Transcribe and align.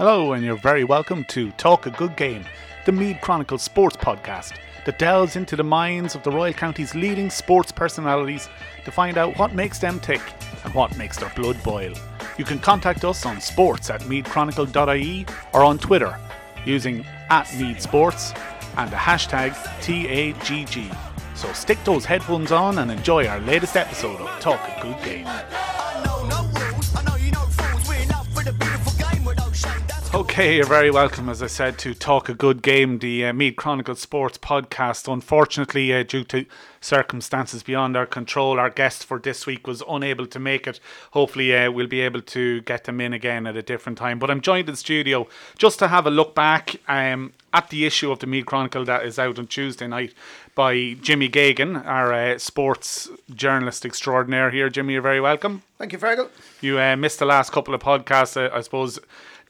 Hello, 0.00 0.32
and 0.32 0.42
you're 0.42 0.56
very 0.56 0.82
welcome 0.82 1.24
to 1.24 1.50
Talk 1.58 1.84
a 1.84 1.90
Good 1.90 2.16
Game, 2.16 2.46
the 2.86 2.90
Meath 2.90 3.20
Chronicle 3.20 3.58
sports 3.58 3.98
podcast 3.98 4.54
that 4.86 4.98
delves 4.98 5.36
into 5.36 5.56
the 5.56 5.62
minds 5.62 6.14
of 6.14 6.22
the 6.22 6.30
Royal 6.30 6.54
County's 6.54 6.94
leading 6.94 7.28
sports 7.28 7.70
personalities 7.70 8.48
to 8.86 8.90
find 8.90 9.18
out 9.18 9.38
what 9.38 9.52
makes 9.52 9.78
them 9.78 10.00
tick 10.00 10.22
and 10.64 10.72
what 10.72 10.96
makes 10.96 11.18
their 11.18 11.30
blood 11.36 11.62
boil. 11.62 11.92
You 12.38 12.46
can 12.46 12.58
contact 12.60 13.04
us 13.04 13.26
on 13.26 13.42
sports 13.42 13.90
at 13.90 14.00
meathchronicle.ie 14.04 15.26
or 15.52 15.64
on 15.64 15.78
Twitter 15.78 16.18
using 16.64 17.04
at 17.28 17.52
Meath 17.58 17.82
Sports 17.82 18.32
and 18.78 18.90
the 18.90 18.96
hashtag 18.96 19.52
TAGG. 19.82 20.96
So 21.34 21.52
stick 21.52 21.84
those 21.84 22.06
headphones 22.06 22.52
on 22.52 22.78
and 22.78 22.90
enjoy 22.90 23.26
our 23.26 23.40
latest 23.40 23.76
episode 23.76 24.18
of 24.18 24.40
Talk 24.40 24.66
a 24.66 24.80
Good 24.80 25.04
Game. 25.04 25.69
Okay, 30.30 30.54
you're 30.54 30.64
very 30.64 30.92
welcome, 30.92 31.28
as 31.28 31.42
I 31.42 31.48
said, 31.48 31.76
to 31.80 31.92
Talk 31.92 32.28
a 32.28 32.34
Good 32.34 32.62
Game, 32.62 33.00
the 33.00 33.26
uh, 33.26 33.32
Meath 33.32 33.56
Chronicle 33.56 33.96
Sports 33.96 34.38
podcast. 34.38 35.12
Unfortunately, 35.12 35.92
uh, 35.92 36.04
due 36.04 36.22
to 36.22 36.46
circumstances 36.80 37.64
beyond 37.64 37.96
our 37.96 38.06
control, 38.06 38.60
our 38.60 38.70
guest 38.70 39.04
for 39.04 39.18
this 39.18 39.44
week 39.44 39.66
was 39.66 39.82
unable 39.88 40.28
to 40.28 40.38
make 40.38 40.68
it. 40.68 40.78
Hopefully, 41.10 41.54
uh, 41.54 41.72
we'll 41.72 41.88
be 41.88 42.00
able 42.00 42.22
to 42.22 42.60
get 42.60 42.84
them 42.84 43.00
in 43.00 43.12
again 43.12 43.44
at 43.44 43.56
a 43.56 43.62
different 43.62 43.98
time. 43.98 44.20
But 44.20 44.30
I'm 44.30 44.40
joined 44.40 44.68
in 44.68 44.76
studio 44.76 45.26
just 45.58 45.80
to 45.80 45.88
have 45.88 46.06
a 46.06 46.10
look 46.10 46.36
back 46.36 46.76
um, 46.86 47.32
at 47.52 47.70
the 47.70 47.84
issue 47.84 48.12
of 48.12 48.20
the 48.20 48.28
Meath 48.28 48.46
Chronicle 48.46 48.84
that 48.84 49.04
is 49.04 49.18
out 49.18 49.36
on 49.36 49.48
Tuesday 49.48 49.88
night 49.88 50.14
by 50.54 50.94
Jimmy 51.02 51.28
Geoghegan, 51.28 51.84
our 51.84 52.12
uh, 52.12 52.38
sports 52.38 53.10
journalist 53.34 53.84
extraordinaire 53.84 54.52
here. 54.52 54.70
Jimmy, 54.70 54.92
you're 54.92 55.02
very 55.02 55.20
welcome. 55.20 55.64
Thank 55.76 55.92
you, 55.92 55.98
Fergal. 55.98 56.28
You 56.60 56.78
uh, 56.78 56.94
missed 56.94 57.18
the 57.18 57.26
last 57.26 57.50
couple 57.50 57.74
of 57.74 57.82
podcasts, 57.82 58.36
uh, 58.36 58.54
I 58.54 58.60
suppose 58.60 59.00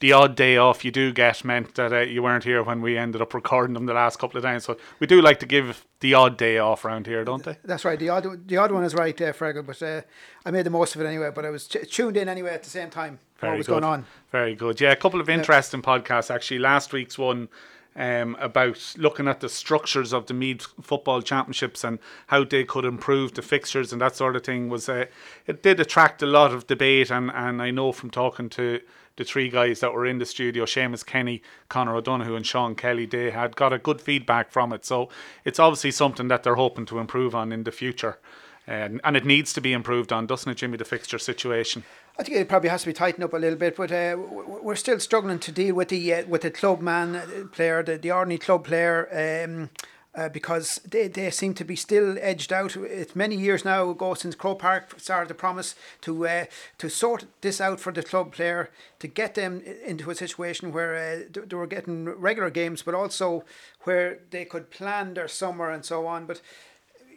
the 0.01 0.11
odd 0.11 0.35
day 0.35 0.57
off 0.57 0.83
you 0.83 0.91
do 0.91 1.13
get 1.13 1.45
meant 1.45 1.75
that 1.75 1.93
uh, 1.93 1.99
you 1.99 2.21
weren't 2.21 2.43
here 2.43 2.63
when 2.63 2.81
we 2.81 2.97
ended 2.97 3.21
up 3.21 3.33
recording 3.33 3.75
them 3.75 3.85
the 3.85 3.93
last 3.93 4.19
couple 4.19 4.37
of 4.37 4.43
times. 4.43 4.65
So 4.65 4.75
we 4.99 5.07
do 5.07 5.21
like 5.21 5.39
to 5.39 5.45
give 5.45 5.85
the 6.01 6.15
odd 6.15 6.37
day 6.37 6.57
off 6.57 6.83
around 6.83 7.05
here, 7.05 7.23
don't 7.23 7.43
they? 7.43 7.57
That's 7.63 7.85
right. 7.85 7.97
The 7.97 8.09
odd, 8.09 8.47
the 8.47 8.57
odd 8.57 8.71
one 8.71 8.83
is 8.83 8.95
right, 8.95 9.19
uh, 9.21 9.31
Fergal, 9.31 9.65
but 9.65 9.81
uh, 9.81 10.01
I 10.43 10.51
made 10.51 10.65
the 10.65 10.71
most 10.71 10.95
of 10.95 11.01
it 11.01 11.05
anyway. 11.05 11.31
But 11.33 11.45
I 11.45 11.51
was 11.51 11.67
t- 11.67 11.85
tuned 11.85 12.17
in 12.17 12.27
anyway 12.27 12.49
at 12.51 12.63
the 12.63 12.69
same 12.69 12.89
time. 12.89 13.19
Very 13.37 13.53
what 13.53 13.57
was 13.59 13.67
good. 13.67 13.73
going 13.73 13.83
on? 13.83 14.05
Very 14.31 14.55
good. 14.55 14.81
Yeah, 14.81 14.91
a 14.91 14.95
couple 14.95 15.21
of 15.21 15.29
interesting 15.29 15.81
yeah. 15.85 15.97
podcasts 15.97 16.33
actually. 16.33 16.59
Last 16.59 16.91
week's 16.91 17.17
one. 17.17 17.47
Um, 17.93 18.37
about 18.39 18.95
looking 18.97 19.27
at 19.27 19.41
the 19.41 19.49
structures 19.49 20.13
of 20.13 20.27
the 20.27 20.33
Meath 20.33 20.65
football 20.81 21.21
championships 21.21 21.83
and 21.83 21.99
how 22.27 22.45
they 22.45 22.63
could 22.63 22.85
improve 22.85 23.33
the 23.33 23.41
fixtures 23.41 23.91
and 23.91 23.99
that 24.01 24.15
sort 24.15 24.37
of 24.37 24.45
thing 24.45 24.69
was 24.69 24.87
uh, 24.87 25.07
it 25.45 25.61
did 25.61 25.77
attract 25.77 26.21
a 26.21 26.25
lot 26.25 26.53
of 26.53 26.67
debate 26.67 27.11
and, 27.11 27.29
and 27.31 27.61
I 27.61 27.71
know 27.71 27.91
from 27.91 28.09
talking 28.09 28.47
to 28.51 28.79
the 29.17 29.23
three 29.23 29.49
guys 29.49 29.79
that 29.79 29.93
were 29.93 30.05
in 30.05 30.19
the 30.19 30.25
studio, 30.25 30.65
Seamus 30.65 31.05
Kenny, 31.05 31.41
Connor 31.69 31.95
O'Donoghue, 31.95 32.35
and 32.35 32.45
Sean 32.45 32.75
Kelly, 32.75 33.05
they 33.05 33.31
had 33.31 33.55
got 33.55 33.73
a 33.73 33.77
good 33.77 34.01
feedback 34.01 34.51
from 34.51 34.73
it. 34.73 34.85
So 34.85 35.09
it's 35.45 35.59
obviously 35.59 35.91
something 35.91 36.27
that 36.29 36.43
they're 36.43 36.55
hoping 36.55 36.85
to 36.87 36.99
improve 36.99 37.35
on 37.35 37.51
in 37.51 37.63
the 37.63 37.71
future. 37.71 38.19
And, 38.67 39.01
and 39.03 39.17
it 39.17 39.25
needs 39.25 39.53
to 39.53 39.61
be 39.61 39.73
improved 39.73 40.13
on, 40.13 40.27
doesn't 40.27 40.49
it, 40.49 40.55
Jimmy, 40.55 40.77
the 40.77 40.85
fixture 40.85 41.19
situation? 41.19 41.83
I 42.17 42.23
think 42.23 42.37
it 42.37 42.47
probably 42.47 42.69
has 42.69 42.81
to 42.81 42.87
be 42.87 42.93
tightened 42.93 43.23
up 43.23 43.33
a 43.33 43.37
little 43.37 43.57
bit, 43.57 43.75
but 43.75 43.91
uh, 43.91 44.15
we're 44.17 44.75
still 44.75 44.99
struggling 44.99 45.39
to 45.39 45.51
deal 45.51 45.75
with 45.75 45.89
the 45.89 46.13
uh, 46.13 46.25
with 46.27 46.41
the 46.41 46.51
club 46.51 46.79
man 46.79 47.15
uh, 47.15 47.27
player, 47.51 47.81
the, 47.81 47.97
the 47.97 48.11
ordinary 48.11 48.37
club 48.37 48.65
player. 48.65 49.07
Um, 49.45 49.69
uh, 50.13 50.29
because 50.29 50.79
they, 50.89 51.07
they 51.07 51.29
seem 51.29 51.53
to 51.53 51.63
be 51.63 51.75
still 51.75 52.17
edged 52.19 52.51
out. 52.51 52.75
It's 52.75 53.15
many 53.15 53.35
years 53.35 53.63
now 53.63 53.89
ago 53.89 54.13
since 54.13 54.35
Croke 54.35 54.59
Park 54.59 54.99
started 54.99 55.29
the 55.29 55.33
promise 55.33 55.75
to 56.01 56.27
uh, 56.27 56.45
to 56.79 56.89
sort 56.89 57.25
this 57.41 57.61
out 57.61 57.79
for 57.79 57.91
the 57.91 58.03
club 58.03 58.33
player 58.33 58.69
to 58.99 59.07
get 59.07 59.35
them 59.35 59.61
into 59.85 60.09
a 60.09 60.15
situation 60.15 60.73
where 60.73 60.95
uh, 60.95 61.41
they 61.47 61.55
were 61.55 61.67
getting 61.67 62.05
regular 62.05 62.49
games, 62.49 62.81
but 62.81 62.93
also 62.93 63.45
where 63.83 64.19
they 64.31 64.45
could 64.45 64.69
plan 64.69 65.13
their 65.13 65.27
summer 65.27 65.69
and 65.69 65.85
so 65.85 66.05
on. 66.07 66.25
But 66.25 66.41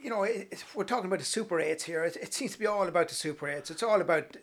you 0.03 0.11
know, 0.11 0.23
it, 0.23 0.63
we're 0.75 0.85
talking 0.85 1.07
about 1.07 1.19
the 1.19 1.25
Super 1.25 1.59
Eights 1.59 1.85
here. 1.85 2.05
It, 2.05 2.17
it 2.17 2.35
seems 2.35 2.53
to 2.53 2.59
be 2.59 2.67
all 2.67 2.87
about 2.87 3.09
the 3.09 3.15
Super 3.15 3.49
Eights. 3.49 3.71
It's 3.71 3.83
all 3.83 4.01
about 4.01 4.37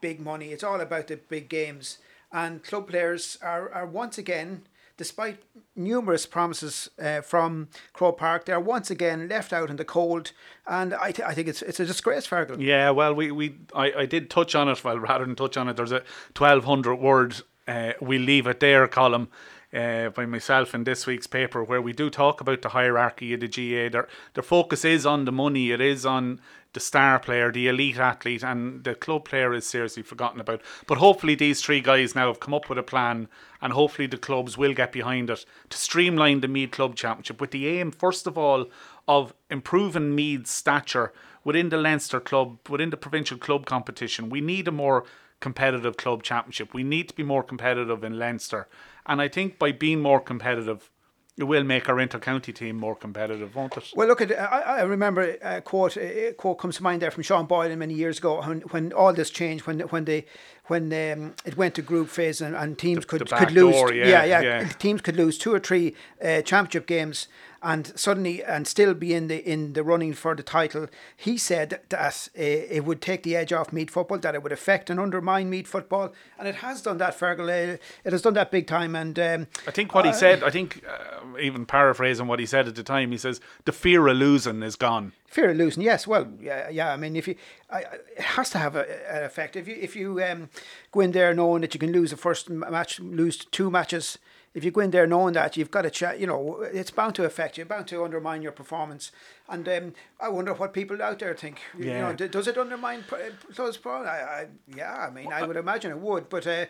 big 0.00 0.20
money. 0.20 0.48
It's 0.48 0.64
all 0.64 0.80
about 0.80 1.06
the 1.06 1.16
big 1.16 1.48
games. 1.48 1.98
And 2.32 2.64
club 2.64 2.88
players 2.88 3.38
are, 3.40 3.72
are 3.72 3.86
once 3.86 4.18
again 4.18 4.62
despite 4.96 5.42
numerous 5.76 6.26
promises 6.26 6.90
uh, 7.02 7.20
from 7.20 7.68
Croke 7.92 8.18
Park, 8.18 8.44
they're 8.44 8.60
once 8.60 8.90
again 8.90 9.28
left 9.28 9.52
out 9.52 9.70
in 9.70 9.76
the 9.76 9.84
cold, 9.84 10.32
and 10.66 10.94
I, 10.94 11.12
th- 11.12 11.28
I 11.28 11.34
think 11.34 11.48
it's 11.48 11.62
it's 11.62 11.80
a 11.80 11.86
disgrace, 11.86 12.26
Fergal. 12.26 12.60
Yeah, 12.60 12.90
well, 12.90 13.14
we, 13.14 13.30
we 13.30 13.56
I, 13.74 13.92
I 13.92 14.06
did 14.06 14.30
touch 14.30 14.54
on 14.54 14.68
it. 14.68 14.84
Well, 14.84 14.98
rather 14.98 15.24
than 15.24 15.34
touch 15.34 15.56
on 15.56 15.68
it, 15.68 15.76
there's 15.76 15.92
a 15.92 16.02
twelve 16.34 16.64
hundred 16.64 16.96
word 16.96 17.36
uh, 17.66 17.92
we 18.00 18.18
leave 18.18 18.46
it 18.46 18.60
there 18.60 18.86
column. 18.88 19.28
Uh, 19.74 20.08
by 20.10 20.24
myself 20.24 20.72
in 20.72 20.84
this 20.84 21.04
week's 21.04 21.26
paper, 21.26 21.64
where 21.64 21.82
we 21.82 21.92
do 21.92 22.08
talk 22.08 22.40
about 22.40 22.62
the 22.62 22.68
hierarchy 22.68 23.34
of 23.34 23.40
the 23.40 23.48
GAA. 23.48 23.90
Their, 23.90 24.06
their 24.34 24.42
focus 24.44 24.84
is 24.84 25.04
on 25.04 25.24
the 25.24 25.32
money, 25.32 25.72
it 25.72 25.80
is 25.80 26.06
on 26.06 26.40
the 26.74 26.80
star 26.80 27.18
player, 27.18 27.50
the 27.50 27.66
elite 27.66 27.98
athlete, 27.98 28.44
and 28.44 28.84
the 28.84 28.94
club 28.94 29.24
player 29.24 29.52
is 29.52 29.66
seriously 29.66 30.04
forgotten 30.04 30.40
about. 30.40 30.60
But 30.86 30.98
hopefully, 30.98 31.34
these 31.34 31.60
three 31.60 31.80
guys 31.80 32.14
now 32.14 32.28
have 32.28 32.38
come 32.38 32.54
up 32.54 32.68
with 32.68 32.78
a 32.78 32.84
plan, 32.84 33.26
and 33.60 33.72
hopefully, 33.72 34.06
the 34.06 34.16
clubs 34.16 34.56
will 34.56 34.74
get 34.74 34.92
behind 34.92 35.28
it 35.30 35.44
to 35.70 35.76
streamline 35.76 36.40
the 36.40 36.46
Meath 36.46 36.70
Club 36.70 36.94
Championship 36.94 37.40
with 37.40 37.50
the 37.50 37.66
aim, 37.66 37.90
first 37.90 38.28
of 38.28 38.38
all, 38.38 38.66
of 39.08 39.34
improving 39.50 40.14
Meath's 40.14 40.52
stature 40.52 41.12
within 41.42 41.70
the 41.70 41.78
Leinster 41.78 42.20
club, 42.20 42.58
within 42.68 42.90
the 42.90 42.96
provincial 42.96 43.38
club 43.38 43.66
competition. 43.66 44.30
We 44.30 44.40
need 44.40 44.68
a 44.68 44.72
more 44.72 45.04
competitive 45.40 45.96
club 45.96 46.22
championship. 46.22 46.72
We 46.72 46.84
need 46.84 47.08
to 47.08 47.14
be 47.14 47.22
more 47.22 47.42
competitive 47.42 48.02
in 48.02 48.18
Leinster. 48.18 48.66
And 49.06 49.20
I 49.20 49.28
think 49.28 49.58
by 49.58 49.72
being 49.72 50.00
more 50.00 50.20
competitive, 50.20 50.90
it 51.36 51.44
will 51.44 51.64
make 51.64 51.88
our 51.88 51.98
inter-county 51.98 52.52
team 52.52 52.76
more 52.76 52.94
competitive, 52.94 53.56
won't 53.56 53.76
it? 53.76 53.92
Well, 53.96 54.06
look 54.06 54.20
at 54.20 54.30
I, 54.30 54.78
I 54.78 54.82
remember 54.82 55.36
a 55.42 55.60
quote. 55.60 55.96
A 55.96 56.32
quote 56.32 56.58
comes 56.58 56.76
to 56.76 56.82
mind 56.82 57.02
there 57.02 57.10
from 57.10 57.24
Sean 57.24 57.46
Boylan 57.46 57.78
many 57.78 57.94
years 57.94 58.18
ago 58.18 58.40
when, 58.40 58.60
when 58.60 58.92
all 58.92 59.12
this 59.12 59.30
changed 59.30 59.66
when 59.66 59.80
when 59.80 60.04
they 60.04 60.26
when 60.66 60.84
um, 60.92 61.34
it 61.44 61.56
went 61.56 61.74
to 61.74 61.82
group 61.82 62.08
phase 62.08 62.40
and, 62.40 62.54
and 62.54 62.78
teams 62.78 63.00
the, 63.00 63.06
could 63.06 63.26
the 63.26 63.36
could 63.36 63.50
lose 63.50 63.74
door, 63.74 63.92
yeah, 63.92 64.06
yeah, 64.06 64.24
yeah, 64.24 64.40
yeah, 64.40 64.68
teams 64.68 65.00
could 65.00 65.16
lose 65.16 65.36
two 65.36 65.52
or 65.52 65.58
three 65.58 65.96
uh, 66.24 66.40
championship 66.42 66.86
games 66.86 67.26
and 67.64 67.98
suddenly 67.98 68.44
and 68.44 68.68
still 68.68 68.92
be 68.92 69.14
in 69.14 69.26
the 69.28 69.42
in 69.50 69.72
the 69.72 69.82
running 69.82 70.12
for 70.12 70.34
the 70.34 70.42
title. 70.42 70.86
He 71.16 71.38
said 71.38 71.80
that 71.88 72.28
uh, 72.38 72.40
it 72.40 72.84
would 72.84 73.00
take 73.00 73.22
the 73.22 73.34
edge 73.34 73.52
off 73.52 73.72
Meath 73.72 73.90
football, 73.90 74.18
that 74.18 74.34
it 74.34 74.42
would 74.42 74.52
affect 74.52 74.90
and 74.90 75.00
undermine 75.00 75.48
Meath 75.48 75.66
football, 75.66 76.12
and 76.38 76.46
it 76.46 76.56
has 76.56 76.82
done 76.82 76.98
that. 76.98 77.18
Fergal, 77.18 77.48
uh, 77.48 77.78
it 78.04 78.12
has 78.12 78.22
done 78.22 78.34
that 78.34 78.50
big 78.50 78.66
time. 78.66 78.94
And 78.94 79.18
um, 79.18 79.46
I 79.66 79.70
think 79.70 79.94
what 79.94 80.04
he 80.04 80.10
uh, 80.10 80.14
said, 80.14 80.44
I 80.44 80.50
think 80.50 80.84
uh, 80.86 81.38
even 81.38 81.64
paraphrasing 81.64 82.26
what 82.26 82.38
he 82.38 82.46
said 82.46 82.68
at 82.68 82.74
the 82.74 82.82
time, 82.82 83.10
he 83.10 83.18
says 83.18 83.40
the 83.64 83.72
fear 83.72 84.06
of 84.06 84.16
losing 84.16 84.62
is 84.62 84.76
gone. 84.76 85.12
Fear 85.26 85.50
of 85.50 85.56
losing, 85.56 85.82
yes. 85.82 86.06
Well, 86.06 86.28
yeah, 86.40 86.68
yeah. 86.68 86.92
I 86.92 86.96
mean, 86.96 87.16
if 87.16 87.26
you, 87.26 87.34
I, 87.70 87.80
it 88.16 88.20
has 88.20 88.50
to 88.50 88.58
have 88.58 88.76
a, 88.76 88.84
an 89.10 89.24
effect. 89.24 89.56
If 89.56 89.66
you 89.66 89.76
if 89.80 89.96
you 89.96 90.22
um, 90.22 90.50
go 90.92 91.00
in 91.00 91.12
there 91.12 91.32
knowing 91.32 91.62
that 91.62 91.72
you 91.72 91.80
can 91.80 91.92
lose 91.92 92.10
the 92.10 92.18
first 92.18 92.50
match, 92.50 93.00
lose 93.00 93.38
two 93.38 93.70
matches 93.70 94.18
if 94.54 94.62
you 94.62 94.70
go 94.70 94.80
in 94.80 94.92
there 94.92 95.06
knowing 95.06 95.34
that 95.34 95.56
you've 95.56 95.72
got 95.72 95.84
a 95.84 95.90
chat, 95.90 96.20
you 96.20 96.28
know, 96.28 96.62
it's 96.72 96.92
bound 96.92 97.16
to 97.16 97.24
affect 97.24 97.58
you, 97.58 97.64
bound 97.64 97.88
to 97.88 98.04
undermine 98.04 98.40
your 98.40 98.52
performance. 98.52 99.10
And 99.48 99.68
um, 99.68 99.94
I 100.20 100.28
wonder 100.28 100.54
what 100.54 100.72
people 100.72 101.02
out 101.02 101.18
there 101.18 101.34
think. 101.34 101.60
Yeah. 101.76 102.12
You 102.12 102.16
know, 102.16 102.28
does 102.28 102.46
it 102.46 102.56
undermine 102.56 103.04
close 103.52 103.78
I, 103.84 103.90
I, 103.90 104.46
yeah, 104.74 104.94
I 104.94 105.10
mean, 105.10 105.32
I 105.32 105.44
would 105.44 105.56
imagine 105.56 105.90
it 105.90 105.98
would. 105.98 106.28
But 106.28 106.46
uh, 106.46 106.66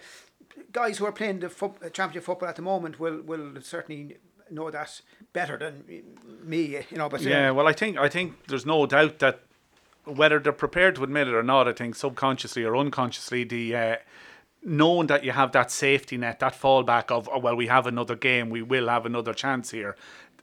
guys 0.73 0.97
who 0.99 1.05
are 1.05 1.13
playing 1.13 1.41
the 1.41 1.51
fo- 1.51 1.77
championship 1.93 2.25
football 2.25 2.49
at 2.49 2.57
the 2.57 2.63
moment 2.63 2.99
will 2.99 3.21
will 3.21 3.61
certainly 3.61 4.17
know 4.51 4.71
that 4.71 5.03
better 5.35 5.59
than 5.59 5.85
me. 6.43 6.79
You 6.91 6.97
know, 6.97 7.11
but 7.11 7.21
yeah, 7.21 7.51
well, 7.51 7.69
I 7.69 7.75
think 7.75 7.99
I 7.99 8.09
think 8.09 8.47
there's 8.47 8.65
no 8.65 8.87
doubt 8.87 9.19
that 9.19 9.41
whether 10.05 10.39
they're 10.39 10.53
prepared 10.53 10.97
to 10.97 11.05
admit 11.05 11.29
it 11.29 11.35
or 11.35 11.43
not, 11.43 11.69
I 11.69 11.73
think 11.73 11.97
subconsciously 11.97 12.65
or 12.65 12.77
unconsciously 12.77 13.45
the. 13.45 13.77
Uh, 13.77 13.97
knowing 14.65 15.07
that 15.09 15.25
you 15.25 15.33
have 15.33 15.53
that 15.53 15.71
safety 15.71 16.17
net, 16.17 16.41
that 16.41 16.59
fallback 16.59 17.11
of, 17.11 17.29
oh, 17.33 17.39
well, 17.39 17.55
we 17.55 17.67
have 17.67 17.87
another 17.87 18.17
game, 18.17 18.49
we 18.49 18.63
will 18.63 18.89
have 18.89 19.05
another 19.05 19.35
chance 19.35 19.71
here, 19.71 19.95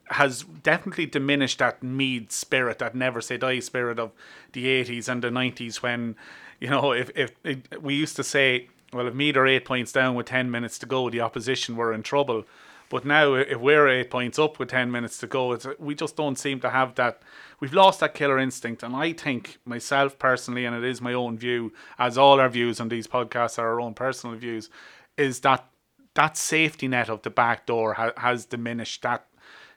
has 0.06 0.44
definitely 0.62 1.06
diminished 1.06 1.58
that 1.58 1.82
Meath 1.82 2.30
spirit, 2.30 2.78
that 2.78 2.94
never 2.94 3.20
say 3.20 3.36
die 3.36 3.58
spirit 3.58 3.98
of 3.98 4.12
the 4.52 4.66
80s 4.66 5.08
and 5.08 5.22
the 5.22 5.28
90s 5.28 5.82
when, 5.82 6.14
you 6.60 6.70
know, 6.70 6.92
if, 6.92 7.10
if, 7.16 7.32
we 7.80 7.94
used 7.94 8.14
to 8.16 8.22
say, 8.22 8.68
well, 8.92 9.08
if 9.08 9.14
Meath 9.14 9.36
are 9.36 9.46
eight 9.46 9.64
points 9.64 9.90
down 9.90 10.14
with 10.14 10.26
10 10.26 10.50
minutes 10.50 10.78
to 10.78 10.86
go, 10.86 11.10
the 11.10 11.20
opposition 11.20 11.76
were 11.76 11.92
in 11.92 12.02
trouble. 12.02 12.44
But 12.92 13.06
now, 13.06 13.32
if 13.32 13.58
we're 13.58 13.88
eight 13.88 14.10
points 14.10 14.38
up 14.38 14.58
with 14.58 14.68
10 14.68 14.90
minutes 14.90 15.16
to 15.20 15.26
go, 15.26 15.58
we 15.78 15.94
just 15.94 16.14
don't 16.14 16.38
seem 16.38 16.60
to 16.60 16.68
have 16.68 16.94
that. 16.96 17.22
We've 17.58 17.72
lost 17.72 18.00
that 18.00 18.12
killer 18.12 18.38
instinct. 18.38 18.82
And 18.82 18.94
I 18.94 19.14
think, 19.14 19.56
myself 19.64 20.18
personally, 20.18 20.66
and 20.66 20.76
it 20.76 20.84
is 20.84 21.00
my 21.00 21.14
own 21.14 21.38
view, 21.38 21.72
as 21.98 22.18
all 22.18 22.38
our 22.38 22.50
views 22.50 22.80
on 22.80 22.90
these 22.90 23.06
podcasts 23.06 23.58
are 23.58 23.66
our 23.66 23.80
own 23.80 23.94
personal 23.94 24.36
views, 24.36 24.68
is 25.16 25.40
that 25.40 25.64
that 26.12 26.36
safety 26.36 26.86
net 26.86 27.08
of 27.08 27.22
the 27.22 27.30
back 27.30 27.64
door 27.64 27.94
ha- 27.94 28.12
has 28.18 28.44
diminished 28.44 29.00
that 29.00 29.24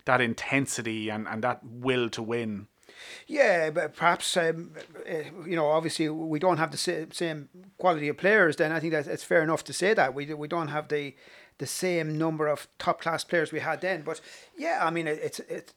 that 0.03 0.19
intensity 0.19 1.07
and, 1.07 1.25
and 1.25 1.41
that 1.41 1.61
will 1.63 2.09
to 2.09 2.21
win. 2.21 2.67
Yeah, 3.27 3.69
but 3.69 3.95
perhaps 3.95 4.35
um, 4.35 4.73
uh, 5.09 5.45
you 5.45 5.55
know, 5.55 5.67
obviously 5.67 6.09
we 6.09 6.37
don't 6.37 6.57
have 6.57 6.71
the 6.71 7.07
same 7.11 7.47
quality 7.77 8.09
of 8.09 8.17
players. 8.17 8.57
Then 8.57 8.73
I 8.73 8.81
think 8.81 8.91
that 8.91 9.07
it's 9.07 9.23
fair 9.23 9.41
enough 9.41 9.63
to 9.63 9.73
say 9.73 9.93
that 9.93 10.13
we 10.13 10.33
we 10.33 10.49
don't 10.49 10.67
have 10.67 10.89
the 10.89 11.15
the 11.57 11.65
same 11.65 12.17
number 12.17 12.47
of 12.47 12.67
top 12.77 13.01
class 13.01 13.23
players 13.23 13.51
we 13.51 13.59
had 13.59 13.81
then. 13.81 14.01
But 14.01 14.21
yeah, 14.57 14.79
I 14.83 14.89
mean, 14.89 15.07
it, 15.07 15.19
it's 15.21 15.39
it's 15.39 15.73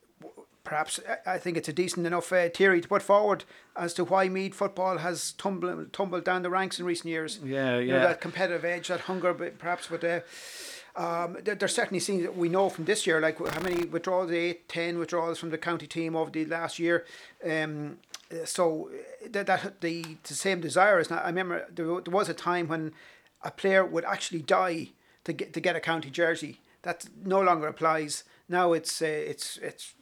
perhaps 0.64 1.00
I 1.26 1.38
think 1.38 1.56
it's 1.56 1.68
a 1.68 1.72
decent 1.72 2.06
enough 2.06 2.32
uh, 2.32 2.48
theory 2.50 2.80
to 2.80 2.88
put 2.88 3.02
forward 3.02 3.44
as 3.76 3.94
to 3.94 4.04
why 4.04 4.28
Meath 4.28 4.54
football 4.54 4.98
has 4.98 5.32
tumbled 5.32 5.92
tumbled 5.92 6.24
down 6.24 6.42
the 6.42 6.50
ranks 6.50 6.78
in 6.78 6.86
recent 6.86 7.08
years. 7.08 7.40
Yeah, 7.42 7.74
yeah. 7.74 7.78
You 7.78 7.92
know, 7.92 8.00
that 8.00 8.20
competitive 8.20 8.64
edge, 8.64 8.88
that 8.88 9.00
hunger, 9.00 9.34
but 9.34 9.58
perhaps, 9.58 9.86
but. 9.86 10.04
Uh, 10.04 10.20
um, 10.96 11.36
there, 11.44 11.54
there's 11.54 11.76
certainly 11.76 12.00
scenes 12.00 12.24
that 12.24 12.36
we 12.36 12.48
know 12.48 12.68
from 12.68 12.84
this 12.84 13.06
year, 13.06 13.20
like 13.20 13.38
how 13.38 13.60
many 13.60 13.84
withdrawals, 13.84 14.32
eight, 14.32 14.68
ten 14.68 14.98
withdrawals 14.98 15.38
from 15.38 15.50
the 15.50 15.58
county 15.58 15.86
team 15.86 16.16
over 16.16 16.28
the 16.28 16.44
last 16.44 16.80
year. 16.80 17.04
Um, 17.48 17.98
so 18.44 18.90
that, 19.30 19.46
that 19.46 19.80
the, 19.80 20.04
the 20.24 20.34
same 20.34 20.60
desire 20.60 20.98
is 20.98 21.08
not. 21.08 21.22
I 21.22 21.28
remember 21.28 21.66
there, 21.72 21.86
there 22.00 22.12
was 22.12 22.28
a 22.28 22.34
time 22.34 22.66
when 22.66 22.94
a 23.42 23.52
player 23.52 23.86
would 23.86 24.04
actually 24.04 24.42
die 24.42 24.88
to 25.28 25.32
get 25.32 25.52
to 25.54 25.60
get 25.60 25.76
a 25.76 25.80
county 25.80 26.10
jersey. 26.10 26.60
That 26.82 27.06
no 27.24 27.40
longer 27.40 27.68
applies. 27.68 28.24
Now 28.48 28.72
it's 28.72 29.02
uh, 29.02 29.06
it's 29.06 29.58
it's 29.62 29.94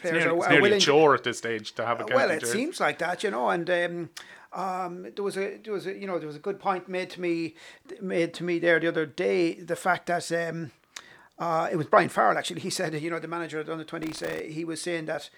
players 0.00 0.16
it's 0.16 0.24
nearly, 0.24 0.40
are, 0.46 0.52
are 0.52 0.62
willing. 0.62 0.78
a 0.78 0.80
chore 0.80 1.14
at 1.14 1.24
this 1.24 1.38
stage 1.38 1.74
to 1.74 1.84
have 1.84 2.00
a 2.00 2.04
county 2.04 2.14
Well, 2.14 2.30
it 2.30 2.40
jersey. 2.40 2.52
seems 2.58 2.80
like 2.80 2.98
that, 2.98 3.22
you 3.24 3.30
know, 3.30 3.50
and. 3.50 3.68
Um, 3.70 4.10
um, 4.50 5.06
there 5.14 5.22
was 5.22 5.36
a 5.36 5.58
there 5.58 5.74
was 5.74 5.86
a 5.86 5.92
you 5.92 6.06
know 6.06 6.18
there 6.18 6.26
was 6.26 6.36
a 6.36 6.40
good 6.40 6.58
point 6.58 6.88
made 6.88 7.10
to 7.10 7.20
me 7.20 7.54
made 8.00 8.32
to 8.34 8.44
me 8.44 8.58
there 8.58 8.80
the 8.80 8.88
other 8.88 9.04
day 9.04 9.52
the 9.52 9.76
fact 9.76 10.06
that 10.06 10.32
um, 10.32 10.70
uh, 11.38 11.68
it 11.70 11.76
was 11.76 11.86
Brian 11.86 12.08
Farrell 12.08 12.38
actually 12.38 12.62
he 12.62 12.70
said 12.70 12.94
you 12.94 13.10
know 13.10 13.18
the 13.18 13.28
manager 13.28 13.60
of 13.60 13.66
the 13.66 13.72
under 13.72 13.84
twenties 13.84 14.22
uh, 14.22 14.40
he 14.48 14.64
was 14.64 14.80
saying 14.80 15.04
that 15.04 15.28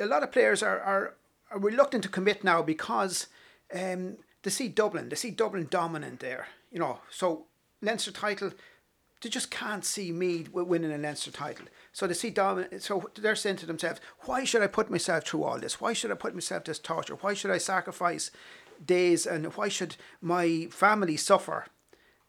a 0.00 0.06
lot 0.06 0.22
of 0.22 0.32
players 0.32 0.62
are, 0.62 0.80
are, 0.80 1.14
are 1.50 1.58
reluctant 1.58 2.02
to 2.04 2.08
commit 2.08 2.42
now 2.42 2.62
because 2.62 3.26
um, 3.74 4.16
they 4.42 4.50
see 4.50 4.68
Dublin 4.68 5.10
they 5.10 5.16
see 5.16 5.30
Dublin 5.30 5.66
dominant 5.70 6.20
there 6.20 6.46
you 6.70 6.78
know 6.78 7.00
so 7.10 7.44
Leinster 7.82 8.12
title 8.12 8.52
they 9.22 9.28
just 9.28 9.50
can't 9.50 9.84
see 9.84 10.10
Meath 10.10 10.50
winning 10.52 10.92
a 10.92 10.98
Leinster 10.98 11.30
title. 11.30 11.66
So 11.92 12.06
they 12.06 12.14
see 12.14 12.30
dominant. 12.30 12.82
So 12.82 13.10
they're 13.14 13.36
saying 13.36 13.56
to 13.58 13.66
themselves, 13.66 14.00
"Why 14.22 14.44
should 14.44 14.62
I 14.62 14.66
put 14.66 14.90
myself 14.90 15.24
through 15.24 15.44
all 15.44 15.58
this? 15.58 15.80
Why 15.80 15.92
should 15.92 16.10
I 16.10 16.14
put 16.14 16.34
myself 16.34 16.64
this 16.64 16.80
torture? 16.80 17.14
Why 17.14 17.32
should 17.32 17.52
I 17.52 17.58
sacrifice 17.58 18.32
days? 18.84 19.24
And 19.24 19.46
why 19.54 19.68
should 19.68 19.96
my 20.20 20.66
family 20.72 21.16
suffer?" 21.16 21.66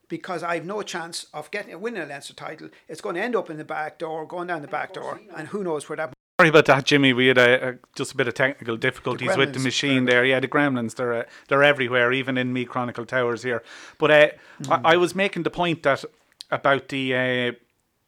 Because 0.07 0.43
I've 0.43 0.65
no 0.65 0.83
chance 0.83 1.25
of 1.33 1.49
getting 1.49 1.79
winning 1.81 2.03
a 2.03 2.05
Leinster 2.05 2.35
title. 2.35 2.69
It's 2.87 3.01
going 3.01 3.15
to 3.15 3.21
end 3.21 3.35
up 3.35 3.49
in 3.49 3.57
the 3.57 3.65
back 3.65 3.97
door, 3.97 4.27
going 4.27 4.47
down 4.47 4.61
the 4.61 4.67
back 4.67 4.93
door, 4.93 5.19
and 5.35 5.47
who 5.47 5.63
knows 5.63 5.89
where 5.89 5.97
that 5.97 6.13
Sorry 6.39 6.49
about 6.49 6.65
that, 6.65 6.85
Jimmy. 6.85 7.13
We 7.13 7.27
had 7.27 7.37
a, 7.37 7.69
a, 7.69 7.73
just 7.95 8.13
a 8.13 8.17
bit 8.17 8.27
of 8.27 8.33
technical 8.33 8.75
difficulties 8.75 9.33
the 9.33 9.37
with 9.37 9.53
the 9.53 9.59
machine 9.59 10.05
there. 10.05 10.25
Yeah, 10.25 10.39
the 10.39 10.47
gremlins, 10.47 10.95
they're 10.95 11.13
uh, 11.13 11.23
they're 11.47 11.63
everywhere, 11.63 12.11
even 12.11 12.37
in 12.37 12.51
Meath 12.51 12.69
Chronicle 12.69 13.05
Towers 13.05 13.43
here. 13.43 13.61
But 13.99 14.11
uh, 14.11 14.29
mm. 14.61 14.81
I, 14.83 14.93
I, 14.93 14.97
was 14.97 15.13
making 15.13 15.43
the 15.43 15.51
point 15.51 15.83
that 15.83 16.03
about 16.49 16.89
the 16.89 17.15
uh, 17.15 17.51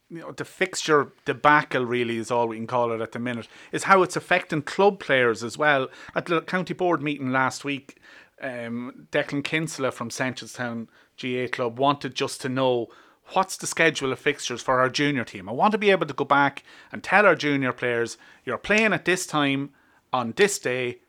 you 0.10 0.22
know 0.22 0.32
the 0.32 0.44
fixture 0.44 1.12
debacle 1.26 1.86
really 1.86 2.18
is 2.18 2.32
all 2.32 2.48
we 2.48 2.58
can 2.58 2.66
call 2.66 2.92
it 2.92 3.00
at 3.00 3.12
the 3.12 3.20
minute 3.20 3.48
is 3.72 3.84
how 3.84 4.02
it's 4.02 4.16
affecting 4.16 4.64
club 4.64 5.00
players 5.00 5.44
as 5.44 5.56
well. 5.56 5.88
At 6.16 6.26
the 6.26 6.42
county 6.42 6.74
board 6.74 7.04
meeting 7.04 7.32
last 7.32 7.64
week, 7.64 8.00
um, 8.42 9.08
Declan 9.12 9.44
Kinsella 9.44 9.92
from 9.92 10.10
Seneschalstown 10.10 10.88
GAA 11.22 11.48
club 11.52 11.78
wanted 11.78 12.16
just 12.16 12.42
to 12.42 12.50
know 12.50 12.88
what's 13.34 13.58
the 13.58 13.68
schedule 13.68 14.12
of 14.12 14.20
fixtures 14.20 14.62
for 14.62 14.80
our 14.80 14.90
junior 14.90 15.24
team. 15.24 15.50
I 15.50 15.52
want 15.52 15.72
to 15.72 15.78
be 15.78 15.92
able 15.92 16.06
to 16.08 16.14
go 16.14 16.26
back 16.26 16.64
and 16.92 17.04
tell 17.04 17.26
our 17.26 17.36
junior 17.36 17.74
players 17.74 18.18
you're 18.44 18.58
playing 18.58 18.94
at 18.94 19.06
this 19.06 19.26
time 19.26 19.72
on 20.14 20.34
this 20.36 20.60
day 20.60 21.00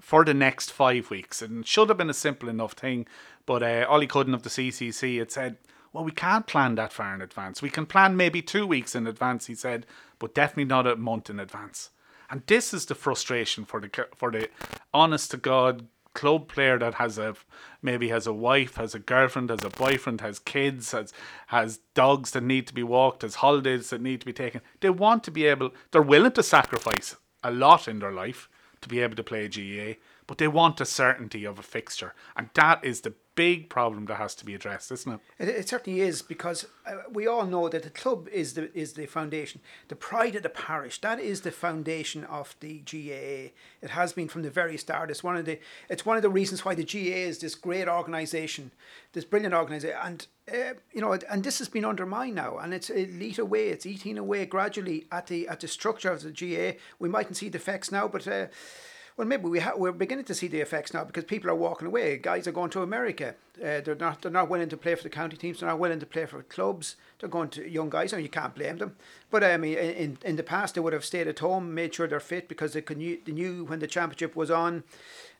for 0.00 0.24
the 0.24 0.34
next 0.34 0.72
five 0.72 1.10
weeks. 1.10 1.42
And 1.42 1.60
it 1.60 1.66
should 1.66 1.88
have 1.88 1.98
been 1.98 2.10
a 2.10 2.14
simple 2.14 2.48
enough 2.48 2.72
thing, 2.72 3.06
but 3.44 3.62
uh, 3.62 3.86
Ollie 3.88 4.06
Cudden 4.06 4.34
of 4.34 4.42
the 4.42 4.48
CCC 4.48 5.18
had 5.18 5.30
said 5.30 5.56
well, 5.96 6.04
we 6.04 6.12
can't 6.12 6.46
plan 6.46 6.74
that 6.74 6.92
far 6.92 7.14
in 7.14 7.22
advance. 7.22 7.62
We 7.62 7.70
can 7.70 7.86
plan 7.86 8.18
maybe 8.18 8.42
two 8.42 8.66
weeks 8.66 8.94
in 8.94 9.06
advance, 9.06 9.46
he 9.46 9.54
said, 9.54 9.86
but 10.18 10.34
definitely 10.34 10.66
not 10.66 10.86
a 10.86 10.94
month 10.94 11.30
in 11.30 11.40
advance. 11.40 11.88
And 12.28 12.42
this 12.46 12.74
is 12.74 12.84
the 12.84 12.94
frustration 12.94 13.64
for 13.64 13.80
the 13.80 14.06
for 14.14 14.30
the 14.30 14.50
honest 14.92 15.30
to 15.30 15.38
god 15.38 15.86
club 16.16 16.48
player 16.48 16.78
that 16.78 16.94
has 16.94 17.18
a 17.18 17.36
maybe 17.82 18.08
has 18.08 18.26
a 18.26 18.32
wife, 18.32 18.76
has 18.76 18.94
a 18.94 18.98
girlfriend, 18.98 19.50
has 19.50 19.62
a 19.62 19.70
boyfriend, 19.70 20.22
has 20.22 20.38
kids, 20.38 20.92
has 20.92 21.12
has 21.48 21.78
dogs 21.94 22.30
that 22.32 22.42
need 22.42 22.66
to 22.66 22.74
be 22.74 22.82
walked, 22.82 23.22
has 23.22 23.36
holidays 23.36 23.90
that 23.90 24.00
need 24.00 24.20
to 24.20 24.26
be 24.26 24.32
taken. 24.32 24.62
They 24.80 24.90
want 24.90 25.22
to 25.24 25.30
be 25.30 25.44
able. 25.44 25.70
They're 25.90 26.02
willing 26.14 26.32
to 26.32 26.42
sacrifice 26.42 27.16
a 27.44 27.50
lot 27.50 27.86
in 27.86 27.98
their 27.98 28.12
life 28.12 28.48
to 28.80 28.88
be 28.88 29.00
able 29.00 29.16
to 29.16 29.22
play 29.22 29.46
GAA, 29.46 30.00
but 30.26 30.38
they 30.38 30.48
want 30.48 30.80
a 30.80 30.86
certainty 30.86 31.44
of 31.44 31.58
a 31.58 31.62
fixture, 31.62 32.14
and 32.36 32.50
that 32.54 32.84
is 32.84 33.02
the 33.02 33.14
big 33.36 33.68
problem 33.68 34.06
that 34.06 34.16
has 34.16 34.34
to 34.34 34.44
be 34.44 34.54
addressed, 34.54 34.90
isn't 34.90 35.12
it? 35.12 35.20
It, 35.38 35.48
it 35.48 35.68
certainly 35.68 36.00
is 36.00 36.22
because 36.22 36.66
uh, 36.86 36.94
we 37.12 37.26
all 37.26 37.46
know 37.46 37.68
that 37.68 37.82
the 37.84 37.90
club 37.90 38.28
is 38.32 38.54
the 38.54 38.76
is 38.76 38.94
the 38.94 39.06
foundation, 39.06 39.60
the 39.88 39.94
pride 39.94 40.34
of 40.34 40.42
the 40.42 40.48
parish. 40.48 41.00
That 41.02 41.20
is 41.20 41.42
the 41.42 41.52
foundation 41.52 42.24
of 42.24 42.56
the 42.60 42.78
GAA. 42.80 43.52
It 43.82 43.90
has 43.90 44.12
been 44.12 44.26
from 44.26 44.42
the 44.42 44.50
very 44.50 44.76
start. 44.76 45.10
It's 45.10 45.22
one 45.22 45.36
of 45.36 45.44
the 45.44 45.60
it's 45.88 46.04
one 46.04 46.16
of 46.16 46.22
the 46.22 46.30
reasons 46.30 46.64
why 46.64 46.74
the 46.74 46.84
GAA 46.84 47.28
is 47.28 47.38
this 47.38 47.54
great 47.54 47.88
organisation, 47.88 48.72
this 49.12 49.24
brilliant 49.24 49.54
organisation, 49.54 49.98
and 50.02 50.26
uh, 50.52 50.74
you 50.92 51.00
know, 51.00 51.12
and 51.30 51.44
this 51.44 51.58
has 51.58 51.68
been 51.68 51.84
undermined 51.84 52.34
now, 52.34 52.56
and 52.56 52.72
it's 52.74 52.90
eat 52.90 53.38
away. 53.38 53.68
It's 53.68 53.86
eating 53.86 54.18
away 54.18 54.46
gradually 54.46 55.06
at 55.12 55.26
the 55.28 55.46
at 55.46 55.60
the 55.60 55.68
structure 55.68 56.10
of 56.10 56.22
the 56.22 56.30
GAA. 56.32 56.78
We 56.98 57.08
mightn't 57.08 57.36
see 57.36 57.50
the 57.50 57.58
effects 57.58 57.92
now, 57.92 58.08
but. 58.08 58.26
Uh, 58.26 58.46
well, 59.16 59.26
maybe 59.26 59.48
we 59.48 59.60
ha- 59.60 59.72
we're 59.76 59.92
beginning 59.92 60.26
to 60.26 60.34
see 60.34 60.46
the 60.46 60.60
effects 60.60 60.92
now 60.92 61.02
because 61.02 61.24
people 61.24 61.48
are 61.48 61.54
walking 61.54 61.86
away. 61.86 62.18
Guys 62.18 62.46
are 62.46 62.52
going 62.52 62.68
to 62.70 62.82
America. 62.82 63.34
Uh, 63.58 63.80
they're 63.80 63.94
not 63.94 64.20
they're 64.20 64.30
not 64.30 64.50
willing 64.50 64.68
to 64.68 64.76
play 64.76 64.94
for 64.94 65.02
the 65.02 65.08
county 65.08 65.38
teams. 65.38 65.60
They're 65.60 65.70
not 65.70 65.78
willing 65.78 66.00
to 66.00 66.06
play 66.06 66.26
for 66.26 66.42
clubs. 66.42 66.96
They're 67.18 67.28
going 67.28 67.48
to 67.50 67.66
young 67.66 67.88
guys, 67.88 68.12
and 68.12 68.22
you 68.22 68.28
can't 68.28 68.54
blame 68.54 68.76
them. 68.76 68.96
But 69.30 69.42
I 69.42 69.56
mean, 69.56 69.78
in 69.78 70.18
in 70.22 70.36
the 70.36 70.42
past, 70.42 70.74
they 70.74 70.82
would 70.82 70.92
have 70.92 71.04
stayed 71.04 71.28
at 71.28 71.38
home, 71.38 71.72
made 71.72 71.94
sure 71.94 72.06
they're 72.06 72.20
fit 72.20 72.46
because 72.46 72.74
they 72.74 72.82
could 72.82 72.98
they 72.98 73.32
knew 73.32 73.64
when 73.64 73.78
the 73.78 73.86
championship 73.86 74.36
was 74.36 74.50
on. 74.50 74.84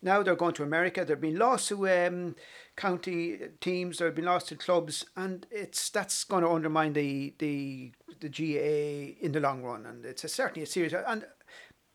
Now 0.01 0.23
they're 0.23 0.37
going 0.37 0.55
to 0.55 0.63
America. 0.63 1.05
There've 1.05 1.21
been 1.21 1.39
lost 1.39 1.69
to 1.69 1.87
um, 1.89 2.35
county 2.77 3.39
teams. 3.61 3.99
There've 3.99 4.15
been 4.15 4.25
lost 4.25 4.49
to 4.49 4.57
clubs, 4.57 5.05
and 5.17 5.47
it's 5.51 5.91
that's 5.91 6.25
going 6.25 6.45
to 6.45 6.51
undermine 6.51 6.95
the 6.95 7.35
the 7.39 7.93
the 8.21 8.31
GAA 8.31 9.21
in 9.23 9.33
the 9.33 9.41
long 9.41 9.63
run. 9.63 9.85
And 9.85 10.07
it's 10.07 10.25
a, 10.25 10.29
certainly 10.29 10.63
a 10.63 10.67
serious. 10.67 10.95
And 11.07 11.27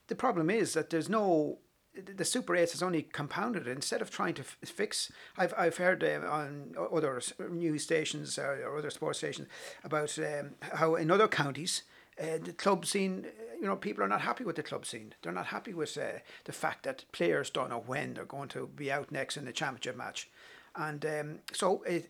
the 0.08 0.16
problem 0.16 0.50
is 0.50 0.74
that 0.74 0.90
there's 0.90 1.10
no 1.10 1.60
the 1.94 2.26
Super 2.26 2.56
8 2.56 2.72
has 2.72 2.82
only 2.82 3.04
compounded 3.04 3.68
it. 3.68 3.72
Instead 3.72 4.02
of 4.02 4.10
trying 4.10 4.34
to 4.36 4.42
f- 4.42 4.58
fix, 4.64 5.12
I've, 5.38 5.54
I've 5.58 5.78
heard 5.78 6.04
uh, 6.04 6.26
on 6.28 6.74
other 6.78 7.22
news 7.50 7.84
stations 7.84 8.38
uh, 8.38 8.58
or 8.66 8.78
other 8.78 8.90
sports 8.90 9.20
stations 9.20 9.48
about 9.84 10.18
um, 10.20 10.52
how 10.62 10.96
in 10.96 11.12
other 11.12 11.28
counties, 11.28 11.84
uh, 12.20 12.38
the 12.42 12.54
club 12.54 12.86
scene, 12.86 13.26
you 13.60 13.68
know, 13.68 13.76
people 13.76 14.04
are 14.04 14.08
not 14.08 14.22
happy 14.22 14.44
with 14.44 14.56
the 14.56 14.64
club 14.64 14.86
scene. 14.86 15.14
They're 15.22 15.32
not 15.32 15.48
happy 15.48 15.74
with 15.74 15.98
uh, 15.98 16.20
the 16.46 16.54
fact 16.54 16.84
that 16.84 17.06
players 17.12 17.50
don't 17.50 17.70
know 17.70 17.84
when 17.86 18.14
they're 18.14 18.26
going 18.26 18.50
to 18.50 18.68
be 18.68 18.92
out 18.92 19.12
next 19.12 19.38
in 19.38 19.46
the 19.46 19.52
championship 19.52 19.98
match. 19.98 20.30
And 20.76 21.06
um, 21.06 21.40
so 21.52 21.84
it, 21.84 22.10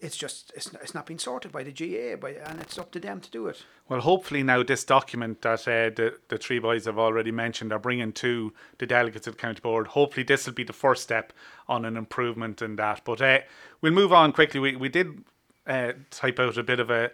it's 0.00 0.16
just 0.16 0.52
it's, 0.54 0.72
it's 0.74 0.94
not 0.94 1.06
been 1.06 1.18
sorted 1.18 1.52
by 1.52 1.62
the 1.62 1.72
GAA, 1.72 2.16
by, 2.16 2.30
and 2.32 2.60
it's 2.60 2.78
up 2.78 2.90
to 2.92 3.00
them 3.00 3.20
to 3.20 3.30
do 3.30 3.46
it. 3.46 3.64
Well, 3.88 4.00
hopefully 4.00 4.42
now 4.42 4.62
this 4.62 4.84
document 4.84 5.42
that 5.42 5.60
uh, 5.60 5.90
the 5.94 6.18
the 6.28 6.38
three 6.38 6.58
boys 6.58 6.86
have 6.86 6.98
already 6.98 7.30
mentioned 7.30 7.72
are 7.72 7.78
bringing 7.78 8.12
to 8.14 8.52
the 8.78 8.86
delegates 8.86 9.26
of 9.26 9.36
the 9.36 9.40
county 9.40 9.60
board. 9.60 9.88
Hopefully 9.88 10.24
this 10.24 10.46
will 10.46 10.54
be 10.54 10.64
the 10.64 10.72
first 10.72 11.02
step 11.02 11.32
on 11.68 11.84
an 11.84 11.96
improvement 11.96 12.62
in 12.62 12.76
that. 12.76 13.02
But 13.04 13.20
uh, 13.20 13.40
we'll 13.80 13.92
move 13.92 14.12
on 14.12 14.32
quickly. 14.32 14.60
We 14.60 14.76
we 14.76 14.88
did 14.88 15.24
uh, 15.66 15.92
type 16.10 16.38
out 16.40 16.56
a 16.56 16.62
bit 16.62 16.80
of 16.80 16.90
a 16.90 17.10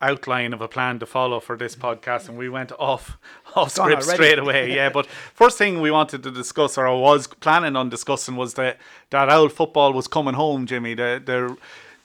outline 0.00 0.52
of 0.52 0.60
a 0.60 0.68
plan 0.68 0.98
to 0.98 1.06
follow 1.06 1.40
for 1.40 1.56
this 1.56 1.74
podcast 1.74 2.28
and 2.28 2.36
we 2.36 2.48
went 2.48 2.70
off 2.72 3.16
off 3.56 3.70
script 3.70 4.02
straight 4.02 4.38
away 4.38 4.74
yeah 4.74 4.88
but 4.92 5.06
first 5.06 5.58
thing 5.58 5.80
we 5.80 5.90
wanted 5.90 6.22
to 6.22 6.30
discuss 6.30 6.76
or 6.78 6.86
I 6.86 6.92
was 6.92 7.26
planning 7.26 7.76
on 7.76 7.88
discussing 7.88 8.36
was 8.36 8.54
that 8.54 8.78
that 9.10 9.30
old 9.30 9.52
football 9.52 9.92
was 9.92 10.08
coming 10.08 10.34
home 10.34 10.66
Jimmy 10.66 10.94
the 10.94 11.22
the 11.24 11.56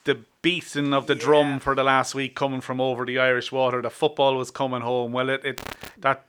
the 0.04 0.20
beating 0.42 0.94
of 0.94 1.06
the 1.06 1.14
yeah. 1.14 1.20
drum 1.20 1.60
for 1.60 1.74
the 1.74 1.84
last 1.84 2.14
week 2.14 2.34
coming 2.34 2.60
from 2.60 2.80
over 2.80 3.04
the 3.04 3.18
Irish 3.18 3.52
water 3.52 3.82
the 3.82 3.90
football 3.90 4.36
was 4.36 4.50
coming 4.50 4.80
home 4.80 5.12
well 5.12 5.28
it, 5.28 5.44
it 5.44 5.60
that 5.98 6.24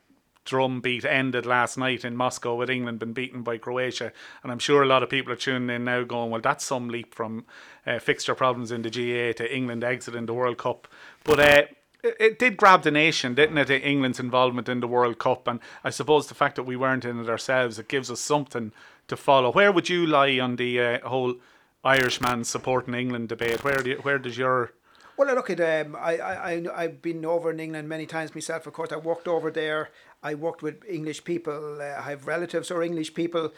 drum 0.45 0.81
beat 0.81 1.05
ended 1.05 1.45
last 1.45 1.77
night 1.77 2.03
in 2.03 2.15
Moscow 2.15 2.55
with 2.55 2.69
England 2.69 2.99
being 2.99 3.13
beaten 3.13 3.43
by 3.43 3.57
Croatia. 3.57 4.11
And 4.43 4.51
I'm 4.51 4.59
sure 4.59 4.81
a 4.81 4.87
lot 4.87 5.03
of 5.03 5.09
people 5.09 5.31
are 5.31 5.37
tuning 5.37 5.73
in 5.73 5.83
now 5.83 6.03
going, 6.03 6.31
well, 6.31 6.41
that's 6.41 6.65
some 6.65 6.89
leap 6.89 7.13
from 7.13 7.45
uh, 7.85 7.99
fixture 7.99 8.35
problems 8.35 8.71
in 8.71 8.81
the 8.81 8.89
GAA 8.89 9.33
to 9.37 9.55
England 9.55 9.83
exiting 9.83 10.25
the 10.25 10.33
World 10.33 10.57
Cup. 10.57 10.87
But 11.23 11.39
uh, 11.39 11.61
it, 12.03 12.39
did 12.39 12.58
grab 12.58 12.84
the 12.84 12.91
nation, 12.91 13.36
didn't 13.36 13.58
it? 13.58 13.70
England's 13.70 14.20
involvement 14.20 14.70
in 14.70 14.79
the 14.79 14.88
World 14.88 15.20
Cup. 15.20 15.48
And 15.48 15.60
I 15.84 15.89
suppose 15.89 16.27
the 16.27 16.36
fact 16.36 16.55
that 16.55 16.63
we 16.63 16.75
weren't 16.75 17.05
in 17.05 17.20
it 17.20 17.29
ourselves, 17.29 17.79
it 17.79 17.88
gives 17.88 18.10
us 18.10 18.20
something 18.20 18.72
to 19.08 19.17
follow. 19.17 19.51
Where 19.51 19.72
would 19.72 19.89
you 19.89 20.05
lie 20.05 20.39
on 20.39 20.55
the 20.55 20.79
uh, 20.79 21.08
whole 21.08 21.36
Irishman 21.84 22.43
supporting 22.43 22.93
England 22.93 23.29
debate? 23.29 23.63
Where, 23.63 23.81
do 23.84 23.89
you, 23.91 23.96
where 23.98 24.20
does 24.20 24.38
your 24.38 24.74
Well, 25.17 25.34
look 25.36 25.50
at 25.50 25.60
um, 25.60 25.96
I, 25.96 26.17
I 26.20 26.65
I've 26.75 27.01
been 27.01 27.25
over 27.25 27.51
in 27.51 27.60
England 27.60 27.88
many 27.88 28.05
times 28.05 28.34
myself. 28.34 28.67
Of 28.67 28.74
course, 28.74 28.91
I 28.91 28.98
worked 28.98 29.27
over 29.27 29.51
there. 29.51 29.89
I 30.24 30.36
worked 30.36 30.62
with 30.62 30.84
English 30.88 31.24
people. 31.24 31.79
Uh, 31.81 32.00
I 32.00 32.10
have 32.12 32.27
relatives 32.27 32.72
or 32.72 32.84
English 32.84 33.13
people. 33.13 33.53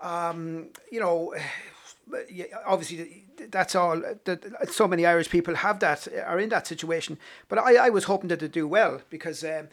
Um, 0.00 0.68
you 0.90 1.00
know, 1.00 1.34
yeah, 2.30 2.44
obviously 2.66 3.24
that's 3.50 3.74
all. 3.74 4.00
That 4.24 4.68
so 4.70 4.86
many 4.88 5.06
Irish 5.06 5.30
people 5.30 5.54
have 5.54 5.80
that 5.80 6.08
are 6.24 6.38
in 6.38 6.48
that 6.50 6.66
situation. 6.66 7.18
But 7.48 7.58
I, 7.58 7.86
I 7.86 7.90
was 7.90 8.04
hoping 8.04 8.28
that 8.28 8.40
they 8.40 8.48
do 8.48 8.68
well 8.68 9.00
because 9.10 9.44
um, 9.44 9.68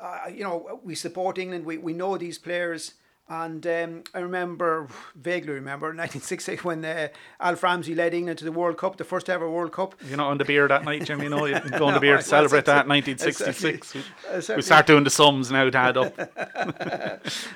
uh, 0.00 0.28
you 0.32 0.42
know 0.42 0.80
we 0.84 0.94
support 0.94 1.38
England. 1.38 1.64
We 1.64 1.78
we 1.78 1.92
know 1.92 2.16
these 2.16 2.38
players. 2.38 2.94
And 3.28 3.66
um, 3.66 4.04
I 4.14 4.20
remember, 4.20 4.86
vaguely 5.16 5.54
remember, 5.54 5.88
1960 5.88 6.56
when 6.58 6.84
uh, 6.84 7.08
Alf 7.40 7.60
Ramsey 7.60 7.92
led 7.92 8.14
England 8.14 8.38
to 8.38 8.44
the 8.44 8.52
World 8.52 8.78
Cup, 8.78 8.98
the 8.98 9.04
first 9.04 9.28
ever 9.28 9.50
World 9.50 9.72
Cup. 9.72 9.96
You're 10.06 10.16
not 10.16 10.30
on 10.30 10.38
the 10.38 10.44
beer 10.44 10.68
that 10.68 10.84
night, 10.84 11.04
Jimmy. 11.04 11.26
No, 11.36 11.44
you're 11.46 11.58
going 11.58 11.72
no, 11.72 11.94
to 11.94 12.00
beer 12.00 12.18
to 12.18 12.22
celebrate 12.22 12.66
that 12.66 12.86
1966. 12.86 13.96
Exactly. 14.30 14.56
We 14.56 14.62
start 14.62 14.86
doing 14.86 15.02
the 15.02 15.10
sums 15.10 15.50
now 15.50 15.68
to 15.68 15.76
add 15.76 15.96
up. 15.96 16.16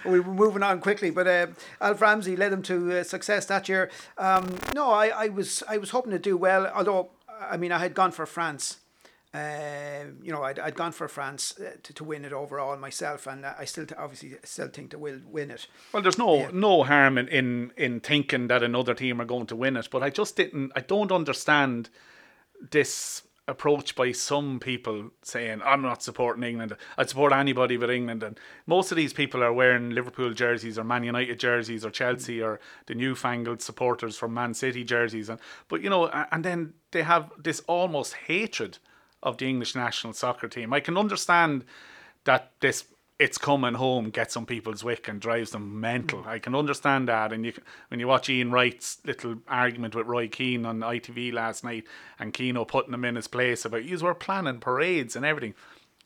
we 0.05 0.19
were 0.21 0.35
moving 0.35 0.65
on 0.65 0.81
quickly, 0.81 1.11
but 1.11 1.29
uh, 1.29 1.47
Alf 1.81 2.01
Ramsey 2.01 2.35
led 2.35 2.51
them 2.51 2.63
to 2.63 2.99
uh, 2.99 3.05
success 3.05 3.47
that 3.47 3.69
year. 3.69 3.91
Um, 4.19 4.59
no, 4.75 4.91
I, 4.91 5.09
I 5.09 5.29
was 5.29 5.63
I 5.69 5.79
was 5.79 5.91
hoping 5.91 6.11
to 6.11 6.19
do 6.19 6.37
well, 6.37 6.67
although 6.75 7.11
I 7.41 7.57
mean 7.57 7.71
I 7.71 7.79
had 7.79 7.95
gone 7.95 8.11
for 8.11 8.27
France 8.27 8.79
uh, 9.33 10.07
you 10.23 10.33
know, 10.33 10.43
I'd, 10.43 10.59
I'd 10.59 10.75
gone 10.75 10.91
for 10.91 11.07
France 11.07 11.55
uh, 11.61 11.77
to, 11.85 11.93
to 11.95 12.05
win 12.05 12.25
it 12.25 12.33
overall 12.33 12.77
myself, 12.77 13.29
and 13.29 13.47
I 13.47 13.65
still 13.65 13.87
t- 13.87 13.95
obviously 13.97 14.37
still 14.43 14.69
think 14.69 14.91
they 14.91 14.97
will 14.97 15.21
win 15.25 15.53
it. 15.53 15.69
Well, 15.93 16.03
there's 16.03 16.19
no 16.19 16.35
yeah. 16.35 16.51
no 16.53 16.83
harm 16.83 17.17
in, 17.17 17.29
in 17.29 17.73
in 17.77 18.01
thinking 18.01 18.49
that 18.49 18.65
another 18.65 18.93
team 18.93 19.21
are 19.21 19.25
going 19.25 19.47
to 19.47 19.57
win 19.57 19.77
it, 19.77 19.89
but 19.91 20.03
I 20.03 20.11
just 20.11 20.35
didn't. 20.35 20.73
I 20.75 20.81
don't 20.81 21.13
understand 21.13 21.91
this 22.73 23.23
approach 23.47 23.95
by 23.95 24.13
some 24.13 24.61
people 24.61 25.11
saying 25.23 25.61
I'm 25.65 25.83
not 25.83 26.03
supporting 26.03 26.43
England. 26.43 26.77
I'd 26.99 27.09
support 27.09 27.33
anybody 27.33 27.77
but 27.77 27.91
England. 27.91 28.23
And 28.23 28.39
most 28.67 28.91
of 28.91 28.97
these 28.97 29.13
people 29.13 29.43
are 29.43 29.53
wearing 29.53 29.91
Liverpool 29.91 30.33
jerseys 30.33 30.79
or 30.79 30.85
Man 30.85 31.05
United 31.05 31.39
jerseys 31.39 31.85
or 31.85 31.91
Chelsea 31.91 32.43
or 32.43 32.61
the 32.87 32.95
newfangled 32.95 33.63
supporters 33.63 34.17
from 34.17 34.35
Man 34.35 34.55
City 34.55 34.85
jerseys. 34.85 35.29
And 35.29 35.41
but 35.69 35.83
you 35.83 35.91
know, 35.91 36.07
and 36.33 36.45
then 36.45 36.75
they 36.93 37.03
have 37.03 37.31
this 37.39 37.61
almost 37.67 38.15
hatred 38.15 38.79
of 39.23 39.39
the 39.39 39.49
English 39.49 39.75
national 39.75 40.13
soccer 40.13 40.49
team. 40.49 40.73
I 40.73 40.81
can 40.81 40.97
understand 40.97 41.65
that 42.25 42.53
this 42.61 42.85
it's 43.21 43.37
coming 43.37 43.75
home 43.75 44.09
gets 44.09 44.35
on 44.35 44.47
people's 44.47 44.83
wick 44.83 45.07
and 45.07 45.21
drives 45.21 45.51
them 45.51 45.79
mental. 45.79 46.23
Mm. 46.23 46.27
I 46.27 46.39
can 46.39 46.55
understand 46.55 47.07
that. 47.09 47.35
And 47.35 47.45
you 47.45 47.53
when 47.89 48.01
you 48.01 48.09
watch 48.09 48.31
Ian 48.31 48.51
Wright's 48.51 48.97
little 49.05 49.37
argument 49.47 49.95
with 49.95 50.07
Roy 50.07 50.27
Keane 50.27 50.65
on 50.65 50.81
ITV 50.81 51.31
last 51.35 51.63
night, 51.63 51.85
and 52.19 52.33
Keano 52.33 52.67
putting 52.67 52.95
him 52.95 53.05
in 53.05 53.17
his 53.17 53.29
place 53.29 53.67
about 53.67 53.85
you 53.85 53.99
were 53.99 54.15
planning 54.15 54.59
parades 54.59 55.17
and 55.17 55.27
everything. 55.27 55.55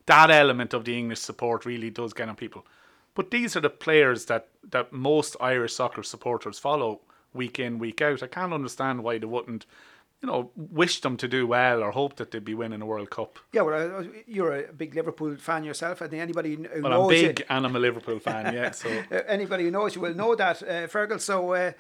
That 0.06 0.30
element 0.30 0.74
of 0.74 0.84
the 0.84 0.98
English 0.98 1.20
support 1.20 1.64
really 1.64 1.88
does 1.88 2.12
get 2.12 2.28
on 2.28 2.34
people. 2.34 2.66
But 3.14 3.30
these 3.30 3.56
are 3.56 3.60
the 3.60 3.70
players 3.70 4.24
that, 4.26 4.48
that 4.70 4.92
most 4.92 5.36
Irish 5.40 5.74
soccer 5.74 6.02
supporters 6.02 6.58
follow 6.58 7.00
week 7.32 7.60
in, 7.60 7.78
week 7.78 8.02
out. 8.02 8.24
I 8.24 8.26
can't 8.26 8.52
understand 8.52 9.04
why 9.04 9.18
they 9.18 9.26
wouldn't 9.26 9.66
you 10.24 10.30
know, 10.30 10.50
wish 10.56 11.02
them 11.02 11.18
to 11.18 11.28
do 11.28 11.46
well 11.46 11.82
or 11.82 11.90
hope 11.90 12.16
that 12.16 12.30
they'd 12.30 12.42
be 12.42 12.54
winning 12.54 12.80
a 12.80 12.86
World 12.86 13.10
Cup. 13.10 13.38
Yeah, 13.52 13.60
well, 13.60 14.06
you're 14.26 14.56
a 14.56 14.72
big 14.72 14.94
Liverpool 14.94 15.36
fan 15.36 15.64
yourself. 15.64 16.00
I 16.00 16.08
think 16.08 16.22
anybody 16.22 16.54
who 16.54 16.82
well, 16.82 16.92
knows 16.92 17.02
I'm 17.02 17.08
big 17.08 17.40
you, 17.40 17.44
and 17.50 17.66
I'm 17.66 17.76
a 17.76 17.78
Liverpool 17.78 18.18
fan. 18.18 18.54
Yeah, 18.54 18.70
so 18.70 18.88
uh, 19.12 19.16
anybody 19.26 19.64
who 19.64 19.70
knows 19.70 19.94
you 19.94 20.00
will 20.00 20.14
know 20.14 20.34
that, 20.34 20.62
uh, 20.62 20.86
Fergal. 20.88 21.20
So. 21.20 21.52
Uh, 21.52 21.72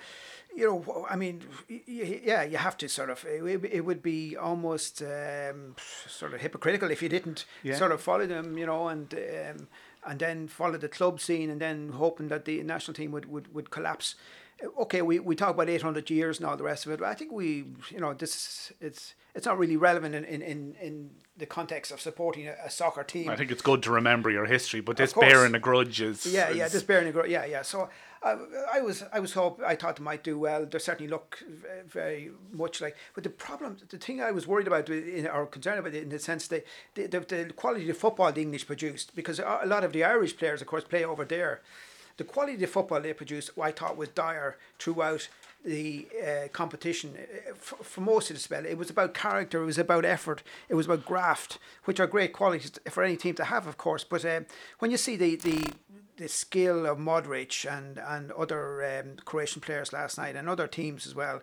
you 0.56 0.66
know, 0.68 1.04
I 1.10 1.16
mean, 1.16 1.42
yeah, 1.68 2.44
you 2.44 2.58
have 2.58 2.76
to 2.76 2.88
sort 2.88 3.10
of. 3.10 3.24
It, 3.24 3.64
it 3.72 3.84
would 3.84 4.04
be 4.04 4.36
almost 4.36 5.02
um, 5.02 5.74
sort 6.06 6.32
of 6.32 6.40
hypocritical 6.40 6.92
if 6.92 7.02
you 7.02 7.08
didn't 7.08 7.44
yeah. 7.64 7.74
sort 7.74 7.90
of 7.90 8.00
follow 8.00 8.24
them, 8.24 8.56
you 8.56 8.64
know, 8.64 8.86
and 8.86 9.12
um, 9.14 9.66
and 10.06 10.20
then 10.20 10.46
follow 10.46 10.78
the 10.78 10.88
club 10.88 11.20
scene, 11.20 11.50
and 11.50 11.60
then 11.60 11.88
hoping 11.88 12.28
that 12.28 12.44
the 12.44 12.62
national 12.62 12.94
team 12.94 13.10
would, 13.10 13.26
would, 13.26 13.52
would 13.52 13.70
collapse 13.70 14.14
okay, 14.78 15.02
we, 15.02 15.18
we 15.18 15.34
talk 15.34 15.50
about 15.50 15.68
800 15.68 16.08
years 16.10 16.38
and 16.38 16.46
all 16.46 16.56
the 16.56 16.64
rest 16.64 16.86
of 16.86 16.92
it, 16.92 17.00
but 17.00 17.08
I 17.08 17.14
think 17.14 17.32
we, 17.32 17.64
you 17.90 18.00
know, 18.00 18.14
this 18.14 18.72
it's 18.80 19.14
it's 19.34 19.46
not 19.46 19.58
really 19.58 19.76
relevant 19.76 20.14
in, 20.14 20.24
in, 20.24 20.42
in, 20.42 20.74
in 20.80 21.10
the 21.36 21.46
context 21.46 21.90
of 21.90 22.00
supporting 22.00 22.46
a, 22.46 22.54
a, 22.64 22.70
soccer 22.70 23.02
team. 23.02 23.28
I 23.28 23.34
think 23.34 23.50
it's 23.50 23.62
good 23.62 23.82
to 23.82 23.90
remember 23.90 24.30
your 24.30 24.46
history, 24.46 24.80
but 24.80 24.96
this 24.96 25.12
bearing 25.12 25.56
a 25.56 25.58
grudge 25.58 26.00
is 26.00 26.24
yeah, 26.24 26.50
is 26.50 26.56
yeah, 26.56 26.68
this 26.68 26.84
bearing 26.84 27.08
a 27.08 27.12
grudge, 27.12 27.30
yeah, 27.30 27.44
yeah. 27.44 27.62
So 27.62 27.88
I, 28.22 28.36
I 28.74 28.80
was 28.80 29.02
I 29.12 29.18
was 29.18 29.32
hope 29.32 29.60
I 29.66 29.74
thought 29.74 29.96
they 29.96 30.04
might 30.04 30.22
do 30.22 30.38
well. 30.38 30.64
They 30.66 30.78
certainly 30.78 31.10
look 31.10 31.42
very 31.86 32.30
much 32.52 32.80
like. 32.80 32.96
But 33.14 33.24
the 33.24 33.30
problem, 33.30 33.78
the 33.88 33.98
thing 33.98 34.22
I 34.22 34.30
was 34.30 34.46
worried 34.46 34.68
about, 34.68 34.88
in, 34.88 35.26
or 35.26 35.46
concerned 35.46 35.80
about, 35.80 35.94
in 35.94 36.10
the 36.10 36.20
sense 36.20 36.46
that 36.48 36.64
the, 36.94 37.06
the, 37.08 37.20
the 37.20 37.52
quality 37.54 37.90
of 37.90 37.98
football 37.98 38.30
the 38.30 38.42
English 38.42 38.66
produced, 38.66 39.16
because 39.16 39.40
a 39.40 39.66
lot 39.66 39.82
of 39.82 39.92
the 39.92 40.04
Irish 40.04 40.36
players, 40.36 40.60
of 40.60 40.68
course, 40.68 40.84
play 40.84 41.04
over 41.04 41.24
there 41.24 41.60
the 42.16 42.24
quality 42.24 42.62
of 42.62 42.70
football 42.70 43.00
they 43.00 43.12
produced, 43.12 43.50
I 43.60 43.72
thought, 43.72 43.96
was 43.96 44.08
dire 44.08 44.56
throughout 44.78 45.28
the 45.64 46.06
uh, 46.22 46.48
competition 46.52 47.14
uh, 47.16 47.54
for, 47.56 47.76
for, 47.76 48.00
most 48.02 48.30
of 48.30 48.36
the 48.36 48.40
spell. 48.40 48.66
It 48.66 48.76
was 48.76 48.90
about 48.90 49.14
character, 49.14 49.62
it 49.62 49.66
was 49.66 49.78
about 49.78 50.04
effort, 50.04 50.42
it 50.68 50.74
was 50.74 50.86
about 50.86 51.06
graft, 51.06 51.58
which 51.84 51.98
are 51.98 52.06
great 52.06 52.32
qualities 52.32 52.72
for 52.90 53.02
any 53.02 53.16
team 53.16 53.34
to 53.36 53.44
have, 53.44 53.66
of 53.66 53.78
course. 53.78 54.04
But 54.04 54.24
uh, 54.24 54.40
when 54.78 54.90
you 54.90 54.96
see 54.96 55.16
the, 55.16 55.36
the 55.36 55.72
the 56.16 56.28
skill 56.28 56.86
of 56.86 56.98
Modric 56.98 57.68
and 57.70 57.98
and 57.98 58.30
other 58.32 58.84
um, 58.84 59.16
Croatian 59.24 59.60
players 59.60 59.92
last 59.92 60.16
night 60.16 60.36
and 60.36 60.48
other 60.48 60.68
teams 60.68 61.06
as 61.06 61.14
well, 61.14 61.42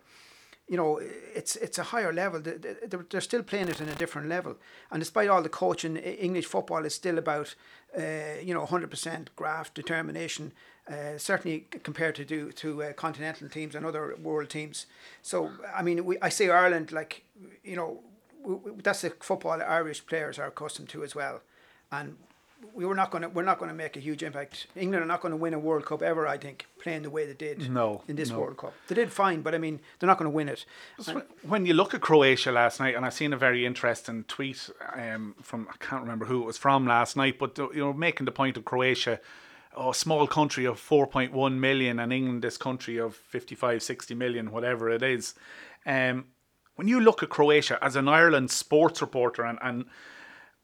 you 0.72 0.78
know, 0.78 1.02
it's 1.36 1.58
it's 1.58 1.78
a 1.80 1.84
higher 1.84 2.14
level. 2.14 2.40
They're, 2.40 3.06
they're 3.10 3.20
still 3.20 3.44
playing 3.44 3.68
it 3.68 3.82
in 3.82 3.90
a 3.90 3.96
different 3.96 4.30
level. 4.30 4.56
And 4.90 5.02
despite 5.02 5.28
all 5.28 5.44
the 5.44 5.50
coaching, 5.50 5.98
English 5.98 6.46
football 6.46 6.86
is 6.86 6.96
still 6.96 7.18
about, 7.18 7.56
uh, 7.98 8.40
you 8.42 8.54
know, 8.54 8.66
100% 8.66 9.28
graft, 9.36 9.74
determination, 9.74 10.54
uh, 10.90 11.18
certainly 11.18 11.68
compared 11.84 12.16
to 12.16 12.24
do 12.24 12.54
to 12.54 12.84
uh, 12.84 12.94
continental 12.94 13.50
teams 13.50 13.76
and 13.76 13.86
other 13.86 14.16
world 14.24 14.50
teams. 14.50 14.86
So, 15.22 15.52
I 15.76 15.82
mean, 15.82 16.06
we, 16.06 16.18
I 16.22 16.30
say 16.30 16.50
Ireland, 16.50 16.94
like, 16.94 17.26
you 17.66 17.76
know, 17.76 18.00
we, 18.42 18.56
we, 18.56 18.72
that's 18.82 19.02
the 19.02 19.10
football 19.20 19.62
Irish 19.62 20.06
players 20.06 20.40
are 20.40 20.48
accustomed 20.48 20.88
to 20.90 21.04
as 21.04 21.14
well. 21.14 21.42
And 21.92 22.16
we 22.74 22.86
were 22.86 22.96
not 22.96 23.12
going 23.12 23.22
to 23.24 23.30
we're 23.30 23.44
not 23.44 23.58
going 23.60 23.70
to 23.70 23.76
make 23.76 23.98
a 23.98 24.00
huge 24.00 24.24
impact. 24.24 24.68
England 24.76 25.04
are 25.04 25.08
not 25.08 25.22
going 25.22 25.32
to 25.32 25.38
win 25.38 25.54
a 25.54 25.60
World 25.60 25.86
Cup 25.86 26.02
ever. 26.02 26.28
I 26.28 26.38
think 26.38 26.68
playing 26.82 27.04
the 27.04 27.10
way 27.10 27.26
they 27.26 27.34
did. 27.34 27.70
No, 27.70 28.04
in 28.08 28.16
this 28.16 28.30
no. 28.30 28.40
World 28.40 28.58
Cup, 28.58 28.74
they 28.88 28.96
did 28.96 29.12
fine, 29.12 29.42
but 29.42 29.56
I 29.56 29.58
mean 29.58 29.80
they're 30.00 30.08
not 30.08 30.18
going 30.18 30.30
to 30.30 30.36
win 30.36 30.50
it. 30.50 30.66
when 31.44 31.66
you 31.66 31.74
look 31.74 31.94
at 31.94 32.02
Croatia 32.02 32.52
last 32.52 32.80
night, 32.80 32.96
and 32.96 33.06
I 33.06 33.10
seen 33.10 33.34
a 33.34 33.38
very 33.38 33.66
interesting 33.66 34.24
tweet 34.28 34.70
um, 34.96 35.36
from 35.42 35.68
I 35.70 35.78
can't 35.84 36.02
remember 36.02 36.26
who 36.26 36.44
it 36.44 36.46
was 36.46 36.58
from 36.58 36.86
last 36.86 37.16
night, 37.16 37.40
but 37.40 37.58
you 37.58 37.72
know 37.76 37.94
making 37.94 38.26
the 38.26 38.32
point 38.32 38.58
of 38.58 38.66
Croatia. 38.66 39.20
Oh, 39.74 39.92
a 39.92 39.96
small 39.96 40.28
country 40.28 40.66
of 40.66 40.82
4.1 40.82 41.54
million 41.58 41.98
and 41.98 42.12
England 42.12 42.42
this 42.42 42.58
country 42.58 42.98
of 42.98 43.16
55 43.16 43.82
60 43.82 44.14
million 44.16 44.52
whatever 44.52 44.90
it 44.90 45.02
is 45.02 45.34
um, 45.86 46.26
when 46.76 46.90
you 46.90 47.00
look 47.00 47.24
at 47.24 47.30
Croatia 47.30 47.80
as 47.82 47.96
an 47.96 48.10
Ireland 48.10 48.52
sports 48.52 49.02
reporter 49.02 49.44
and, 49.44 49.60
and 49.62 49.86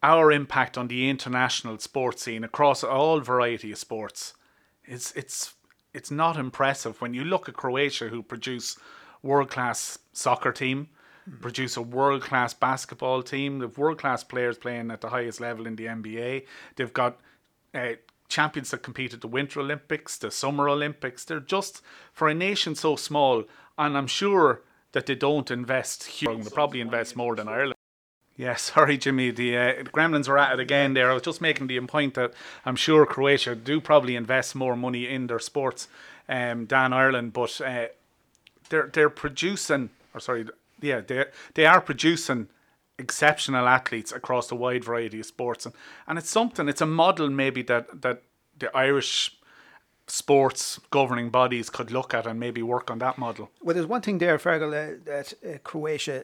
our 0.08 0.32
impact 0.32 0.78
on 0.78 0.88
the 0.88 1.10
international 1.10 1.78
sports 1.80 2.24
scene 2.24 2.44
across 2.44 2.84
all 2.84 3.20
variety 3.20 3.72
of 3.72 3.78
sports 3.78 4.34
it's 4.86 5.12
it's 5.14 5.54
it's 5.94 6.12
not 6.12 6.38
impressive 6.38 7.02
when 7.02 7.14
you 7.14 7.24
look 7.24 7.50
at 7.50 7.56
Croatia 7.56 8.08
who 8.08 8.24
produce 8.24 8.78
world 9.22 9.50
class 9.50 10.00
soccer 10.14 10.54
team 10.54 10.88
mm. 11.30 11.42
produce 11.42 11.76
a 11.76 11.82
world 11.82 12.22
class 12.22 12.54
basketball 12.54 13.22
team 13.22 13.60
they've 13.60 13.78
world 13.78 13.98
class 13.98 14.24
players 14.24 14.58
playing 14.58 14.90
at 14.92 15.02
the 15.02 15.10
highest 15.10 15.42
level 15.42 15.68
in 15.68 15.76
the 15.76 15.86
NBA 15.86 16.46
they've 16.76 16.94
got 16.94 17.20
uh, 17.74 17.94
champions 18.30 18.72
that 18.72 18.84
compete 18.84 19.14
at 19.14 19.22
the 19.22 19.28
winter 19.28 19.60
olympics 19.60 20.18
the 20.18 20.32
summer 20.32 20.70
olympics 20.70 21.26
they're 21.26 21.40
just 21.40 21.82
for 22.14 22.28
a 22.30 22.34
nation 22.34 22.76
so 22.76 22.96
small 22.96 23.44
and 23.78 23.98
I'm 23.98 24.08
sure 24.08 24.62
that 24.94 25.06
they 25.06 25.16
don't 25.16 25.52
invest 25.52 26.06
huge. 26.06 26.44
They 26.44 26.50
probably 26.50 26.82
invest 26.82 27.16
more 27.16 27.36
than 27.36 27.48
Ireland. 27.48 27.77
Yeah, 28.38 28.56
sorry, 28.56 28.98
Jimmy. 28.98 29.32
The, 29.32 29.58
uh, 29.58 29.74
Gremlins 29.84 30.29
are 30.29 30.38
at 30.38 30.53
it 30.53 30.60
again 30.60 30.94
there. 30.94 31.12
I 31.12 31.13
was 31.13 31.24
just 31.24 31.41
making 31.41 31.67
the 31.67 31.79
point 31.82 32.13
that 32.13 32.34
I'm 32.65 32.75
sure 32.75 33.06
Croatia 33.06 33.56
do 33.56 33.82
probably 33.82 34.15
invest 34.15 34.56
more 34.56 34.75
money 34.75 35.08
in 35.08 35.27
their 35.27 35.39
sports 35.39 35.88
um, 36.29 36.67
than 36.67 36.94
Ireland, 36.94 37.34
but 37.34 37.60
uh, 37.62 37.88
they're 38.70 38.89
they're 38.94 39.10
producing, 39.10 39.89
or 40.13 40.20
sorry, 40.20 40.46
yeah, 40.82 41.01
they 41.01 41.25
they 41.56 41.65
are 41.65 41.82
producing 41.82 42.50
exceptional 43.00 43.67
athletes 43.67 44.12
across 44.12 44.51
a 44.51 44.56
wide 44.56 44.84
variety 44.84 45.20
of 45.20 45.25
sports, 45.25 45.65
and, 45.65 45.75
and 46.08 46.17
it's 46.17 46.29
something. 46.29 46.67
It's 46.67 46.82
a 46.82 46.86
model 46.86 47.29
maybe 47.29 47.62
that 47.63 48.01
that 48.01 48.24
the 48.60 48.75
Irish 48.75 49.38
sports 50.08 50.79
governing 50.89 51.29
bodies 51.29 51.70
could 51.70 51.91
look 51.91 52.13
at 52.13 52.25
and 52.25 52.39
maybe 52.39 52.62
work 52.62 52.89
on 52.89 53.00
that 53.00 53.17
model. 53.17 53.51
Well, 53.62 53.74
there's 53.74 53.88
one 53.88 54.01
thing 54.01 54.20
there, 54.20 54.38
Fergal, 54.38 54.70
uh, 54.74 54.98
that 55.06 55.34
uh, 55.46 55.58
Croatia 55.63 56.24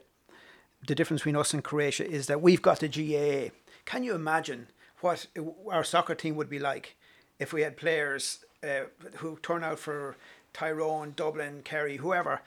the 0.88 0.96
difference 0.96 1.22
between 1.22 1.36
us 1.36 1.54
and 1.54 1.63
Croatia 1.63 2.10
is 2.10 2.28
that 2.28 2.42
we've 2.42 2.62
got 2.62 2.80
the 2.80 2.88
GAA. 2.88 3.54
Can 3.86 4.04
you 4.04 4.16
imagine 4.16 4.68
what 5.02 5.28
our 5.70 5.84
soccer 5.84 6.16
team 6.16 6.36
would 6.36 6.50
be 6.50 6.60
like 6.60 6.96
if 7.40 7.54
we 7.54 7.62
had 7.62 7.78
players 7.78 8.46
uh, 8.63 8.86
who 9.18 9.38
turn 9.42 9.63
out 9.63 9.80
for 9.80 10.16
Tyrone, 10.54 11.13
Dublin, 11.16 11.62
Kerry, 11.63 11.98
whoever, 11.98 12.42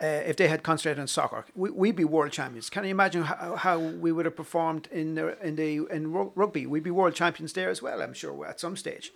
uh, 0.00 0.06
if 0.06 0.36
they 0.36 0.46
had 0.46 0.62
concentrated 0.62 1.00
on 1.00 1.08
soccer, 1.08 1.44
we, 1.56 1.70
we'd 1.70 1.96
be 1.96 2.04
world 2.04 2.30
champions. 2.30 2.70
Can 2.70 2.84
you 2.84 2.90
imagine 2.90 3.24
how, 3.24 3.56
how 3.56 3.78
we 3.78 4.12
would 4.12 4.26
have 4.26 4.36
performed 4.36 4.88
in 4.92 5.16
the 5.16 5.36
in 5.44 5.56
the 5.56 5.86
in 5.90 6.12
rugby? 6.12 6.66
We'd 6.66 6.84
be 6.84 6.92
world 6.92 7.14
champions 7.14 7.52
there 7.52 7.68
as 7.68 7.82
well. 7.82 8.00
I'm 8.00 8.14
sure 8.14 8.46
at 8.46 8.60
some 8.60 8.76
stage. 8.76 9.12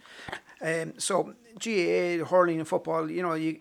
Um, 0.60 0.94
so 0.98 1.34
GAA, 1.58 2.24
hurling, 2.24 2.58
and 2.58 2.66
football, 2.66 3.08
you 3.08 3.22
know, 3.22 3.34
you 3.34 3.60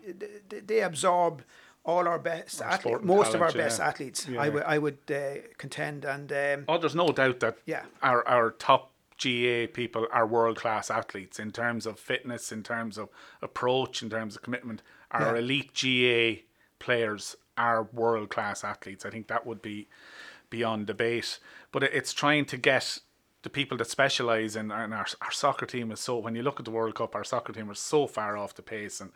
they, 0.49 0.61
they 0.61 0.81
absorb 0.81 1.43
all 1.83 2.07
our 2.07 2.19
best 2.19 2.61
Our 2.61 2.99
most 2.99 3.33
of 3.33 3.41
our 3.41 3.49
talent, 3.49 3.57
best 3.57 3.79
yeah. 3.79 3.87
athletes. 3.87 4.27
Yeah. 4.27 4.41
I 4.41 4.49
would 4.49 4.63
I 4.63 4.77
would 4.77 4.99
uh, 5.11 5.41
contend, 5.57 6.05
and 6.05 6.31
um, 6.31 6.65
Oh, 6.67 6.77
there's 6.77 6.95
no 6.95 7.07
doubt 7.09 7.39
that 7.39 7.57
Yeah. 7.65 7.85
our 8.01 8.27
our 8.27 8.51
top 8.51 8.91
GAA 9.17 9.67
people 9.71 10.07
are 10.11 10.25
world 10.25 10.57
class 10.57 10.89
athletes 10.89 11.39
in 11.39 11.51
terms 11.51 11.85
of 11.85 11.99
fitness, 11.99 12.51
in 12.51 12.63
terms 12.63 12.97
of 12.97 13.09
approach, 13.41 14.01
in 14.03 14.09
terms 14.09 14.35
of 14.35 14.41
commitment. 14.41 14.81
Our 15.11 15.35
Yeah. 15.35 15.39
elite 15.41 15.71
GAA 15.73 16.43
players 16.79 17.35
are 17.57 17.83
world 17.83 18.29
class 18.29 18.63
athletes. 18.63 19.05
I 19.05 19.09
think 19.09 19.27
that 19.27 19.45
would 19.45 19.61
be 19.61 19.87
beyond 20.49 20.87
debate. 20.87 21.39
But 21.71 21.83
it's 21.83 22.13
trying 22.13 22.45
to 22.45 22.57
get 22.57 22.99
the 23.43 23.49
people 23.49 23.77
that 23.77 23.85
specialise 23.89 24.55
in 24.55 24.71
and 24.71 24.93
our, 24.93 25.07
our 25.21 25.31
soccer 25.31 25.65
team 25.65 25.91
is 25.91 25.99
so 25.99 26.17
when 26.17 26.35
you 26.35 26.43
look 26.43 26.59
at 26.59 26.65
the 26.65 26.71
World 26.71 26.93
Cup, 26.95 27.15
our 27.15 27.23
soccer 27.23 27.51
team 27.53 27.69
are 27.71 27.75
so 27.75 28.05
far 28.07 28.37
off 28.37 28.53
the 28.53 28.61
pace 28.61 29.01
and 29.01 29.11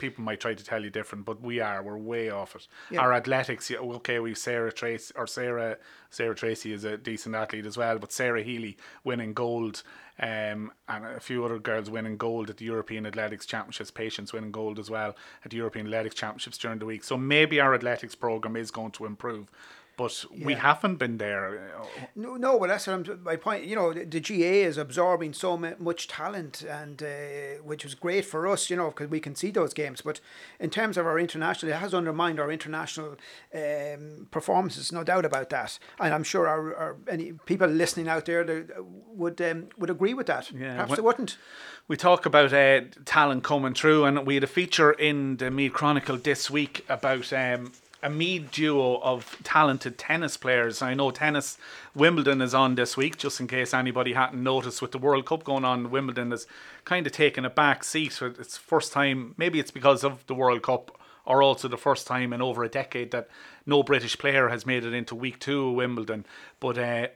people 0.00 0.24
might 0.24 0.40
try 0.40 0.54
to 0.54 0.64
tell 0.64 0.82
you 0.82 0.90
different, 0.90 1.24
but 1.24 1.40
we 1.40 1.60
are, 1.60 1.82
we're 1.82 1.96
way 1.96 2.30
off 2.30 2.56
it. 2.56 2.66
Yeah. 2.90 3.00
Our 3.00 3.12
athletics, 3.12 3.70
yeah, 3.70 3.78
okay, 3.78 4.18
we've 4.18 4.36
Sarah 4.36 4.72
Tracy 4.72 5.14
or 5.16 5.26
Sarah 5.26 5.76
Sarah 6.10 6.34
Tracy 6.34 6.72
is 6.72 6.84
a 6.84 6.96
decent 6.96 7.34
athlete 7.36 7.66
as 7.66 7.76
well, 7.76 7.98
but 7.98 8.12
Sarah 8.12 8.42
Healy 8.42 8.76
winning 9.04 9.32
gold, 9.32 9.82
um, 10.18 10.72
and 10.88 11.04
a 11.04 11.20
few 11.20 11.44
other 11.44 11.58
girls 11.58 11.88
winning 11.88 12.16
gold 12.16 12.50
at 12.50 12.56
the 12.56 12.64
European 12.64 13.06
Athletics 13.06 13.46
Championships, 13.46 13.90
Patience 13.90 14.32
winning 14.32 14.50
gold 14.50 14.78
as 14.78 14.90
well 14.90 15.14
at 15.44 15.50
the 15.50 15.56
European 15.56 15.86
Athletics 15.86 16.16
Championships 16.16 16.58
during 16.58 16.78
the 16.78 16.86
week. 16.86 17.04
So 17.04 17.16
maybe 17.16 17.60
our 17.60 17.74
athletics 17.74 18.14
program 18.14 18.56
is 18.56 18.70
going 18.70 18.90
to 18.92 19.06
improve. 19.06 19.48
But 20.00 20.24
we 20.46 20.54
haven't 20.54 20.96
been 20.96 21.18
there. 21.18 21.72
No, 22.16 22.36
no, 22.36 22.58
but 22.58 22.68
that's 22.68 22.86
what 22.86 22.94
I'm, 22.94 23.22
my 23.22 23.36
point. 23.36 23.64
You 23.64 23.76
know, 23.76 23.92
the, 23.92 24.20
GAA 24.20 24.66
is 24.68 24.78
absorbing 24.78 25.34
so 25.34 25.56
much 25.58 26.08
talent, 26.08 26.62
and 26.62 27.02
uh, 27.02 27.62
which 27.62 27.84
was 27.84 27.94
great 27.94 28.24
for 28.24 28.48
us. 28.48 28.70
You 28.70 28.76
know, 28.76 28.88
because 28.88 29.08
we 29.10 29.20
can 29.20 29.34
see 29.34 29.50
those 29.50 29.74
games. 29.74 30.00
But 30.00 30.20
in 30.58 30.70
terms 30.70 30.96
of 30.96 31.06
our 31.06 31.18
international, 31.18 31.72
it 31.72 31.76
has 31.76 31.92
undermined 31.92 32.40
our 32.40 32.50
international 32.50 33.16
um, 33.54 34.26
performances. 34.30 34.90
No 34.90 35.04
doubt 35.04 35.24
about 35.24 35.50
that. 35.50 35.78
And 35.98 36.14
I'm 36.14 36.24
sure 36.24 36.48
our, 36.48 36.74
our 36.74 36.96
any 37.06 37.32
people 37.32 37.68
listening 37.68 38.08
out 38.08 38.24
there 38.24 38.42
that 38.44 38.84
would 39.14 39.40
um, 39.42 39.68
would 39.76 39.90
agree 39.90 40.14
with 40.14 40.26
that. 40.28 40.50
Yeah, 40.50 40.72
Perhaps 40.72 40.90
when- 40.90 40.96
they 40.96 41.02
wouldn't. 41.02 41.36
We 41.88 41.96
talk 41.96 42.24
about 42.24 42.52
uh, 42.52 42.82
talent 43.04 43.42
coming 43.42 43.74
through, 43.74 44.04
and 44.04 44.24
we 44.24 44.34
had 44.34 44.44
a 44.44 44.46
feature 44.46 44.92
in 44.92 45.38
the 45.38 45.50
Meath 45.50 45.72
Chronicle 45.72 46.16
this 46.18 46.48
week 46.48 46.84
about 46.88 47.32
um, 47.32 47.72
a 48.02 48.10
Meath 48.10 48.50
duo 48.50 48.98
of 49.00 49.36
talented 49.42 49.98
tennis 49.98 50.36
players. 50.36 50.82
I 50.82 50.94
know 50.94 51.10
tennis 51.10 51.58
Wimbledon 51.94 52.40
is 52.40 52.54
on 52.54 52.74
this 52.74 52.96
week, 52.96 53.16
just 53.16 53.40
in 53.40 53.46
case 53.46 53.74
anybody 53.74 54.12
hadn't 54.12 54.42
noticed. 54.42 54.80
With 54.80 54.92
the 54.92 54.98
World 54.98 55.26
Cup 55.26 55.44
going 55.44 55.64
on, 55.64 55.90
Wimbledon 55.90 56.30
has 56.30 56.46
kind 56.84 57.06
of 57.06 57.12
taken 57.12 57.44
a 57.44 57.50
back 57.50 57.84
seat. 57.84 58.20
It's 58.22 58.56
first 58.56 58.92
time, 58.92 59.34
maybe 59.36 59.60
it's 59.60 59.70
because 59.70 60.04
of 60.04 60.26
the 60.26 60.34
World 60.34 60.62
Cup, 60.62 60.98
or 61.26 61.42
also 61.42 61.68
the 61.68 61.76
first 61.76 62.06
time 62.06 62.32
in 62.32 62.40
over 62.42 62.64
a 62.64 62.68
decade 62.68 63.10
that 63.10 63.28
no 63.66 63.82
British 63.82 64.18
player 64.18 64.48
has 64.48 64.64
made 64.64 64.84
it 64.84 64.94
into 64.94 65.14
week 65.14 65.38
two 65.38 65.68
of 65.68 65.74
Wimbledon. 65.74 66.24
But 66.58 66.78
uh, 66.78 67.08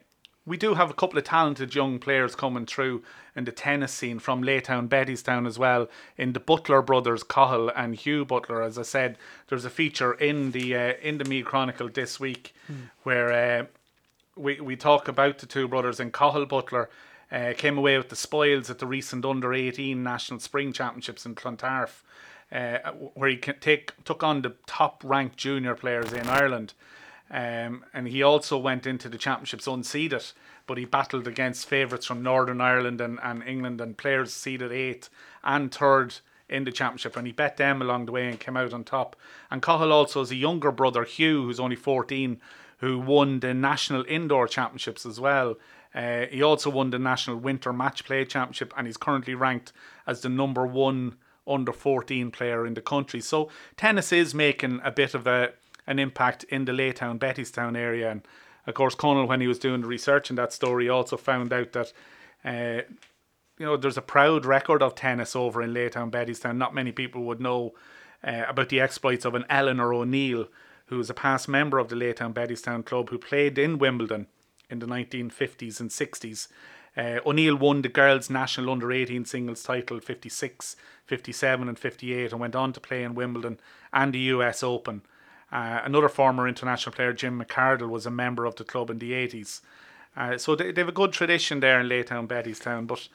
we 0.46 0.56
do 0.56 0.74
have 0.74 0.90
a 0.90 0.94
couple 0.94 1.18
of 1.18 1.24
talented 1.24 1.74
young 1.74 1.98
players 1.98 2.34
coming 2.34 2.66
through 2.66 3.02
in 3.34 3.44
the 3.44 3.52
tennis 3.52 3.92
scene 3.92 4.18
from 4.18 4.42
Laytown, 4.42 4.88
Bettystown 4.88 5.46
as 5.46 5.58
well. 5.58 5.88
In 6.18 6.34
the 6.34 6.40
Butler 6.40 6.82
brothers, 6.82 7.22
Cahill 7.22 7.70
and 7.70 7.94
Hugh 7.94 8.24
Butler, 8.24 8.62
as 8.62 8.78
I 8.78 8.82
said, 8.82 9.16
there's 9.48 9.64
a 9.64 9.70
feature 9.70 10.12
in 10.12 10.50
the 10.50 10.76
uh, 10.76 10.92
in 11.02 11.18
the 11.18 11.24
Meath 11.24 11.46
Chronicle 11.46 11.88
this 11.88 12.20
week 12.20 12.54
where 13.04 13.32
uh, 13.32 13.66
we 14.36 14.60
we 14.60 14.76
talk 14.76 15.08
about 15.08 15.38
the 15.38 15.46
two 15.46 15.66
brothers 15.66 16.00
and 16.00 16.12
Cahill 16.12 16.46
Butler. 16.46 16.90
Uh, 17.32 17.52
came 17.56 17.76
away 17.76 17.96
with 17.96 18.10
the 18.10 18.16
spoils 18.16 18.70
at 18.70 18.78
the 18.78 18.86
recent 18.86 19.24
under 19.24 19.52
18 19.52 20.00
national 20.00 20.38
spring 20.38 20.72
championships 20.72 21.26
in 21.26 21.34
Clontarf, 21.34 22.04
uh, 22.52 22.78
where 23.14 23.28
he 23.30 23.36
can 23.36 23.58
take 23.58 23.92
took 24.04 24.22
on 24.22 24.42
the 24.42 24.54
top 24.66 25.02
ranked 25.04 25.36
junior 25.36 25.74
players 25.74 26.12
in 26.12 26.28
Ireland. 26.28 26.74
Um, 27.34 27.84
and 27.92 28.06
he 28.06 28.22
also 28.22 28.56
went 28.56 28.86
into 28.86 29.08
the 29.08 29.18
championships 29.18 29.66
unseeded, 29.66 30.32
but 30.68 30.78
he 30.78 30.84
battled 30.84 31.26
against 31.26 31.68
favourites 31.68 32.06
from 32.06 32.22
Northern 32.22 32.60
Ireland 32.60 33.00
and, 33.00 33.18
and 33.24 33.42
England 33.42 33.80
and 33.80 33.98
players 33.98 34.32
seeded 34.32 34.70
eighth 34.70 35.10
and 35.42 35.74
third 35.74 36.14
in 36.48 36.62
the 36.62 36.70
championship. 36.70 37.16
And 37.16 37.26
he 37.26 37.32
bet 37.32 37.56
them 37.56 37.82
along 37.82 38.06
the 38.06 38.12
way 38.12 38.28
and 38.28 38.38
came 38.38 38.56
out 38.56 38.72
on 38.72 38.84
top. 38.84 39.16
And 39.50 39.60
Cahill 39.60 39.92
also 39.92 40.20
has 40.20 40.30
a 40.30 40.36
younger 40.36 40.70
brother, 40.70 41.02
Hugh, 41.02 41.42
who's 41.42 41.58
only 41.58 41.74
14, 41.74 42.40
who 42.78 43.00
won 43.00 43.40
the 43.40 43.52
national 43.52 44.04
indoor 44.08 44.46
championships 44.46 45.04
as 45.04 45.18
well. 45.18 45.56
Uh, 45.92 46.26
he 46.30 46.40
also 46.40 46.70
won 46.70 46.90
the 46.90 47.00
national 47.00 47.38
winter 47.38 47.72
match 47.72 48.04
play 48.04 48.24
championship 48.24 48.72
and 48.76 48.86
he's 48.86 48.96
currently 48.96 49.34
ranked 49.34 49.72
as 50.06 50.20
the 50.20 50.28
number 50.28 50.64
one 50.64 51.16
under 51.48 51.72
14 51.72 52.30
player 52.30 52.64
in 52.64 52.74
the 52.74 52.80
country. 52.80 53.20
So 53.20 53.50
tennis 53.76 54.12
is 54.12 54.36
making 54.36 54.80
a 54.84 54.92
bit 54.92 55.14
of 55.14 55.26
a 55.26 55.54
an 55.86 55.98
impact 55.98 56.44
in 56.44 56.64
the 56.64 56.72
Laytown, 56.72 57.18
Bettystown 57.18 57.76
area. 57.76 58.10
And 58.10 58.26
of 58.66 58.74
course, 58.74 58.94
Conal, 58.94 59.26
when 59.26 59.40
he 59.40 59.46
was 59.46 59.58
doing 59.58 59.82
the 59.82 59.86
research 59.86 60.30
in 60.30 60.36
that 60.36 60.52
story, 60.52 60.88
also 60.88 61.16
found 61.16 61.52
out 61.52 61.72
that, 61.72 61.92
uh, 62.44 62.82
you 63.58 63.66
know, 63.66 63.76
there's 63.76 63.98
a 63.98 64.02
proud 64.02 64.46
record 64.46 64.82
of 64.82 64.94
tennis 64.94 65.36
over 65.36 65.62
in 65.62 65.74
Laytown, 65.74 66.10
Bettystown. 66.10 66.56
Not 66.56 66.74
many 66.74 66.92
people 66.92 67.24
would 67.24 67.40
know 67.40 67.74
uh, 68.26 68.44
about 68.48 68.68
the 68.68 68.80
exploits 68.80 69.24
of 69.24 69.34
an 69.34 69.44
Eleanor 69.50 69.92
O'Neill, 69.92 70.48
who 70.86 70.98
was 70.98 71.10
a 71.10 71.14
past 71.14 71.48
member 71.48 71.78
of 71.78 71.88
the 71.88 71.96
Laytown, 71.96 72.32
Bettystown 72.32 72.84
club 72.84 73.10
who 73.10 73.18
played 73.18 73.58
in 73.58 73.78
Wimbledon 73.78 74.26
in 74.70 74.78
the 74.78 74.86
1950s 74.86 75.80
and 75.80 75.90
60s. 75.90 76.48
Uh, 76.96 77.18
O'Neill 77.26 77.56
won 77.56 77.82
the 77.82 77.88
girls' 77.88 78.30
national 78.30 78.70
under 78.70 78.92
18 78.92 79.24
singles 79.24 79.62
title 79.62 79.98
56, 79.98 80.76
57, 81.06 81.68
and 81.68 81.78
58, 81.78 82.32
and 82.32 82.40
went 82.40 82.54
on 82.54 82.72
to 82.72 82.80
play 82.80 83.02
in 83.02 83.14
Wimbledon 83.14 83.58
and 83.92 84.14
the 84.14 84.20
US 84.20 84.62
Open. 84.62 85.02
Uh, 85.54 85.80
another 85.84 86.08
former 86.08 86.48
international 86.48 86.92
player, 86.92 87.12
Jim 87.12 87.40
McCardle, 87.40 87.88
was 87.88 88.06
a 88.06 88.10
member 88.10 88.44
of 88.44 88.56
the 88.56 88.64
club 88.64 88.90
in 88.90 88.98
the 88.98 89.12
80s. 89.12 89.60
Uh, 90.16 90.36
so 90.36 90.56
they, 90.56 90.72
they 90.72 90.80
have 90.80 90.88
a 90.88 90.92
good 90.92 91.12
tradition 91.12 91.60
there 91.60 91.80
in 91.80 91.88
Laytown, 91.88 92.26
Bettystown. 92.26 92.88
But, 92.88 93.08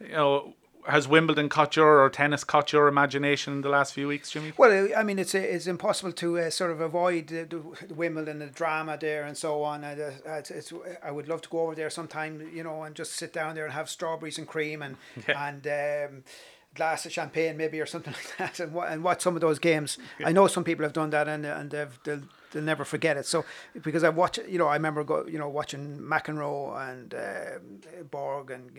you 0.00 0.12
know, 0.12 0.54
has 0.86 1.06
Wimbledon 1.06 1.50
caught 1.50 1.76
your, 1.76 2.00
or 2.00 2.08
tennis 2.08 2.42
caught 2.42 2.72
your 2.72 2.88
imagination 2.88 3.52
in 3.52 3.60
the 3.60 3.68
last 3.68 3.92
few 3.92 4.08
weeks, 4.08 4.30
Jimmy? 4.30 4.54
Well, 4.56 4.88
I 4.96 5.02
mean, 5.02 5.18
it's 5.18 5.34
it's 5.34 5.66
impossible 5.66 6.12
to 6.12 6.38
uh, 6.38 6.50
sort 6.50 6.70
of 6.70 6.80
avoid 6.80 7.26
the, 7.26 7.44
the, 7.44 7.86
the 7.86 7.94
Wimbledon, 7.94 8.38
the 8.38 8.46
drama 8.46 8.96
there, 8.98 9.24
and 9.24 9.36
so 9.36 9.62
on. 9.62 9.84
And, 9.84 10.00
uh, 10.00 10.10
it's, 10.38 10.50
it's, 10.50 10.72
I 11.02 11.10
would 11.10 11.28
love 11.28 11.42
to 11.42 11.48
go 11.50 11.60
over 11.60 11.74
there 11.74 11.90
sometime, 11.90 12.50
you 12.52 12.64
know, 12.64 12.82
and 12.84 12.94
just 12.94 13.12
sit 13.12 13.34
down 13.34 13.54
there 13.54 13.64
and 13.64 13.74
have 13.74 13.90
strawberries 13.90 14.38
and 14.38 14.48
cream 14.48 14.80
and 14.80 14.96
and 15.28 15.66
um, 15.66 16.24
glass 16.74 17.06
of 17.06 17.12
champagne 17.12 17.56
maybe 17.56 17.80
or 17.80 17.86
something 17.86 18.12
like 18.18 18.36
that, 18.38 18.60
and 18.60 18.76
and 18.76 19.04
watch 19.04 19.22
some 19.22 19.34
of 19.34 19.40
those 19.40 19.58
games. 19.58 19.98
I 20.24 20.32
know 20.32 20.46
some 20.46 20.64
people 20.64 20.84
have 20.84 20.92
done 20.92 21.10
that, 21.10 21.28
and 21.28 21.44
and 21.46 21.70
they've, 21.70 21.98
they'll 22.04 22.22
they'll 22.54 22.62
never 22.62 22.84
forget 22.86 23.18
it. 23.18 23.26
So 23.26 23.44
because 23.82 24.02
I 24.02 24.08
watch, 24.08 24.38
you 24.48 24.56
know, 24.58 24.68
I 24.68 24.76
remember 24.76 25.04
go, 25.04 25.26
you 25.26 25.38
know, 25.38 25.48
watching 25.50 25.98
McEnroe 25.98 26.90
and 26.90 27.12
um, 27.14 28.06
Borg 28.10 28.50
and 28.50 28.70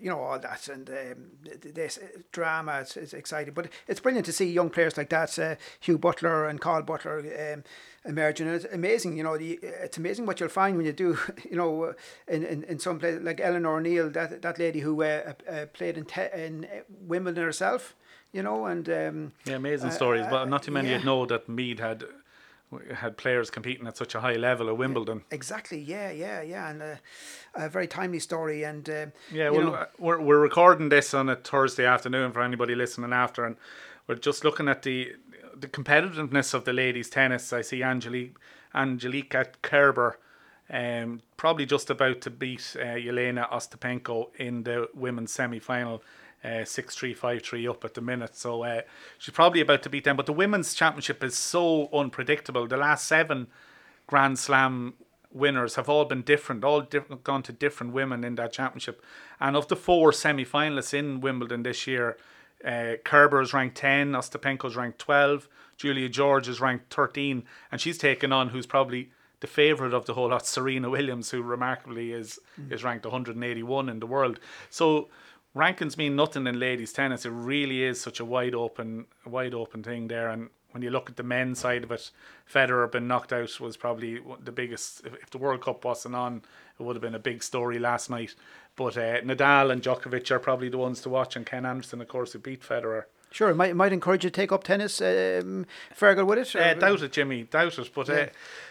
you 0.00 0.08
know 0.10 0.20
all 0.20 0.38
that 0.38 0.68
and 0.68 0.88
um, 0.88 1.30
this 1.60 1.98
drama. 2.30 2.78
It's, 2.82 2.96
it's 2.96 3.12
exciting, 3.14 3.54
but 3.54 3.68
it's 3.88 3.98
brilliant 4.00 4.26
to 4.26 4.32
see 4.32 4.48
young 4.50 4.70
players 4.70 4.96
like 4.96 5.08
that, 5.10 5.36
uh, 5.38 5.56
Hugh 5.80 5.98
Butler 5.98 6.46
and 6.46 6.60
Carl 6.60 6.82
Butler. 6.82 7.18
Um, 7.54 7.64
emerging 8.06 8.46
and 8.46 8.56
it's 8.56 8.64
amazing 8.72 9.14
you 9.18 9.22
know 9.22 9.36
the, 9.36 9.58
it's 9.62 9.98
amazing 9.98 10.24
what 10.24 10.40
you'll 10.40 10.48
find 10.48 10.74
when 10.78 10.86
you 10.86 10.92
do 10.92 11.18
you 11.50 11.54
know 11.54 11.92
in, 12.26 12.42
in, 12.44 12.62
in 12.64 12.78
some 12.78 12.98
place 12.98 13.20
like 13.20 13.38
Eleanor 13.42 13.76
O'Neill 13.76 14.08
that 14.12 14.40
that 14.40 14.58
lady 14.58 14.80
who 14.80 15.02
uh, 15.02 15.34
uh, 15.46 15.66
played 15.74 15.98
in, 15.98 16.06
te- 16.06 16.32
in 16.34 16.66
Wimbledon 16.88 17.44
herself 17.44 17.94
you 18.32 18.42
know 18.42 18.64
and 18.64 18.88
um, 18.88 19.32
Yeah, 19.44 19.56
amazing 19.56 19.88
uh, 19.90 19.92
stories. 19.92 20.24
uh, 20.24 20.30
But 20.30 20.48
not 20.48 20.62
too 20.62 20.70
many 20.72 20.88
yeah. 20.88 21.02
know 21.02 21.26
that 21.26 21.46
Meath 21.46 21.78
had 21.80 22.04
had 22.94 23.16
players 23.16 23.50
competing 23.50 23.86
at 23.86 23.96
such 23.96 24.14
a 24.14 24.20
high 24.20 24.36
level 24.36 24.68
at 24.68 24.76
Wimbledon. 24.76 25.22
Exactly. 25.30 25.80
Yeah, 25.80 26.10
yeah, 26.10 26.42
yeah, 26.42 26.70
and 26.70 26.82
uh, 26.82 26.96
a 27.54 27.68
very 27.68 27.86
timely 27.86 28.20
story. 28.20 28.62
And 28.64 28.88
uh, 28.88 29.06
Yeah, 29.32 29.50
well, 29.50 29.66
know, 29.66 29.74
uh, 29.74 29.86
we're, 29.98 30.20
we're 30.20 30.38
recording 30.38 30.88
this 30.88 31.12
on 31.14 31.28
a 31.28 31.36
Thursday 31.36 31.84
afternoon 31.84 32.32
for 32.32 32.42
anybody 32.42 32.74
listening 32.74 33.12
after, 33.12 33.44
and 33.44 33.56
we're 34.06 34.16
just 34.16 34.44
looking 34.44 34.68
at 34.68 34.82
the 34.82 35.14
the 35.56 35.68
competitiveness 35.68 36.54
of 36.54 36.64
the 36.64 36.72
ladies' 36.72 37.10
tennis. 37.10 37.52
I 37.52 37.60
see 37.62 37.82
Angelique 37.82 38.36
Angelika 38.74 39.46
Kerber, 39.62 40.18
um, 40.70 41.20
probably 41.36 41.66
just 41.66 41.90
about 41.90 42.20
to 42.22 42.30
beat 42.30 42.76
uh, 42.78 42.94
Yelena 42.94 43.50
Ostapenko 43.50 44.28
in 44.36 44.62
the 44.62 44.88
women's 44.94 45.32
semi 45.32 45.58
final. 45.58 46.02
Uh, 46.42 46.64
six 46.64 46.94
three 46.94 47.12
five 47.12 47.42
three 47.42 47.68
up 47.68 47.84
at 47.84 47.92
the 47.92 48.00
minute, 48.00 48.34
so 48.34 48.64
uh, 48.64 48.80
she's 49.18 49.34
probably 49.34 49.60
about 49.60 49.82
to 49.82 49.90
beat 49.90 50.04
them. 50.04 50.16
But 50.16 50.24
the 50.24 50.32
women's 50.32 50.72
championship 50.72 51.22
is 51.22 51.36
so 51.36 51.90
unpredictable. 51.92 52.66
The 52.66 52.78
last 52.78 53.06
seven 53.06 53.48
Grand 54.06 54.38
Slam 54.38 54.94
winners 55.32 55.76
have 55.76 55.88
all 55.88 56.04
been 56.04 56.22
different, 56.22 56.64
all 56.64 56.80
diff- 56.80 57.22
gone 57.24 57.42
to 57.44 57.52
different 57.52 57.92
women 57.92 58.24
in 58.24 58.34
that 58.36 58.52
championship. 58.52 59.04
And 59.38 59.56
of 59.56 59.68
the 59.68 59.76
four 59.76 60.12
semi 60.12 60.44
finalists 60.44 60.94
in 60.94 61.20
Wimbledon 61.20 61.62
this 61.62 61.86
year, 61.86 62.16
uh, 62.64 62.94
Kerber 63.04 63.40
is 63.40 63.54
ranked 63.54 63.76
10, 63.76 64.12
Ostapenko's 64.12 64.76
ranked 64.76 64.98
12, 64.98 65.48
Julia 65.76 66.08
Görges 66.08 66.48
is 66.48 66.60
ranked 66.60 66.92
13, 66.92 67.44
and 67.72 67.80
she's 67.80 67.96
taken 67.96 68.32
on 68.32 68.48
who's 68.48 68.66
probably 68.66 69.10
the 69.40 69.46
favourite 69.46 69.94
of 69.94 70.04
the 70.04 70.14
whole 70.14 70.28
lot, 70.28 70.46
Serena 70.46 70.90
Williams, 70.90 71.30
who 71.30 71.42
remarkably 71.42 72.12
is 72.12 72.38
mm. 72.60 72.70
is 72.70 72.84
ranked 72.84 73.06
181 73.06 73.88
in 73.88 74.00
the 74.00 74.06
world. 74.06 74.38
So 74.68 75.08
rankings 75.54 75.96
mean 75.96 76.16
nothing 76.16 76.46
in 76.46 76.58
ladies 76.58 76.92
tennis. 76.92 77.26
It 77.26 77.30
really 77.30 77.82
is 77.82 78.00
such 78.00 78.20
a 78.20 78.24
wide 78.24 78.54
open, 78.54 79.06
wide 79.24 79.54
open 79.54 79.82
thing 79.82 80.08
there. 80.08 80.28
And 80.28 80.50
when 80.72 80.82
you 80.82 80.90
look 80.90 81.10
at 81.10 81.16
the 81.16 81.22
men's 81.22 81.58
side 81.58 81.84
of 81.84 81.90
it, 81.90 82.10
Federer 82.52 82.90
being 82.90 83.08
knocked 83.08 83.32
out 83.32 83.58
was 83.60 83.76
probably 83.76 84.20
the 84.42 84.52
biggest. 84.52 85.04
If, 85.04 85.30
the 85.30 85.38
World 85.38 85.62
Cup 85.62 85.84
wasn't 85.84 86.14
on, 86.14 86.42
it 86.78 86.82
would 86.82 86.96
have 86.96 87.02
been 87.02 87.14
a 87.14 87.20
big 87.20 87.42
story 87.42 87.78
last 87.78 88.10
night. 88.10 88.34
But 88.76 88.96
uh, 88.96 89.20
Nadal 89.20 89.72
and 89.72 89.82
Djokovic 89.82 90.30
are 90.30 90.38
probably 90.38 90.68
the 90.68 90.78
ones 90.78 91.00
to 91.02 91.08
watch, 91.08 91.36
and 91.36 91.44
Ken 91.44 91.66
Anderson, 91.66 92.00
of 92.00 92.08
course, 92.08 92.32
who 92.32 92.38
beat 92.38 92.62
Federer. 92.62 93.04
Sure, 93.32 93.50
it 93.50 93.54
might, 93.54 93.70
it 93.70 93.76
might 93.76 93.92
encourage 93.92 94.24
you 94.24 94.30
to 94.30 94.34
take 94.34 94.50
up 94.50 94.64
tennis, 94.64 95.00
um, 95.00 95.64
Fergal, 95.96 96.26
would 96.26 96.38
it? 96.38 96.54
Uh, 96.56 96.74
doubt 96.74 97.02
it, 97.02 97.12
Jimmy, 97.12 97.44
doubt 97.44 97.78
it. 97.78 97.90
But 97.94 98.10
uh, 98.10 98.12
yeah. 98.12 98.20
uh, 98.22 98.26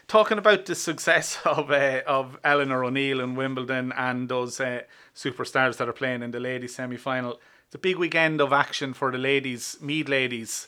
talking 0.07 0.37
about 0.37 0.65
the 0.65 0.75
success 0.75 1.39
of 1.45 1.71
uh, 1.71 2.01
of 2.05 2.37
Eleanor 2.43 2.83
O'Neill 2.83 3.21
in 3.21 3.35
Wimbledon 3.35 3.93
and 3.93 4.27
those 4.27 4.59
uh, 4.59 4.81
superstars 5.19 5.77
that 5.77 5.89
are 5.89 5.93
playing 5.93 6.23
in 6.23 6.31
the 6.31 6.39
ladies 6.39 6.75
semi 6.75 6.97
final, 6.97 7.39
it's 7.65 7.75
a 7.75 7.79
big 7.79 7.97
weekend 7.97 8.39
of 8.39 8.53
action 8.53 8.93
for 8.93 9.11
the 9.11 9.17
ladies, 9.17 9.77
Meath 9.81 10.07
ladies. 10.07 10.67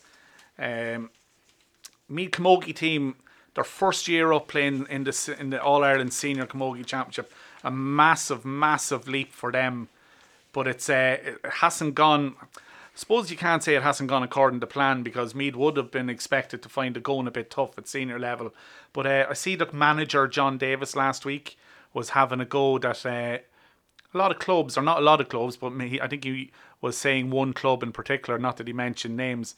Um, 0.59 1.09
Meath 2.09 2.31
Camogie 2.31 2.75
team, 2.75 3.15
their 3.55 3.63
first 3.63 4.07
year 4.07 4.33
up 4.33 4.47
playing 4.47 4.85
in 4.89 5.05
the 5.05 5.35
in 5.39 5.51
the 5.51 5.61
All 5.61 5.83
Ireland 5.83 6.13
Senior 6.13 6.45
Camogie 6.45 6.85
Championship, 6.85 7.31
a 7.63 7.71
massive, 7.71 8.43
massive 8.43 9.07
leap 9.07 9.31
for 9.31 9.51
them. 9.51 9.87
But 10.51 10.67
it's 10.67 10.89
uh, 10.89 11.17
it 11.23 11.39
hasn't 11.45 11.95
gone 11.95 12.35
I 12.93 12.97
suppose 12.97 13.31
you 13.31 13.37
can't 13.37 13.63
say 13.63 13.75
it 13.75 13.83
hasn't 13.83 14.09
gone 14.09 14.21
according 14.21 14.59
to 14.59 14.67
plan 14.67 15.01
because 15.01 15.33
Meath 15.33 15.55
would 15.55 15.77
have 15.77 15.91
been 15.91 16.09
expected 16.09 16.61
to 16.61 16.69
find 16.69 16.97
it 16.97 17.03
going 17.03 17.25
a 17.25 17.31
bit 17.31 17.49
tough 17.49 17.77
at 17.77 17.87
senior 17.87 18.19
level. 18.19 18.53
But 18.91 19.07
uh, 19.07 19.27
I 19.29 19.33
see 19.33 19.55
that 19.55 19.73
manager 19.73 20.27
John 20.27 20.57
Davis 20.57 20.95
last 20.95 21.23
week 21.23 21.57
was 21.93 22.09
having 22.09 22.41
a 22.41 22.45
go 22.45 22.77
that 22.79 23.05
uh, 23.05 23.37
a 24.13 24.17
lot 24.17 24.31
of 24.31 24.39
clubs, 24.39 24.77
or 24.77 24.81
not 24.81 24.99
a 24.99 25.01
lot 25.01 25.21
of 25.21 25.29
clubs, 25.29 25.57
but 25.57 25.73
I 25.79 26.07
think 26.07 26.23
he 26.23 26.51
was 26.81 26.97
saying 26.97 27.29
one 27.29 27.53
club 27.53 27.83
in 27.83 27.91
particular, 27.91 28.37
not 28.37 28.57
that 28.57 28.67
he 28.67 28.73
mentioned 28.73 29.15
names, 29.15 29.55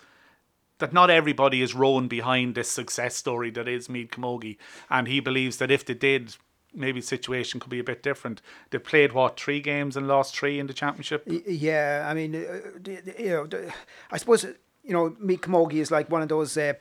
that 0.80 0.94
not 0.94 1.10
everybody 1.10 1.62
is 1.62 1.74
rowing 1.74 2.08
behind 2.08 2.56
this 2.56 2.70
success 2.70 3.16
story 3.16 3.50
that 3.52 3.68
is 3.68 3.90
Meath 3.90 4.12
Camogie. 4.12 4.58
And 4.90 5.08
he 5.08 5.20
believes 5.20 5.58
that 5.58 5.72
if 5.72 5.86
they 5.86 5.94
did, 5.94 6.36
maybe 6.74 7.00
the 7.00 7.08
situation 7.08 7.60
could 7.60 7.70
be 7.70 7.80
a 7.80 7.84
bit 7.84 8.04
different. 8.04 8.42
They 8.70 8.80
played 8.80 9.14
what 9.14 9.40
three 9.40 9.62
games 9.62 9.96
and 9.96 10.08
lost 10.08 10.36
three 10.36 10.60
in 10.60 10.68
the 10.68 10.74
championship. 10.74 11.24
Yeah, 11.48 12.06
I 12.10 12.14
mean, 12.14 12.36
uh, 12.36 12.90
you 13.18 13.30
know, 13.30 13.48
I 14.12 14.18
suppose 14.18 14.46
you 14.84 14.92
know, 14.92 15.16
Meath 15.20 15.42
Camogie 15.42 15.76
is 15.76 15.92
like 15.92 16.10
one 16.10 16.22
of 16.22 16.30
those. 16.30 16.58
Uh, 16.58 16.74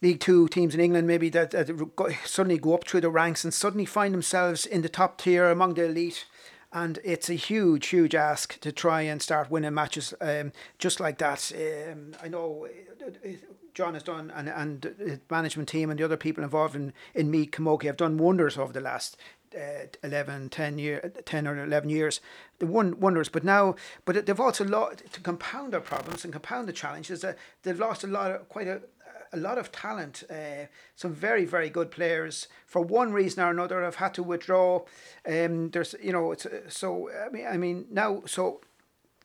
League 0.00 0.20
Two 0.20 0.46
teams 0.46 0.76
in 0.76 0.80
England, 0.80 1.08
maybe 1.08 1.28
that, 1.30 1.50
that 1.50 2.16
suddenly 2.24 2.56
go 2.56 2.74
up 2.74 2.86
through 2.86 3.00
the 3.00 3.10
ranks 3.10 3.42
and 3.42 3.52
suddenly 3.52 3.84
find 3.84 4.14
themselves 4.14 4.64
in 4.64 4.82
the 4.82 4.88
top 4.88 5.18
tier 5.18 5.50
among 5.50 5.74
the 5.74 5.86
elite 5.86 6.24
and 6.72 6.98
it's 7.02 7.30
a 7.30 7.34
huge, 7.34 7.88
huge 7.88 8.14
ask 8.14 8.60
to 8.60 8.72
try 8.72 9.02
and 9.02 9.22
start 9.22 9.50
winning 9.50 9.74
matches 9.74 10.12
um, 10.20 10.52
just 10.78 11.00
like 11.00 11.18
that. 11.18 11.50
Um, 11.54 12.14
I 12.22 12.28
know 12.28 12.66
uh, 13.00 13.28
John 13.74 13.94
has 13.94 14.02
done, 14.02 14.30
and 14.34 14.48
and 14.48 14.82
the 14.82 15.20
management 15.30 15.68
team 15.68 15.90
and 15.90 15.98
the 15.98 16.04
other 16.04 16.16
people 16.16 16.44
involved 16.44 16.76
in 16.76 16.92
in 17.14 17.30
Meath 17.30 17.52
Camogie 17.52 17.84
have 17.84 17.96
done 17.96 18.18
wonders 18.18 18.58
over 18.58 18.72
the 18.72 18.80
last. 18.80 19.16
Uh, 19.56 19.86
11 20.02 20.50
10 20.50 20.78
year 20.78 21.10
10 21.24 21.48
or 21.48 21.64
11 21.64 21.88
years 21.88 22.20
the 22.58 22.66
one 22.66 23.00
wonders 23.00 23.30
but 23.30 23.42
now 23.42 23.74
but 24.04 24.26
they've 24.26 24.38
also 24.38 24.62
lost 24.62 25.10
to 25.10 25.22
compound 25.22 25.72
their 25.72 25.80
problems 25.80 26.22
and 26.22 26.34
compound 26.34 26.68
the 26.68 26.72
challenges 26.72 27.22
that 27.22 27.38
they've 27.62 27.78
lost 27.78 28.04
a 28.04 28.06
lot 28.06 28.30
of 28.30 28.46
quite 28.50 28.68
a 28.68 28.82
a 29.32 29.36
lot 29.36 29.58
of 29.58 29.70
talent, 29.72 30.24
uh, 30.30 30.66
some 30.96 31.12
very 31.12 31.44
very 31.44 31.70
good 31.70 31.90
players. 31.90 32.48
For 32.66 32.82
one 32.82 33.12
reason 33.12 33.42
or 33.42 33.50
another, 33.50 33.82
have 33.82 33.96
had 33.96 34.14
to 34.14 34.22
withdraw. 34.22 34.84
Um, 35.26 35.70
there's 35.70 35.94
you 36.02 36.12
know 36.12 36.32
it's 36.32 36.46
so 36.68 37.10
I 37.10 37.30
mean 37.30 37.46
I 37.46 37.56
mean 37.56 37.86
now 37.90 38.22
so 38.26 38.60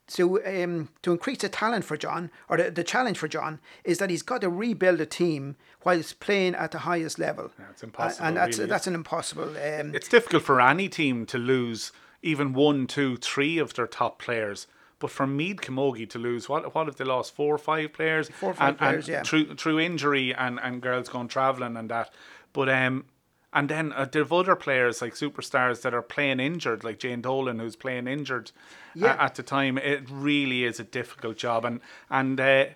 so 0.08 0.44
um, 0.46 0.90
to 1.02 1.12
increase 1.12 1.40
the 1.40 1.50
talent 1.50 1.86
for 1.86 1.96
John 1.96 2.30
or 2.50 2.58
the, 2.58 2.70
the 2.70 2.84
challenge 2.84 3.18
for 3.18 3.28
John 3.28 3.60
is 3.84 4.00
that 4.00 4.10
he's 4.10 4.22
got 4.22 4.42
to 4.42 4.50
rebuild 4.50 5.00
a 5.00 5.06
team 5.06 5.56
while 5.82 5.96
he's 5.96 6.14
playing 6.14 6.56
at 6.56 6.72
the 6.72 6.80
highest 6.80 7.20
level. 7.20 7.52
Yeah, 7.58 7.66
it's 7.72 7.84
impossible. 7.84 8.28
and 8.28 8.38
that's 8.38 8.58
really. 8.58 8.70
that's 8.70 8.88
an 8.88 8.96
impossible. 8.96 9.50
Um, 9.50 9.96
it's 9.96 10.10
difficult 10.10 10.44
for 10.44 10.60
any 10.60 10.90
team 10.90 11.26
to 11.28 11.38
lose 11.38 11.92
even 12.22 12.54
one, 12.54 12.88
two, 12.88 13.18
three 13.18 13.58
of 13.58 13.74
their 13.74 13.88
top 13.88 14.20
players. 14.20 14.68
But 15.04 15.12
for 15.12 15.28
Meath 15.28 15.58
Camogie 15.58 16.10
to 16.12 16.18
lose, 16.18 16.48
what 16.48 16.74
what 16.74 16.88
if 16.88 16.96
they 16.96 17.04
lost 17.04 17.36
four 17.36 17.54
or 17.54 17.58
five 17.58 17.92
players? 17.92 18.30
Four 18.30 18.52
or 18.52 18.54
five 18.54 18.70
and, 18.70 18.78
players, 18.78 19.10
and 19.10 19.16
yeah. 19.16 19.24
Through 19.24 19.56
through 19.56 19.82
injury 19.82 20.34
and, 20.34 20.62
and 20.64 20.82
girls 20.82 21.10
going 21.10 21.28
travelling 21.28 21.76
and 21.76 21.90
that. 21.90 22.14
But 22.54 22.70
um 22.70 23.04
and 23.52 23.68
then 23.68 23.92
uh, 23.92 24.06
there 24.10 24.22
are 24.22 24.34
other 24.34 24.56
players 24.56 25.02
like 25.02 25.16
superstars 25.16 25.82
that 25.82 25.94
are 25.94 26.02
playing 26.02 26.40
injured, 26.40 26.86
like 26.86 27.00
Jane 27.00 27.20
Dolan, 27.20 27.60
who's 27.60 27.76
playing 27.76 28.08
injured 28.08 28.54
yeah. 28.96 29.18
at 29.20 29.36
the 29.36 29.44
time. 29.44 29.78
It 29.78 30.10
really 30.10 30.64
is 30.64 30.80
a 30.80 30.86
difficult 30.86 31.36
job, 31.36 31.66
and 31.66 31.82
and 32.10 32.40
uh, 32.40 32.68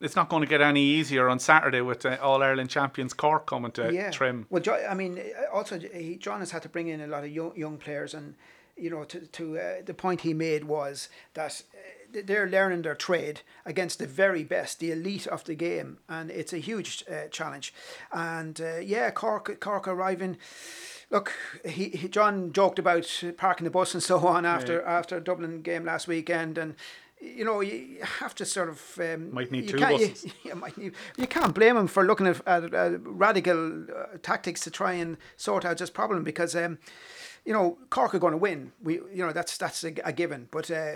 it's 0.00 0.14
not 0.14 0.28
going 0.28 0.42
to 0.42 0.48
get 0.48 0.60
any 0.60 0.84
easier 0.84 1.28
on 1.28 1.40
Saturday 1.40 1.80
with 1.80 2.06
uh, 2.06 2.18
All 2.22 2.40
Ireland 2.40 2.70
champions 2.70 3.14
Cork 3.14 3.46
coming 3.46 3.72
to 3.72 3.92
yeah. 3.92 4.12
trim. 4.12 4.46
Well, 4.48 4.62
I 4.88 4.94
mean, 4.94 5.20
also 5.52 5.76
John 6.20 6.38
has 6.38 6.52
had 6.52 6.62
to 6.62 6.68
bring 6.68 6.86
in 6.86 7.00
a 7.00 7.08
lot 7.08 7.24
of 7.24 7.30
young 7.30 7.56
young 7.56 7.78
players, 7.78 8.14
and 8.14 8.36
you 8.78 8.90
know, 8.90 9.04
to 9.04 9.20
to 9.20 9.58
uh, 9.58 9.72
the 9.84 9.94
point 9.94 10.22
he 10.22 10.34
made 10.34 10.64
was 10.64 11.08
that 11.34 11.62
uh, 11.74 12.22
they're 12.24 12.48
learning 12.48 12.82
their 12.82 12.94
trade 12.94 13.42
against 13.66 13.98
the 13.98 14.06
very 14.06 14.44
best, 14.44 14.80
the 14.80 14.90
elite 14.90 15.26
of 15.26 15.44
the 15.44 15.54
game, 15.54 15.98
and 16.08 16.30
it's 16.30 16.52
a 16.52 16.58
huge 16.58 17.04
uh, 17.10 17.28
challenge. 17.28 17.74
And 18.12 18.60
uh, 18.60 18.78
yeah, 18.78 19.10
Cork 19.10 19.60
Cork 19.60 19.88
arriving. 19.88 20.38
Look, 21.10 21.32
he, 21.64 21.88
he, 21.88 22.08
John 22.08 22.52
joked 22.52 22.78
about 22.78 23.24
parking 23.38 23.64
the 23.64 23.70
bus 23.70 23.94
and 23.94 24.02
so 24.02 24.26
on 24.26 24.44
after 24.44 24.82
yeah. 24.82 24.98
after 24.98 25.20
Dublin 25.20 25.62
game 25.62 25.84
last 25.84 26.06
weekend, 26.06 26.58
and 26.58 26.74
you 27.20 27.44
know, 27.44 27.60
you 27.60 27.98
have 28.20 28.34
to 28.36 28.44
sort 28.44 28.68
of 28.68 28.98
um, 29.00 29.32
might 29.32 29.50
need 29.50 29.68
two 29.68 29.78
buses. 29.78 30.24
You, 30.24 30.32
you, 30.44 30.54
might 30.54 30.78
need, 30.78 30.92
you 31.16 31.26
can't 31.26 31.54
blame 31.54 31.76
him 31.76 31.86
for 31.88 32.04
looking 32.04 32.26
at, 32.26 32.46
at, 32.46 32.72
at 32.72 33.00
radical 33.02 33.84
uh, 33.84 34.18
tactics 34.22 34.60
to 34.62 34.70
try 34.70 34.92
and 34.94 35.16
sort 35.36 35.64
out 35.64 35.78
this 35.78 35.90
problem 35.90 36.22
because 36.24 36.54
um, 36.54 36.78
you 37.44 37.52
know, 37.52 37.78
Cork 37.90 38.14
are 38.14 38.18
going 38.18 38.32
to 38.32 38.38
win. 38.38 38.72
We, 38.82 38.94
you 38.94 39.26
know, 39.26 39.32
that's 39.32 39.56
that's 39.56 39.84
a, 39.84 39.94
a 40.04 40.12
given. 40.12 40.48
But 40.50 40.70
uh, 40.70 40.92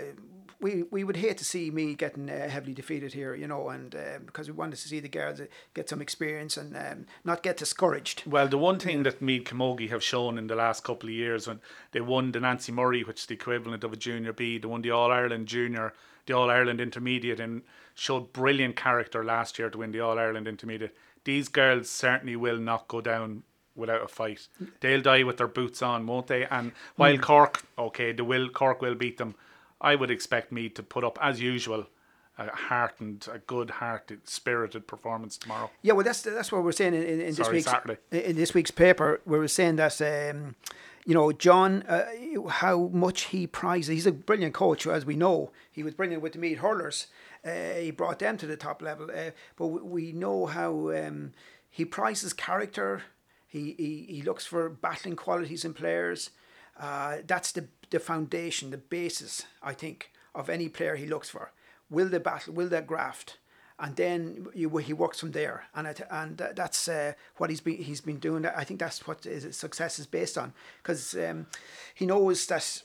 we 0.63 0.83
we 0.89 1.03
would 1.03 1.17
hate 1.17 1.37
to 1.37 1.45
see 1.45 1.69
Meath 1.69 1.97
getting 1.97 2.29
uh, 2.29 2.49
heavily 2.49 2.73
defeated 2.73 3.13
here, 3.13 3.35
you 3.35 3.47
know, 3.47 3.69
and 3.69 3.93
uh, 3.93 4.19
because 4.25 4.47
we 4.47 4.53
wanted 4.53 4.77
to 4.77 4.87
see 4.87 4.99
the 4.99 5.09
girls 5.09 5.41
get 5.73 5.89
some 5.89 6.01
experience 6.01 6.57
and 6.57 6.75
um, 6.75 7.05
not 7.23 7.43
get 7.43 7.57
discouraged. 7.57 8.23
Well, 8.25 8.47
the 8.47 8.57
one 8.57 8.79
thing 8.79 9.03
that 9.03 9.21
Meath 9.21 9.43
Camogie 9.43 9.89
have 9.89 10.01
shown 10.01 10.37
in 10.37 10.47
the 10.47 10.55
last 10.55 10.83
couple 10.83 11.09
of 11.09 11.15
years 11.15 11.47
when 11.47 11.59
they 11.91 12.01
won 12.01 12.31
the 12.31 12.39
Nancy 12.39 12.71
Murray, 12.71 13.03
which 13.03 13.21
is 13.21 13.25
the 13.25 13.35
equivalent 13.35 13.83
of 13.83 13.93
a 13.93 13.97
Junior 13.97 14.33
B, 14.33 14.57
they 14.57 14.67
won 14.67 14.81
the 14.81 14.91
All 14.91 15.11
Ireland 15.11 15.47
Junior, 15.47 15.93
the 16.25 16.33
All 16.33 16.49
Ireland 16.49 16.79
Intermediate, 16.79 17.41
and 17.41 17.61
showed 17.93 18.33
brilliant 18.33 18.75
character 18.75 19.23
last 19.23 19.59
year 19.59 19.69
to 19.69 19.77
win 19.77 19.91
the 19.91 19.99
All 19.99 20.17
Ireland 20.17 20.47
Intermediate. 20.47 20.95
These 21.25 21.49
girls 21.49 21.89
certainly 21.89 22.35
will 22.35 22.57
not 22.57 22.87
go 22.87 23.01
down 23.01 23.43
without 23.75 24.03
a 24.03 24.07
fight. 24.07 24.47
They'll 24.79 25.01
die 25.01 25.23
with 25.23 25.37
their 25.37 25.47
boots 25.47 25.81
on, 25.81 26.05
won't 26.05 26.27
they? 26.27 26.45
And 26.45 26.71
while 26.95 27.17
mm. 27.17 27.21
Cork, 27.21 27.63
okay, 27.77 28.11
the 28.11 28.23
will 28.23 28.49
Cork 28.49 28.81
will 28.81 28.95
beat 28.95 29.17
them. 29.17 29.35
I 29.81 29.95
would 29.95 30.11
expect 30.11 30.51
Meath 30.51 30.75
to 30.75 30.83
put 30.83 31.03
up 31.03 31.17
as 31.21 31.41
usual 31.41 31.87
a 32.37 32.47
heartened, 32.55 33.27
a 33.31 33.39
good 33.39 33.69
hearted, 33.69 34.27
spirited 34.27 34.87
performance 34.87 35.37
tomorrow. 35.37 35.69
Yeah, 35.81 35.93
well, 35.93 36.03
that's 36.03 36.21
that's 36.21 36.51
what 36.51 36.63
we're 36.63 36.71
saying 36.71 36.95
in, 36.95 37.03
in, 37.03 37.21
in 37.21 37.33
Sorry, 37.33 37.45
this 37.45 37.51
week's 37.51 37.71
Saturday. 37.71 37.97
in 38.11 38.35
this 38.35 38.53
week's 38.53 38.71
paper. 38.71 39.21
We're 39.25 39.47
saying 39.47 39.75
that. 39.77 40.01
Um, 40.01 40.55
you 41.05 41.13
know, 41.13 41.33
John, 41.33 41.83
uh, 41.83 42.05
how 42.47 42.89
much 42.93 43.23
he 43.23 43.45
prizes. 43.45 43.89
He's 43.89 44.07
a 44.07 44.11
brilliant 44.13 44.53
coach, 44.53 44.87
as 44.87 45.05
we 45.05 45.17
know. 45.17 45.51
He 45.69 45.83
was 45.83 45.93
brilliant 45.93 46.23
with 46.23 46.31
the 46.31 46.39
Meath 46.39 46.59
hurlers. 46.59 47.07
Uh, 47.45 47.73
he 47.73 47.91
brought 47.91 48.19
them 48.19 48.37
to 48.37 48.47
the 48.47 48.55
top 48.55 48.81
level. 48.81 49.09
Uh, 49.13 49.31
but 49.57 49.67
we 49.67 50.13
know 50.13 50.45
how 50.45 50.91
um, 50.91 51.33
he 51.69 51.83
prizes 51.83 52.31
character, 52.31 53.03
he, 53.53 53.75
he, 53.77 54.15
he 54.15 54.21
looks 54.23 54.47
for 54.47 54.67
battling 54.67 55.15
qualities 55.15 55.63
in 55.63 55.75
players. 55.75 56.31
Uh, 56.79 57.17
that's 57.27 57.51
the, 57.51 57.67
the 57.91 57.99
foundation, 57.99 58.71
the 58.71 58.77
basis, 58.77 59.43
I 59.61 59.73
think, 59.73 60.09
of 60.33 60.49
any 60.49 60.69
player 60.69 60.95
he 60.95 61.05
looks 61.05 61.29
for. 61.29 61.51
Will 61.87 62.09
they 62.09 62.17
battle? 62.17 62.55
Will 62.55 62.67
they 62.67 62.81
graft? 62.81 63.37
And 63.77 63.95
then 63.95 64.47
you, 64.55 64.75
he 64.77 64.93
works 64.93 65.19
from 65.19 65.31
there, 65.31 65.65
and 65.75 65.85
it, 65.87 66.01
and 66.09 66.37
that's 66.37 66.87
uh, 66.87 67.13
what 67.37 67.49
he's 67.49 67.59
been 67.59 67.77
he's 67.77 68.01
been 68.01 68.19
doing. 68.19 68.45
I 68.45 68.63
think 68.63 68.79
that's 68.79 69.05
what 69.05 69.23
his 69.23 69.57
success 69.57 69.99
is 69.99 70.05
based 70.05 70.37
on, 70.37 70.53
because 70.81 71.15
um, 71.15 71.47
he 71.93 72.05
knows 72.05 72.45
that 72.47 72.83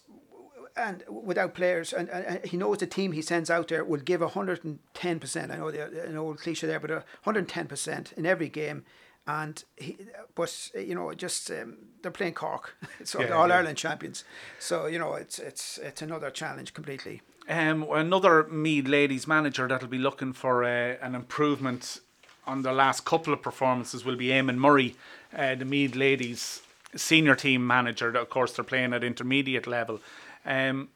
and 0.77 1.05
without 1.09 1.55
players, 1.55 1.93
and, 1.93 2.09
and, 2.09 2.45
he 2.45 2.57
knows 2.57 2.79
the 2.79 2.87
team 2.87 3.13
he 3.13 3.23
sends 3.23 3.51
out 3.51 3.69
there 3.69 3.85
will 3.85 4.01
give 4.01 4.21
110%. 4.21 5.51
I 5.51 5.57
know 5.57 5.71
the, 5.71 6.05
an 6.05 6.17
old 6.17 6.41
cliche 6.41 6.67
there, 6.67 6.81
but 6.81 7.05
110% 7.27 8.13
in 8.15 8.27
every 8.27 8.49
game 8.49 8.85
and 9.29 9.63
he, 9.77 9.99
but 10.35 10.71
you 10.75 10.95
know, 10.95 11.13
just 11.13 11.51
um, 11.51 11.77
they're 12.03 12.11
playing 12.11 12.33
Cork, 12.33 12.75
so 13.05 13.21
yeah, 13.21 13.29
All 13.29 13.49
yeah. 13.49 13.57
Ireland 13.57 13.77
champions. 13.77 14.25
So 14.59 14.87
you 14.87 14.99
know, 14.99 15.15
it's 15.15 15.39
it's 15.39 15.79
it's 15.79 16.03
another 16.03 16.31
challenge 16.31 16.73
completely. 16.75 17.21
Um, 17.49 17.87
another 17.91 18.45
Meath 18.45 18.89
ladies 18.89 19.27
manager 19.27 19.69
that'll 19.69 19.89
be 19.89 19.99
looking 19.99 20.33
for 20.33 20.65
uh, 20.65 20.97
an 21.01 21.15
improvement 21.15 22.01
on 22.47 22.63
the 22.63 22.73
last 22.73 23.05
couple 23.05 23.33
of 23.33 23.43
performances 23.43 24.05
will 24.05 24.17
be 24.17 24.29
Eamon 24.29 24.57
Murray, 24.57 24.97
uh, 25.37 25.55
the 25.55 25.65
Meath 25.65 25.95
ladies 25.95 26.63
senior 26.97 27.35
team 27.35 27.67
manager. 27.67 28.11
Of 28.11 28.31
course, 28.31 28.53
they're 28.53 28.65
playing 28.65 28.95
at 28.95 29.05
intermediate 29.05 29.67
level. 29.67 30.01
Um, 30.47 30.89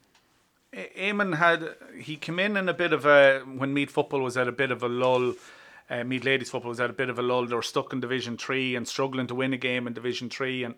Eamon 0.73 1.37
had 1.37 1.75
he 1.99 2.15
came 2.15 2.39
in 2.39 2.57
in 2.57 2.67
a 2.67 2.73
bit 2.73 2.93
of 2.93 3.05
a 3.05 3.41
when 3.41 3.75
Meath 3.75 3.91
football 3.91 4.21
was 4.21 4.35
at 4.37 4.47
a 4.47 4.51
bit 4.51 4.71
of 4.71 4.81
a 4.81 4.89
lull. 4.89 5.35
Uh, 5.89 6.03
Meath 6.03 6.23
ladies 6.23 6.49
football 6.49 6.69
was 6.69 6.79
at 6.79 6.89
a 6.89 6.93
bit 6.93 7.09
of 7.09 7.19
a 7.19 7.21
lull. 7.21 7.45
They 7.45 7.55
were 7.55 7.61
stuck 7.61 7.93
in 7.93 7.99
Division 7.99 8.37
Three 8.37 8.75
and 8.75 8.87
struggling 8.87 9.27
to 9.27 9.35
win 9.35 9.53
a 9.53 9.57
game 9.57 9.87
in 9.87 9.93
Division 9.93 10.29
Three, 10.29 10.63
and 10.63 10.75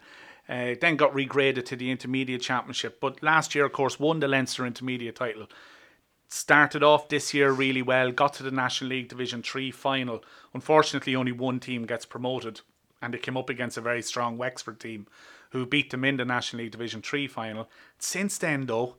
uh, 0.50 0.76
then 0.80 0.96
got 0.96 1.14
regraded 1.14 1.66
to 1.66 1.76
the 1.76 1.92
Intermediate 1.92 2.42
Championship. 2.42 3.00
But 3.00 3.22
last 3.24 3.56
year, 3.56 3.66
of 3.66 3.74
course, 3.74 4.00
won 4.00 4.20
the 4.20 4.28
Leinster 4.28 4.66
Intermediate 4.66 5.16
title. 5.16 5.48
Started 6.28 6.84
off 6.84 7.08
this 7.08 7.34
year 7.34 7.52
really 7.52 7.82
well. 7.82 8.12
Got 8.12 8.34
to 8.36 8.44
the 8.44 8.52
National 8.52 8.90
League 8.90 9.10
Division 9.10 9.44
Three 9.44 9.72
final. 9.72 10.24
Unfortunately, 10.54 11.16
only 11.16 11.32
one 11.32 11.60
team 11.60 11.86
gets 11.86 12.06
promoted, 12.06 12.62
and 13.02 13.14
they 13.14 13.20
came 13.20 13.38
up 13.38 13.50
against 13.50 13.78
a 13.78 13.82
very 13.82 14.02
strong 14.02 14.38
Wexford 14.38 14.80
team, 14.80 15.08
who 15.52 15.66
beat 15.66 15.92
them 15.92 16.04
in 16.04 16.18
the 16.18 16.26
National 16.26 16.64
League 16.64 16.72
Division 16.72 17.02
Three 17.02 17.28
final. 17.28 17.70
Since 18.00 18.38
then, 18.38 18.66
though 18.66 18.96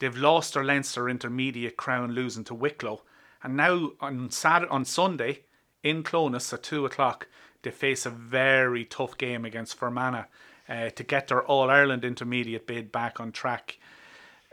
They've 0.00 0.16
lost 0.16 0.54
their 0.54 0.64
Leinster 0.64 1.08
intermediate 1.08 1.76
crown, 1.76 2.12
losing 2.12 2.42
to 2.44 2.54
Wicklow, 2.54 3.02
and 3.42 3.56
now 3.56 3.92
on 4.00 4.30
Saturday, 4.30 4.70
on 4.70 4.84
Sunday 4.84 5.40
in 5.82 6.02
Clones 6.02 6.52
at 6.52 6.62
two 6.62 6.84
o'clock, 6.84 7.28
they 7.62 7.70
face 7.70 8.06
a 8.06 8.10
very 8.10 8.84
tough 8.84 9.16
game 9.18 9.44
against 9.44 9.76
Fermanagh 9.76 10.26
uh, 10.68 10.90
to 10.90 11.02
get 11.02 11.28
their 11.28 11.42
All 11.42 11.70
Ireland 11.70 12.04
intermediate 12.04 12.66
bid 12.66 12.92
back 12.92 13.20
on 13.20 13.32
track. 13.32 13.78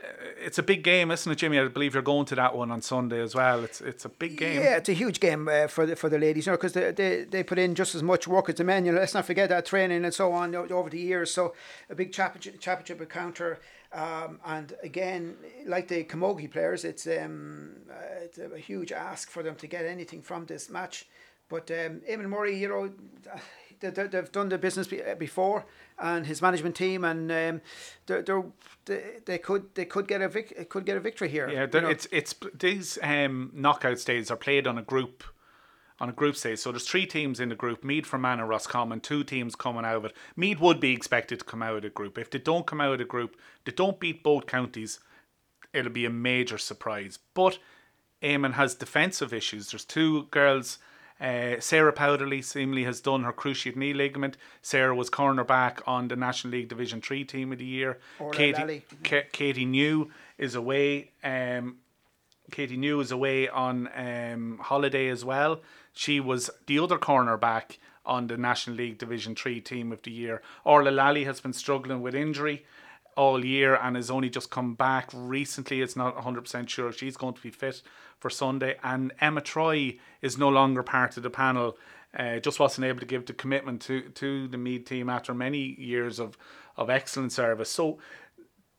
Uh, 0.03 0.07
it's 0.39 0.59
a 0.59 0.63
big 0.63 0.83
game, 0.83 1.09
isn't 1.09 1.31
it, 1.31 1.35
Jimmy? 1.35 1.57
I 1.59 1.67
believe 1.67 1.95
you're 1.95 2.03
going 2.03 2.25
to 2.27 2.35
that 2.35 2.55
one 2.55 2.69
on 2.69 2.81
Sunday 2.81 3.19
as 3.19 3.33
well. 3.33 3.63
It's 3.63 3.81
it's 3.81 4.05
a 4.05 4.09
big 4.09 4.37
game. 4.37 4.61
Yeah, 4.61 4.77
it's 4.77 4.89
a 4.89 4.93
huge 4.93 5.19
game 5.19 5.47
uh, 5.47 5.67
for 5.67 5.85
the 5.85 5.95
for 5.95 6.07
the 6.07 6.19
ladies, 6.19 6.45
you 6.45 6.51
know, 6.51 6.57
because 6.57 6.73
they, 6.73 6.91
they 6.91 7.23
they 7.23 7.43
put 7.43 7.57
in 7.57 7.73
just 7.73 7.95
as 7.95 8.03
much 8.03 8.27
work 8.27 8.47
as 8.47 8.55
the 8.55 8.63
men. 8.63 8.85
You 8.85 8.91
know, 8.91 8.99
let's 8.99 9.15
not 9.15 9.25
forget 9.25 9.49
that 9.49 9.65
training 9.65 10.05
and 10.05 10.13
so 10.13 10.31
on 10.33 10.53
over 10.55 10.89
the 10.89 10.99
years. 10.99 11.33
So 11.33 11.55
a 11.89 11.95
big 11.95 12.13
championship 12.13 12.59
championship 12.59 13.01
encounter. 13.01 13.59
Um, 13.97 14.39
and 14.45 14.73
again, 14.83 15.35
like 15.65 15.87
the 15.87 16.03
Camogie 16.03 16.51
players, 16.51 16.85
it's 16.85 17.07
um, 17.07 17.77
uh, 17.89 18.21
it's 18.21 18.37
a 18.37 18.59
huge 18.59 18.91
ask 18.91 19.31
for 19.31 19.41
them 19.41 19.55
to 19.55 19.65
get 19.65 19.85
anything 19.85 20.21
from 20.21 20.45
this 20.45 20.69
match. 20.69 21.07
But 21.49 21.71
um, 21.71 22.01
Eamon 22.07 22.29
Murray, 22.29 22.55
you 22.59 22.67
know, 22.67 22.91
they, 23.79 23.89
they've 23.89 24.31
done 24.31 24.49
the 24.49 24.59
business 24.59 24.87
before, 25.17 25.65
and 25.97 26.27
his 26.27 26.43
management 26.43 26.75
team, 26.75 27.03
and 27.03 27.31
um, 27.31 27.61
they're, 28.05 28.21
they're, 28.21 28.43
they 28.85 29.03
they 29.25 29.37
could 29.39 29.73
they 29.73 29.85
could 29.85 30.07
get 30.07 30.21
a 30.21 30.29
vic- 30.29 30.69
could 30.69 30.85
get 30.85 30.95
a 30.95 30.99
victory 30.99 31.29
here. 31.29 31.49
Yeah, 31.49 31.65
it's 31.89 32.07
it's 32.11 32.35
these 32.53 32.99
um, 33.01 33.49
knockout 33.55 33.97
stages 33.97 34.29
are 34.29 34.37
played 34.37 34.67
on 34.67 34.77
a 34.77 34.83
group 34.83 35.23
on 35.99 36.09
a 36.09 36.13
group 36.13 36.35
stage. 36.35 36.59
So 36.59 36.71
there's 36.71 36.87
three 36.87 37.05
teams 37.05 37.39
in 37.39 37.49
the 37.49 37.55
group: 37.55 37.83
Meath, 37.83 38.05
Fermanagh, 38.05 38.45
Roscommon. 38.45 38.99
Two 38.99 39.23
teams 39.23 39.55
coming 39.55 39.85
out 39.85 39.97
of 39.97 40.05
it. 40.05 40.13
Meath 40.35 40.59
would 40.59 40.79
be 40.79 40.93
expected 40.93 41.39
to 41.39 41.45
come 41.45 41.63
out 41.63 41.75
of 41.77 41.81
the 41.81 41.89
group. 41.89 42.17
If 42.17 42.29
they 42.29 42.39
don't 42.39 42.67
come 42.67 42.81
out 42.81 42.93
of 42.93 42.99
the 42.99 43.05
group, 43.05 43.35
they 43.65 43.71
don't 43.71 43.99
beat 43.99 44.23
both 44.23 44.45
counties. 44.45 44.99
It'll 45.73 45.91
be 45.91 46.05
a 46.05 46.09
major 46.09 46.57
surprise. 46.57 47.19
But 47.33 47.59
Eamon 48.21 48.53
has 48.53 48.75
defensive 48.75 49.33
issues. 49.33 49.71
There's 49.71 49.85
two 49.85 50.23
girls. 50.31 50.79
Uh, 51.19 51.59
Sarah 51.59 51.93
Powderly 51.93 52.43
seemingly 52.43 52.83
has 52.83 53.01
done 53.01 53.23
her 53.23 53.33
cruciate 53.33 53.75
knee 53.75 53.93
ligament. 53.93 54.37
Sarah 54.61 54.93
was 54.95 55.09
cornerback 55.09 55.79
on 55.87 56.07
the 56.09 56.15
National 56.15 56.51
League 56.51 56.69
Division 56.69 57.01
Three 57.01 57.23
team 57.23 57.51
of 57.51 57.57
the 57.57 57.65
year. 57.65 57.97
Katie, 58.33 58.53
K- 59.03 59.25
Katie 59.31 59.65
New 59.65 60.11
is 60.37 60.53
away. 60.53 61.11
Um, 61.23 61.77
Katie 62.51 62.77
New 62.77 62.99
is 62.99 63.11
away 63.11 63.49
on 63.49 63.89
um, 63.95 64.59
holiday 64.61 65.09
as 65.09 65.25
well. 65.25 65.61
She 65.97 66.19
was 66.19 66.51
the 66.67 66.77
other 66.77 66.99
cornerback 66.99 67.77
on 68.05 68.27
the 68.27 68.37
National 68.37 68.75
League 68.75 68.99
Division 68.99 69.35
3 69.35 69.59
team 69.61 69.91
of 69.91 70.03
the 70.03 70.11
year. 70.11 70.43
Orla 70.63 70.91
Lally 70.91 71.23
has 71.23 71.41
been 71.41 71.53
struggling 71.53 72.01
with 72.01 72.13
injury 72.13 72.65
all 73.15 73.43
year 73.43 73.75
and 73.75 73.95
has 73.95 74.11
only 74.11 74.29
just 74.29 74.51
come 74.51 74.75
back 74.75 75.09
recently. 75.11 75.81
It's 75.81 75.95
not 75.95 76.15
100% 76.15 76.69
sure 76.69 76.91
she's 76.91 77.17
going 77.17 77.33
to 77.33 77.41
be 77.41 77.49
fit 77.49 77.81
for 78.19 78.29
Sunday. 78.29 78.75
And 78.83 79.11
Emma 79.19 79.41
Troy 79.41 79.97
is 80.21 80.37
no 80.37 80.49
longer 80.49 80.83
part 80.83 81.17
of 81.17 81.23
the 81.23 81.31
panel. 81.31 81.77
Uh, 82.15 82.37
just 82.37 82.59
wasn't 82.59 82.85
able 82.85 82.99
to 82.99 83.05
give 83.07 83.25
the 83.25 83.33
commitment 83.33 83.81
to, 83.81 84.09
to 84.09 84.47
the 84.47 84.57
Meath 84.57 84.85
team 84.85 85.09
after 85.09 85.33
many 85.33 85.75
years 85.79 86.19
of, 86.19 86.37
of 86.77 86.91
excellent 86.91 87.31
service. 87.31 87.71
So 87.71 87.97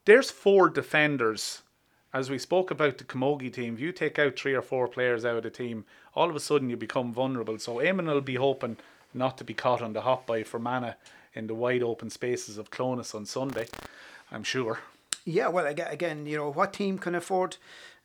there's 0.04 0.30
four 0.30 0.70
defenders 0.70 1.62
as 2.12 2.30
we 2.30 2.38
spoke 2.38 2.70
about 2.70 2.98
the 2.98 3.04
Camogie 3.04 3.52
team, 3.52 3.74
if 3.74 3.80
you 3.80 3.92
take 3.92 4.18
out 4.18 4.38
three 4.38 4.54
or 4.54 4.62
four 4.62 4.88
players 4.88 5.24
out 5.24 5.36
of 5.36 5.42
the 5.42 5.50
team, 5.50 5.84
all 6.14 6.30
of 6.30 6.36
a 6.36 6.40
sudden 6.40 6.70
you 6.70 6.76
become 6.76 7.12
vulnerable. 7.12 7.58
So 7.58 7.76
Eamon 7.76 8.06
will 8.06 8.20
be 8.20 8.36
hoping 8.36 8.76
not 9.12 9.38
to 9.38 9.44
be 9.44 9.54
caught 9.54 9.82
on 9.82 9.92
the 9.92 10.02
hop 10.02 10.26
by 10.26 10.42
Fermanagh 10.42 10.94
in 11.34 11.46
the 11.46 11.54
wide 11.54 11.82
open 11.82 12.10
spaces 12.10 12.58
of 12.58 12.70
Clones 12.70 13.14
on 13.14 13.26
Sunday, 13.26 13.66
I'm 14.32 14.42
sure. 14.42 14.80
Yeah, 15.24 15.48
well, 15.48 15.66
again, 15.66 16.24
you 16.24 16.38
know, 16.38 16.50
what 16.50 16.72
team 16.72 16.98
can 16.98 17.14
afford 17.14 17.58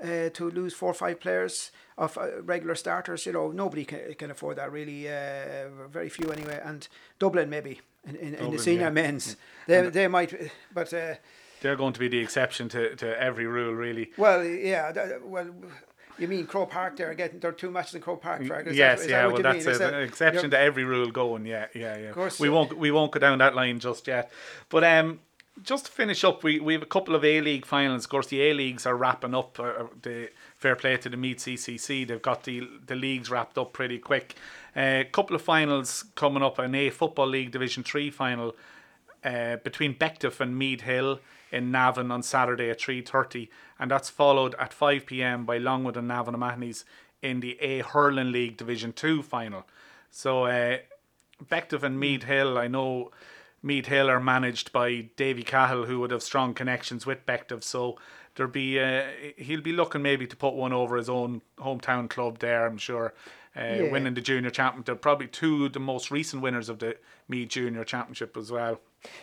uh, 0.03 0.29
to 0.29 0.51
lose 0.51 0.73
four 0.73 0.91
or 0.91 0.93
five 0.93 1.21
players 1.21 1.71
of 1.97 2.17
uh, 2.17 2.41
regular 2.41 2.75
starters? 2.75 3.25
You 3.25 3.31
know, 3.31 3.51
nobody 3.51 3.85
can, 3.85 4.13
can 4.15 4.31
afford 4.31 4.57
that 4.57 4.71
really. 4.71 5.07
Uh, 5.07 5.69
very 5.89 6.09
few 6.09 6.31
anyway. 6.31 6.59
And 6.61 6.85
Dublin 7.19 7.49
maybe 7.49 7.79
in, 8.05 8.17
in, 8.17 8.31
Dublin, 8.31 8.45
in 8.47 8.51
the 8.51 8.59
senior 8.59 8.81
yeah. 8.83 8.89
men's, 8.89 9.37
they, 9.67 9.89
they 9.89 10.07
might, 10.09 10.51
but 10.73 10.93
uh, 10.93 11.15
they're 11.63 11.77
going 11.77 11.93
to 11.93 11.99
be 11.99 12.09
the 12.09 12.19
exception 12.19 12.69
to, 12.69 12.95
to 12.97 13.19
every 13.19 13.47
rule, 13.47 13.73
really. 13.73 14.11
Well, 14.17 14.43
yeah. 14.43 14.91
well, 15.23 15.47
you 16.19 16.27
mean 16.27 16.45
Croke 16.45 16.69
Park? 16.69 16.97
They're 16.97 17.13
getting 17.15 17.39
they're 17.39 17.53
too 17.53 17.71
much 17.71 17.95
in 17.95 18.01
Croke 18.01 18.21
Park. 18.21 18.45
Fergus. 18.45 18.75
Yes, 18.75 19.01
that, 19.01 19.09
yeah. 19.09 19.21
That 19.23 19.33
well, 19.33 19.41
that's 19.41 19.65
an 19.65 20.01
exception 20.01 20.51
to 20.51 20.59
every 20.59 20.83
rule 20.83 21.09
going. 21.09 21.45
Yeah, 21.45 21.67
yeah, 21.73 21.97
yeah. 21.97 22.09
Of 22.09 22.15
course, 22.15 22.39
we 22.39 22.49
won't 22.49 22.77
we 22.77 22.91
won't 22.91 23.11
go 23.11 23.19
down 23.19 23.39
that 23.39 23.55
line 23.55 23.79
just 23.79 24.05
yet. 24.07 24.29
But 24.69 24.83
um, 24.83 25.21
just 25.63 25.85
to 25.85 25.91
finish 25.91 26.23
up, 26.23 26.43
we, 26.43 26.59
we 26.59 26.73
have 26.73 26.83
a 26.83 26.87
couple 26.87 27.15
of 27.15 27.23
A 27.23 27.41
League 27.41 27.65
finals. 27.65 28.03
Of 28.03 28.09
course, 28.09 28.27
the 28.27 28.41
A 28.43 28.53
Leagues 28.53 28.85
are 28.85 28.95
wrapping 28.95 29.33
up. 29.33 29.59
Uh, 29.59 29.63
uh 29.63 29.87
the 30.01 30.29
fair 30.57 30.75
play 30.75 30.97
to 30.97 31.09
the 31.09 31.17
Meath 31.17 31.37
CCC. 31.37 32.05
They've 32.05 32.21
got 32.21 32.43
the 32.43 32.67
the 32.85 32.95
leagues 32.95 33.31
wrapped 33.31 33.57
up 33.57 33.73
pretty 33.73 33.99
quick. 33.99 34.35
A 34.75 35.01
uh, 35.01 35.03
couple 35.05 35.35
of 35.35 35.41
finals 35.41 36.05
coming 36.15 36.43
up. 36.43 36.59
An 36.59 36.75
A 36.75 36.89
Football 36.89 37.27
League 37.27 37.51
Division 37.51 37.83
Three 37.83 38.11
final 38.11 38.55
uh, 39.23 39.57
between 39.57 39.95
Bective 39.95 40.39
and 40.39 40.57
Meath 40.57 40.81
Hill 40.81 41.19
in 41.53 41.71
Navan 41.71 42.11
on 42.11 42.23
Saturday 42.23 42.69
at 42.69 42.79
3.30 42.79 43.47
and 43.79 43.91
that's 43.91 44.09
followed 44.09 44.55
at 44.59 44.71
5pm 44.71 45.45
by 45.45 45.57
Longwood 45.57 45.95
and 45.95 46.07
Navan 46.07 46.35
O'Mahony's 46.35 46.83
in 47.21 47.39
the 47.39 47.57
A 47.61 47.79
Hurling 47.79 48.31
League 48.31 48.57
Division 48.57 48.91
2 48.91 49.21
final. 49.21 49.65
So 50.09 50.45
uh, 50.45 50.79
Bective 51.43 51.83
and 51.83 51.99
Meath 51.99 52.23
Hill, 52.23 52.57
I 52.57 52.67
know 52.67 53.11
Meath 53.61 53.85
Hill 53.85 54.09
are 54.09 54.19
managed 54.19 54.73
by 54.73 55.09
Davy 55.15 55.43
Cahill 55.43 55.85
who 55.85 55.99
would 55.99 56.11
have 56.11 56.23
strong 56.23 56.53
connections 56.53 57.05
with 57.05 57.25
Bective 57.25 57.63
so 57.63 57.97
there'll 58.35 58.51
be 58.51 58.79
uh, 58.79 59.03
he'll 59.37 59.61
be 59.61 59.71
looking 59.71 60.01
maybe 60.01 60.25
to 60.27 60.35
put 60.35 60.55
one 60.55 60.73
over 60.73 60.97
his 60.97 61.09
own 61.09 61.41
hometown 61.59 62.09
club 62.09 62.39
there 62.39 62.65
I'm 62.65 62.77
sure 62.77 63.13
uh, 63.55 63.61
yeah. 63.61 63.91
winning 63.91 64.13
the 64.13 64.21
junior 64.21 64.49
championship. 64.49 64.85
They're 64.85 64.95
probably 64.95 65.27
two 65.27 65.65
of 65.65 65.73
the 65.73 65.79
most 65.79 66.11
recent 66.11 66.41
winners 66.41 66.69
of 66.69 66.79
the 66.79 66.97
Meath 67.27 67.49
Junior 67.49 67.83
Championship 67.83 68.35
as 68.35 68.51
well. 68.51 68.79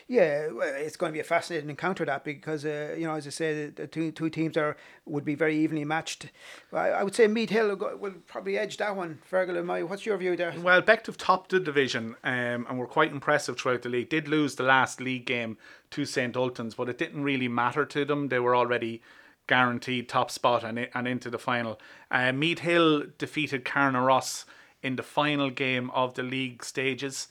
Yeah, 0.08 0.48
it's 0.76 0.96
going 0.96 1.10
to 1.10 1.14
be 1.14 1.20
a 1.20 1.24
fascinating 1.24 1.70
encounter 1.70 2.04
that 2.04 2.22
because 2.22 2.66
uh, 2.66 2.94
you 2.98 3.06
know, 3.06 3.14
as 3.14 3.26
I 3.26 3.30
say, 3.30 3.66
the, 3.66 3.86
two 3.86 4.12
two 4.12 4.28
teams 4.28 4.56
are 4.56 4.76
would 5.06 5.24
be 5.24 5.34
very 5.34 5.56
evenly 5.56 5.84
matched. 5.84 6.26
I, 6.72 6.90
I 6.90 7.02
would 7.02 7.14
say 7.14 7.26
Meath 7.26 7.50
Hill 7.50 7.74
will, 7.74 7.96
will, 7.96 8.14
probably 8.26 8.58
edge 8.58 8.76
that 8.76 8.94
one. 8.94 9.20
Fergal 9.30 9.56
and 9.56 9.66
my, 9.66 9.82
what's 9.82 10.04
your 10.04 10.18
view 10.18 10.36
there? 10.36 10.52
Well, 10.60 10.82
Bective 10.82 11.16
topped 11.16 11.50
the 11.50 11.60
division 11.60 12.16
um, 12.24 12.66
and 12.68 12.78
were 12.78 12.86
quite 12.86 13.10
impressive 13.10 13.58
throughout 13.58 13.82
the 13.82 13.88
league. 13.88 14.10
Did 14.10 14.28
lose 14.28 14.56
the 14.56 14.64
last 14.64 15.00
league 15.00 15.24
game 15.24 15.56
to 15.92 16.04
St 16.04 16.34
Ultans, 16.34 16.76
but 16.76 16.88
it 16.88 16.98
didn't 16.98 17.22
really 17.22 17.48
matter 17.48 17.86
to 17.86 18.04
them. 18.04 18.28
They 18.28 18.38
were 18.38 18.54
already 18.54 19.00
guaranteed 19.46 20.08
top 20.08 20.30
spot 20.30 20.64
and, 20.64 20.88
and 20.94 21.08
into 21.08 21.30
the 21.30 21.38
final. 21.38 21.80
Uh, 22.10 22.32
Meath 22.32 22.60
Hill 22.60 23.04
defeated 23.18 23.64
Carnaross 23.64 24.44
in 24.82 24.96
the 24.96 25.02
final 25.02 25.50
game 25.50 25.90
of 25.90 26.14
the 26.14 26.22
league 26.22 26.64
stages. 26.64 27.28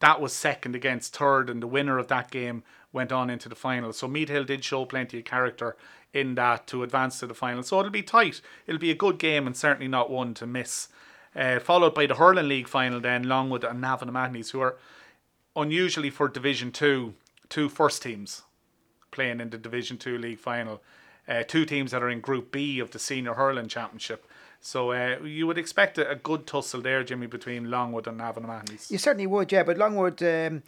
That 0.00 0.20
was 0.20 0.32
second 0.32 0.74
against 0.74 1.16
third, 1.16 1.48
and 1.48 1.62
the 1.62 1.66
winner 1.66 1.98
of 1.98 2.08
that 2.08 2.30
game 2.30 2.62
went 2.92 3.10
on 3.12 3.30
into 3.30 3.48
the 3.48 3.54
final. 3.54 3.92
So 3.92 4.06
Meath 4.06 4.28
Hill 4.28 4.44
did 4.44 4.64
show 4.64 4.84
plenty 4.84 5.18
of 5.18 5.24
character 5.24 5.76
in 6.12 6.36
that 6.36 6.66
to 6.68 6.82
advance 6.82 7.18
to 7.18 7.26
the 7.26 7.34
final. 7.34 7.62
So 7.62 7.80
it'll 7.80 7.90
be 7.90 8.02
tight. 8.02 8.40
It'll 8.66 8.80
be 8.80 8.90
a 8.90 8.94
good 8.96 9.18
game 9.18 9.46
and 9.46 9.56
certainly 9.56 9.88
not 9.88 10.10
one 10.10 10.34
to 10.34 10.46
miss. 10.46 10.88
Uh, 11.34 11.58
followed 11.58 11.94
by 11.94 12.06
the 12.06 12.14
Hurling 12.14 12.48
League 12.48 12.68
final, 12.68 13.00
then 13.00 13.24
Longwood 13.24 13.64
and 13.64 13.80
Navan 13.80 14.08
O'Mahony's, 14.08 14.50
who 14.50 14.60
are 14.60 14.76
unusually 15.56 16.10
for 16.10 16.28
Division 16.28 16.70
Two, 16.70 17.14
two 17.48 17.68
first 17.68 18.02
teams 18.02 18.42
playing 19.10 19.40
in 19.40 19.50
the 19.50 19.58
Division 19.58 19.98
Two 19.98 20.16
league 20.16 20.38
final 20.38 20.80
uh, 21.28 21.42
two 21.42 21.64
teams 21.64 21.90
that 21.90 22.02
are 22.02 22.10
in 22.10 22.20
Group 22.20 22.52
B 22.52 22.78
of 22.78 22.90
the 22.90 22.98
Senior 22.98 23.34
Hurling 23.34 23.68
Championship. 23.68 24.26
So 24.66 24.92
uh, 24.92 25.18
you 25.22 25.46
would 25.46 25.58
expect 25.58 25.98
a, 25.98 26.08
a, 26.08 26.14
good 26.14 26.46
tussle 26.46 26.80
there, 26.80 27.04
Jimmy, 27.04 27.26
between 27.26 27.70
Longwood 27.70 28.06
and 28.06 28.16
Navan 28.16 28.44
O'Mahony's. 28.44 28.90
You 28.90 28.96
certainly 28.96 29.26
would, 29.26 29.52
yeah. 29.52 29.62
But 29.62 29.76
Longwood, 29.76 30.22
um, 30.22 30.62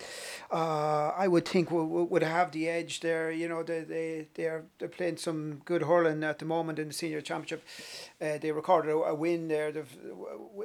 uh, 0.52 1.12
I 1.16 1.26
would 1.26 1.48
think 1.48 1.70
would, 1.70 2.10
would 2.10 2.22
have 2.22 2.52
the 2.52 2.68
edge 2.68 3.00
there. 3.00 3.30
You 3.30 3.48
know, 3.48 3.62
they 3.62 3.80
they 3.84 4.28
they 4.34 4.44
are 4.44 4.64
they're 4.78 4.90
playing 4.90 5.16
some 5.16 5.62
good 5.64 5.80
hurling 5.80 6.22
at 6.24 6.40
the 6.40 6.44
moment 6.44 6.78
in 6.78 6.88
the 6.88 6.92
senior 6.92 7.22
championship. 7.22 7.64
Uh, 8.20 8.36
they 8.36 8.52
recorded 8.52 8.90
a, 8.90 8.96
a, 8.96 9.14
win 9.14 9.48
there. 9.48 9.72
They've 9.72 9.96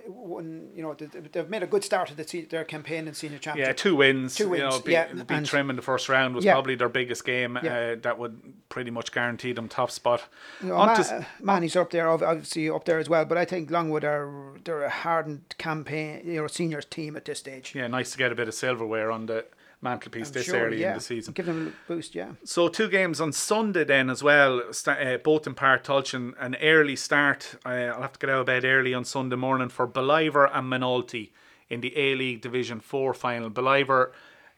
won. 0.10 0.72
You 0.76 0.84
know, 0.84 0.94
they've 0.96 1.50
made 1.50 1.64
a 1.64 1.68
good 1.68 1.86
start 1.86 2.10
to 2.10 2.16
the, 2.16 2.42
their 2.42 2.66
campaign 2.66 3.08
in 3.08 3.14
senior 3.14 3.38
championship. 3.38 3.78
Yeah, 3.78 3.82
two 3.82 3.96
wins. 3.96 4.36
Two 4.36 4.50
wins. 4.50 4.60
You 4.60 4.70
know, 4.70 4.80
beat, 4.82 4.92
yeah, 4.92 5.14
beat 5.24 5.46
Trim 5.46 5.70
in 5.70 5.78
the 5.78 5.82
first 5.82 6.10
round 6.10 6.36
was 6.36 6.44
yeah. 6.44 6.52
probably 6.52 6.76
their 6.76 6.90
biggest 6.90 7.24
game. 7.24 7.58
Yeah. 7.64 7.76
Uh, 7.76 7.96
that 8.02 8.20
would 8.20 8.42
pretty 8.72 8.90
much 8.90 9.12
guaranteed 9.12 9.56
them 9.58 9.68
top 9.68 9.92
spot. 9.92 10.24
You 10.62 10.70
know, 10.70 10.78
Ma- 10.78 10.94
uh, 10.94 11.24
Manny's 11.40 11.76
up 11.76 11.92
there, 11.92 12.10
obviously 12.10 12.68
up 12.70 12.86
there 12.86 12.98
as 12.98 13.08
well. 13.08 13.26
But 13.26 13.38
I 13.38 13.46
think 13.46 13.70
Longwood 13.70 14.04
are 14.04 14.32
they're 14.64 14.84
a 14.84 14.90
hardened 14.90 15.56
campaign, 15.60 16.22
you 16.26 16.42
know, 16.42 16.48
seniors 16.48 16.86
team 16.86 17.16
at 17.16 17.26
this 17.26 17.38
stage. 17.38 17.76
Yeah, 17.76 17.86
nice 17.88 18.12
to 18.14 18.18
get 18.18 18.32
a 18.32 18.36
bit 18.36 18.48
of 18.48 18.56
silverware 18.56 19.12
on 19.12 19.28
the 19.28 19.46
mantelpiece 19.82 20.28
I'm 20.28 20.34
this 20.34 20.46
sure, 20.46 20.66
early 20.66 20.82
yeah. 20.82 20.90
in 20.90 20.96
the 20.96 21.02
season. 21.02 21.34
Give 21.34 21.46
them 21.46 21.68
a 21.68 21.88
boost, 21.92 22.16
yeah. 22.16 22.32
So 22.44 22.68
two 22.68 22.88
games 22.88 23.20
on 23.20 23.34
Sunday 23.34 23.84
then 23.84 24.10
as 24.10 24.24
well, 24.24 24.62
uh, 24.88 25.18
both 25.18 25.46
in 25.46 25.56
Páirc 25.56 25.84
Tailteann. 25.84 26.34
An 26.40 26.56
early 26.62 26.96
start. 26.96 27.56
Uh, 27.66 27.70
I'll 27.70 28.02
have 28.02 28.14
to 28.14 28.20
get 28.20 28.30
out 28.30 28.42
of 28.42 28.46
bed 28.46 28.66
early 28.66 28.94
on 28.94 29.06
Sunday 29.06 29.36
morning 29.36 29.70
for 29.70 29.88
Ballivor 29.88 30.50
and 30.54 30.72
Moynalty 30.72 31.32
in 31.70 31.82
the 31.82 31.98
A 31.98 32.16
League 32.16 32.42
Division 32.42 32.80
Four 32.80 33.14
final. 33.14 33.50
Ballivor 33.50 34.12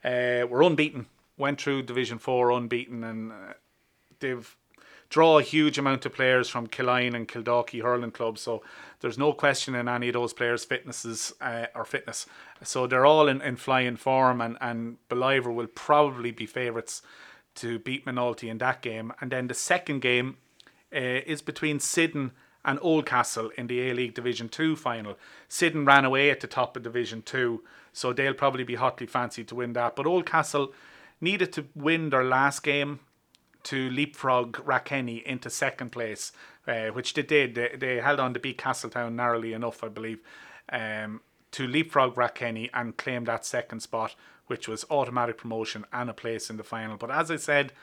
uh, 0.04 0.46
were 0.48 0.62
unbeaten, 0.62 1.08
went 1.38 1.62
through 1.62 1.84
Division 1.84 2.20
Four 2.20 2.52
unbeaten, 2.52 3.04
and 3.04 3.32
uh, 3.32 3.54
they've 4.24 4.56
draw 5.14 5.38
a 5.38 5.44
huge 5.44 5.78
amount 5.78 6.08
of 6.08 6.14
players 6.14 6.50
from 6.50 6.66
Killeen 6.66 7.14
and 7.14 7.28
Kildalkey 7.28 7.84
hurling 7.84 8.10
clubs. 8.10 8.42
So 8.42 8.64
there's 9.00 9.18
no 9.20 9.32
question 9.32 9.76
in 9.76 9.88
any 9.88 10.08
of 10.08 10.14
those 10.14 10.34
players' 10.34 10.66
fitnesses 10.66 11.32
uh, 11.40 11.68
or 11.76 11.86
fitness. 11.86 12.26
So 12.64 12.88
they're 12.88 13.06
all 13.06 13.28
in, 13.28 13.40
in 13.40 13.58
flying 13.58 13.96
form, 13.96 14.42
and 14.42 14.58
and 14.60 14.98
Ballivor 15.10 15.54
will 15.54 15.68
probably 15.68 16.32
be 16.32 16.48
favourites 16.48 17.04
to 17.56 17.78
beat 17.78 18.06
Moynalty 18.06 18.50
in 18.50 18.58
that 18.58 18.82
game. 18.82 19.14
And 19.22 19.32
then 19.32 19.48
the 19.48 19.54
second 19.54 20.02
game 20.02 20.38
uh, 20.92 21.22
is 21.34 21.44
between 21.44 21.80
Syddan 21.80 22.32
and 22.66 22.80
Oldcastle 22.80 23.52
in 23.56 23.68
the 23.68 23.90
A 23.90 23.94
League 23.94 24.16
Division 24.16 24.50
Two 24.50 24.76
final. 24.76 25.20
Syddan 25.48 25.86
ran 25.86 26.06
away 26.06 26.32
at 26.32 26.40
the 26.40 26.48
top 26.48 26.76
of 26.76 26.82
Division 26.82 27.22
Two, 27.22 27.62
so 27.92 28.14
they'll 28.14 28.34
probably 28.34 28.64
be 28.64 28.76
hotly 28.76 29.06
fancied 29.06 29.48
to 29.50 29.56
win 29.56 29.74
that. 29.74 29.96
But 29.96 30.08
Oldcastle 30.08 30.74
needed 31.22 31.54
to 31.54 31.66
win 31.76 32.10
their 32.10 32.24
last 32.24 32.64
game 32.64 33.00
to 33.64 33.90
leapfrog 33.90 34.58
Rathkenny 34.66 35.24
into 35.24 35.50
second 35.50 35.92
place, 35.92 36.32
uh, 36.68 36.88
which 36.88 37.14
they 37.14 37.22
did. 37.22 37.56
They, 37.56 37.76
they 37.78 37.96
held 37.98 38.20
on 38.20 38.34
to 38.34 38.40
beat 38.40 38.58
Castletown 38.58 39.16
narrowly 39.16 39.54
enough, 39.54 39.84
I 39.84 39.88
believe, 39.88 40.20
um, 40.70 41.22
to 41.52 41.68
leapfrog 41.68 42.16
Rathkenny 42.16 42.70
and 42.74 42.98
claim 42.98 43.26
that 43.26 43.46
second 43.46 43.82
spot, 43.82 44.16
which 44.48 44.68
was 44.68 44.86
automatic 44.90 45.38
promotion 45.38 45.86
and 45.94 46.10
a 46.10 46.14
place 46.14 46.50
in 46.50 46.58
the 46.58 46.64
final. 46.64 46.98
But 46.98 47.12
as 47.12 47.32
I 47.32 47.38
said, 47.38 47.74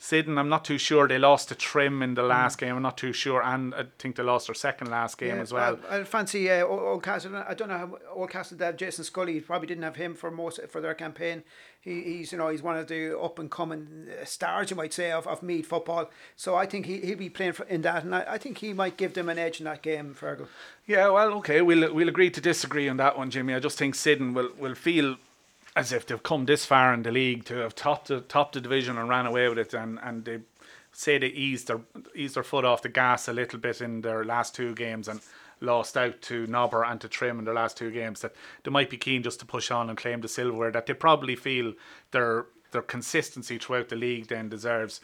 Syddan, 0.00 0.38
I'm 0.38 0.48
not 0.48 0.64
too 0.64 0.78
sure. 0.78 1.08
They 1.08 1.18
lost 1.18 1.48
to 1.48 1.56
Trim 1.56 2.02
in 2.02 2.14
the 2.14 2.22
last 2.22 2.56
mm. 2.56 2.60
game. 2.60 2.76
I'm 2.76 2.82
not 2.82 2.96
too 2.96 3.12
sure, 3.12 3.42
and 3.42 3.74
I 3.74 3.86
think 3.98 4.14
they 4.14 4.22
lost 4.22 4.46
their 4.46 4.54
second 4.54 4.90
last 4.90 5.18
game 5.18 5.36
yeah, 5.36 5.42
as 5.42 5.52
well. 5.52 5.80
I, 5.90 5.98
I 5.98 6.04
fancy 6.04 6.48
uh, 6.48 6.64
Oldcastle. 6.64 7.34
I 7.34 7.54
don't 7.54 7.68
know 7.68 7.78
how 7.78 7.98
Oldcastle 8.16 8.60
had 8.60 8.78
Jason 8.78 9.02
Scully. 9.02 9.40
Probably 9.40 9.66
didn't 9.66 9.82
have 9.82 9.96
him 9.96 10.14
for 10.14 10.30
most 10.30 10.60
for 10.68 10.80
their 10.80 10.94
campaign. 10.94 11.42
He, 11.88 12.02
he's 12.02 12.32
you 12.32 12.38
know 12.38 12.48
he's 12.48 12.62
one 12.62 12.76
of 12.76 12.86
the 12.86 13.18
up 13.18 13.38
and 13.38 13.50
coming 13.50 14.08
uh, 14.10 14.24
stars 14.24 14.70
you 14.70 14.76
might 14.76 14.92
say 14.92 15.10
of, 15.10 15.26
of 15.26 15.42
Meath 15.42 15.66
football. 15.66 16.10
So 16.36 16.54
I 16.54 16.66
think 16.66 16.86
he 16.86 16.98
he'll 16.98 17.18
be 17.18 17.30
playing 17.30 17.52
for, 17.52 17.64
in 17.64 17.82
that, 17.82 18.04
and 18.04 18.14
I, 18.14 18.24
I 18.28 18.38
think 18.38 18.58
he 18.58 18.72
might 18.72 18.96
give 18.96 19.14
them 19.14 19.28
an 19.28 19.38
edge 19.38 19.60
in 19.60 19.64
that 19.64 19.82
game, 19.82 20.14
Fergal. 20.18 20.48
Yeah, 20.86 21.08
well, 21.08 21.32
okay, 21.38 21.62
we'll 21.62 21.92
we'll 21.92 22.08
agree 22.08 22.30
to 22.30 22.40
disagree 22.40 22.88
on 22.88 22.98
that 22.98 23.16
one, 23.16 23.30
Jimmy. 23.30 23.54
I 23.54 23.60
just 23.60 23.78
think 23.78 23.94
Syddan 23.94 24.34
will 24.34 24.50
will 24.58 24.74
feel 24.74 25.16
as 25.74 25.92
if 25.92 26.06
they've 26.06 26.22
come 26.22 26.46
this 26.46 26.64
far 26.64 26.92
in 26.92 27.02
the 27.02 27.12
league 27.12 27.44
to 27.46 27.56
have 27.56 27.74
topped 27.74 28.08
the 28.08 28.20
topped 28.20 28.54
the 28.54 28.60
division 28.60 28.98
and 28.98 29.08
ran 29.08 29.26
away 29.26 29.48
with 29.48 29.58
it, 29.58 29.74
and 29.74 29.98
and 30.02 30.24
they 30.24 30.40
say 30.92 31.18
they 31.18 31.28
eased 31.28 31.68
their 31.68 31.80
eased 32.14 32.34
their 32.34 32.42
foot 32.42 32.64
off 32.64 32.82
the 32.82 32.88
gas 32.88 33.28
a 33.28 33.32
little 33.32 33.58
bit 33.58 33.80
in 33.80 34.00
their 34.00 34.24
last 34.24 34.54
two 34.54 34.74
games 34.74 35.08
and 35.08 35.20
lost 35.60 35.96
out 35.96 36.22
to 36.22 36.46
Nobber 36.46 36.84
and 36.84 37.00
to 37.00 37.08
Trim 37.08 37.38
in 37.38 37.44
their 37.44 37.54
last 37.54 37.76
two 37.76 37.90
games. 37.90 38.20
That 38.20 38.34
they 38.62 38.70
might 38.70 38.90
be 38.90 38.96
keen 38.96 39.22
just 39.22 39.40
to 39.40 39.46
push 39.46 39.70
on 39.70 39.88
and 39.88 39.98
claim 39.98 40.20
the 40.20 40.28
silverware. 40.28 40.70
That 40.70 40.86
they 40.86 40.94
probably 40.94 41.36
feel 41.36 41.74
their 42.10 42.46
their 42.70 42.82
consistency 42.82 43.58
throughout 43.58 43.88
the 43.88 43.96
league 43.96 44.28
then 44.28 44.48
deserves. 44.48 45.00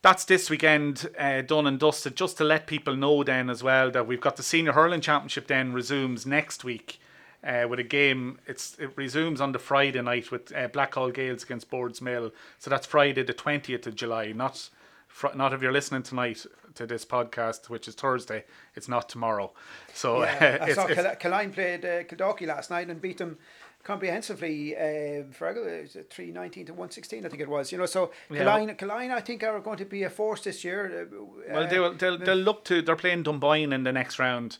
That's 0.00 0.24
this 0.24 0.48
weekend 0.48 1.08
uh, 1.18 1.42
done 1.42 1.66
and 1.66 1.78
dusted. 1.78 2.16
Just 2.16 2.36
to 2.38 2.44
let 2.44 2.66
people 2.66 2.94
know 2.94 3.24
then 3.24 3.50
as 3.50 3.62
well 3.62 3.90
that 3.90 4.06
we've 4.06 4.20
got 4.20 4.36
the 4.36 4.42
senior 4.42 4.72
hurling 4.72 5.00
championship 5.00 5.48
then 5.48 5.72
resumes 5.72 6.24
next 6.24 6.62
week 6.62 7.00
uh, 7.42 7.66
with 7.68 7.80
a 7.80 7.84
game. 7.84 8.38
It's 8.46 8.78
it 8.78 8.90
resumes 8.96 9.40
on 9.40 9.52
the 9.52 9.58
Friday 9.58 10.00
night 10.02 10.30
with 10.30 10.54
uh, 10.54 10.68
Blackhall 10.68 11.12
Gaels 11.12 11.42
against 11.42 11.70
Boardsmill. 11.70 12.32
So 12.58 12.70
that's 12.70 12.86
Friday 12.86 13.22
the 13.22 13.32
twentieth 13.32 13.86
of 13.86 13.96
July. 13.96 14.32
Not 14.32 14.70
fr- 15.08 15.34
not 15.34 15.52
if 15.52 15.62
you're 15.62 15.72
listening 15.72 16.02
tonight 16.02 16.46
to 16.78 16.86
this 16.86 17.04
podcast, 17.04 17.68
which 17.68 17.86
is 17.88 17.94
Thursday. 17.94 18.44
It's 18.74 18.88
not 18.88 19.08
tomorrow. 19.08 19.52
So 19.94 20.22
yeah, 20.22 20.58
uh, 20.62 20.64
I 20.64 20.72
saw 20.72 20.86
Killeen 20.88 21.52
played 21.52 21.84
uh, 21.84 22.02
Kildalkey 22.04 22.46
last 22.46 22.70
night 22.70 22.88
and 22.88 23.00
beat 23.00 23.18
them 23.18 23.36
comprehensively. 23.84 24.76
Uh, 24.76 25.24
Fergal, 25.38 26.08
three 26.10 26.30
nineteen 26.30 26.66
to 26.66 26.74
one 26.74 26.90
sixteen, 26.90 27.24
I 27.26 27.28
think 27.28 27.42
it 27.42 27.48
was. 27.48 27.72
You 27.72 27.78
know, 27.78 27.86
so 27.86 28.10
Yeah. 28.30 28.44
Killeen, 28.44 28.76
Killeen, 28.76 29.10
I 29.10 29.20
think 29.20 29.42
are 29.44 29.60
going 29.60 29.78
to 29.78 29.84
be 29.84 30.02
a 30.04 30.10
force 30.10 30.42
this 30.44 30.64
year. 30.64 31.08
Uh, 31.10 31.52
Well, 31.54 31.68
they 31.68 31.78
will, 31.78 31.94
they'll, 31.94 32.18
they'll 32.18 32.36
look 32.36 32.64
to. 32.64 32.82
They're 32.82 32.96
playing 32.96 33.24
Dunboyne 33.24 33.72
in 33.72 33.82
the 33.84 33.92
next 33.92 34.18
round 34.18 34.58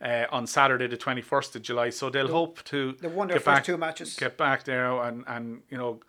uh, 0.00 0.24
on 0.30 0.46
Saturday, 0.46 0.86
the 0.88 0.96
twenty 0.96 1.22
first 1.22 1.54
of 1.56 1.62
July. 1.62 1.90
So 1.90 2.10
they'll 2.10 2.28
hope 2.28 2.62
to 2.64 2.92
They 3.00 3.08
won 3.08 3.28
their 3.28 3.36
get 3.36 3.44
first 3.44 3.56
back, 3.56 3.64
two 3.64 3.76
matches. 3.78 4.16
get 4.16 4.36
back 4.36 4.64
there 4.64 4.90
and 5.02 5.24
and 5.26 5.62
you 5.70 5.78
know 5.78 6.00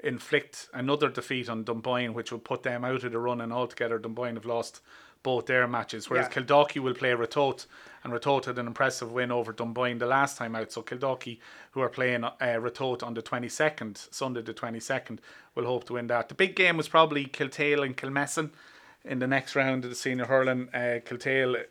inflict 0.00 0.68
another 0.72 1.08
defeat 1.08 1.48
on 1.48 1.64
Dunboyne, 1.64 2.14
which 2.14 2.30
will 2.30 2.38
put 2.38 2.62
them 2.62 2.84
out 2.84 3.02
of 3.04 3.10
the 3.12 3.18
running 3.18 3.50
altogether. 3.52 3.98
Dunboyne 3.98 4.36
have 4.36 4.44
lost 4.44 4.80
both 5.22 5.46
their 5.46 5.66
matches, 5.66 6.08
whereas 6.08 6.28
Yeah. 6.34 6.42
Kildalkey 6.42 6.80
will 6.80 6.94
play 6.94 7.10
Ratoath, 7.10 7.66
and 8.04 8.12
Ratoath 8.12 8.44
had 8.46 8.58
an 8.58 8.66
impressive 8.66 9.10
win 9.12 9.30
over 9.32 9.52
Dunboyne 9.52 9.98
the 9.98 10.06
last 10.06 10.36
time 10.36 10.54
out. 10.54 10.70
So 10.72 10.82
Kildalkey, 10.82 11.38
who 11.72 11.80
are 11.80 11.88
playing 11.88 12.24
uh, 12.24 12.34
Ratoath 12.40 13.02
on 13.02 13.14
the 13.14 13.22
22nd, 13.22 14.12
Sunday 14.14 14.42
the 14.42 14.54
22nd, 14.54 15.18
will 15.54 15.66
hope 15.66 15.84
to 15.84 15.94
win 15.94 16.06
that. 16.06 16.28
The 16.28 16.34
big 16.34 16.54
game 16.54 16.76
was 16.76 16.88
probably 16.88 17.26
Kiltale 17.26 17.84
and 17.84 17.96
Kilmessan 17.96 18.50
in 19.04 19.18
the 19.18 19.26
next 19.26 19.56
round 19.56 19.84
of 19.84 19.90
the 19.90 19.96
senior 19.96 20.26
hurling. 20.26 20.68
Uh, 20.72 21.00
Kiltale, 21.04 21.64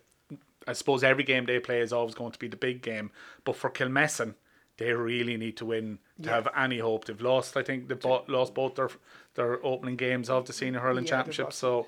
I 0.68 0.74
suppose 0.74 1.04
every 1.04 1.24
game 1.24 1.46
they 1.46 1.60
play 1.60 1.80
is 1.80 1.94
always 1.94 2.16
going 2.16 2.34
to 2.34 2.40
be 2.40 2.50
the 2.50 2.58
big 2.58 2.82
game, 2.82 3.12
but 3.46 3.56
for 3.56 3.70
Kilmessan, 3.70 4.36
they 4.78 4.92
really 4.94 5.38
need 5.38 5.58
to 5.58 5.66
win 5.66 5.98
to 6.22 6.30
have 6.30 6.48
any 6.56 6.78
hope. 6.80 7.06
They've 7.06 7.20
lost, 7.22 7.58
I 7.58 7.64
think, 7.64 7.88
they've 7.88 8.00
bo- 8.00 8.26
lost 8.28 8.54
both 8.54 8.76
their 8.76 8.90
their 9.34 9.64
opening 9.66 9.96
games 9.96 10.30
of 10.30 10.46
the 10.46 10.54
senior 10.54 10.80
hurling 10.82 11.06
Yeah, 11.06 11.10
championship. 11.12 11.54
So, 11.54 11.88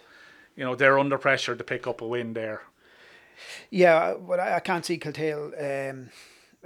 you 0.60 0.66
know, 0.66 0.76
they're 0.76 1.00
under 1.00 1.18
pressure 1.18 1.56
to 1.56 1.64
pick 1.64 1.88
up 1.88 2.02
a 2.02 2.06
win 2.06 2.34
there. 2.34 2.64
Yeah, 3.70 4.16
but 4.16 4.42
I, 4.42 4.58
I 4.58 4.60
can't 4.60 4.86
see 4.86 5.00
Kiltale 5.00 5.54
um, 5.90 6.10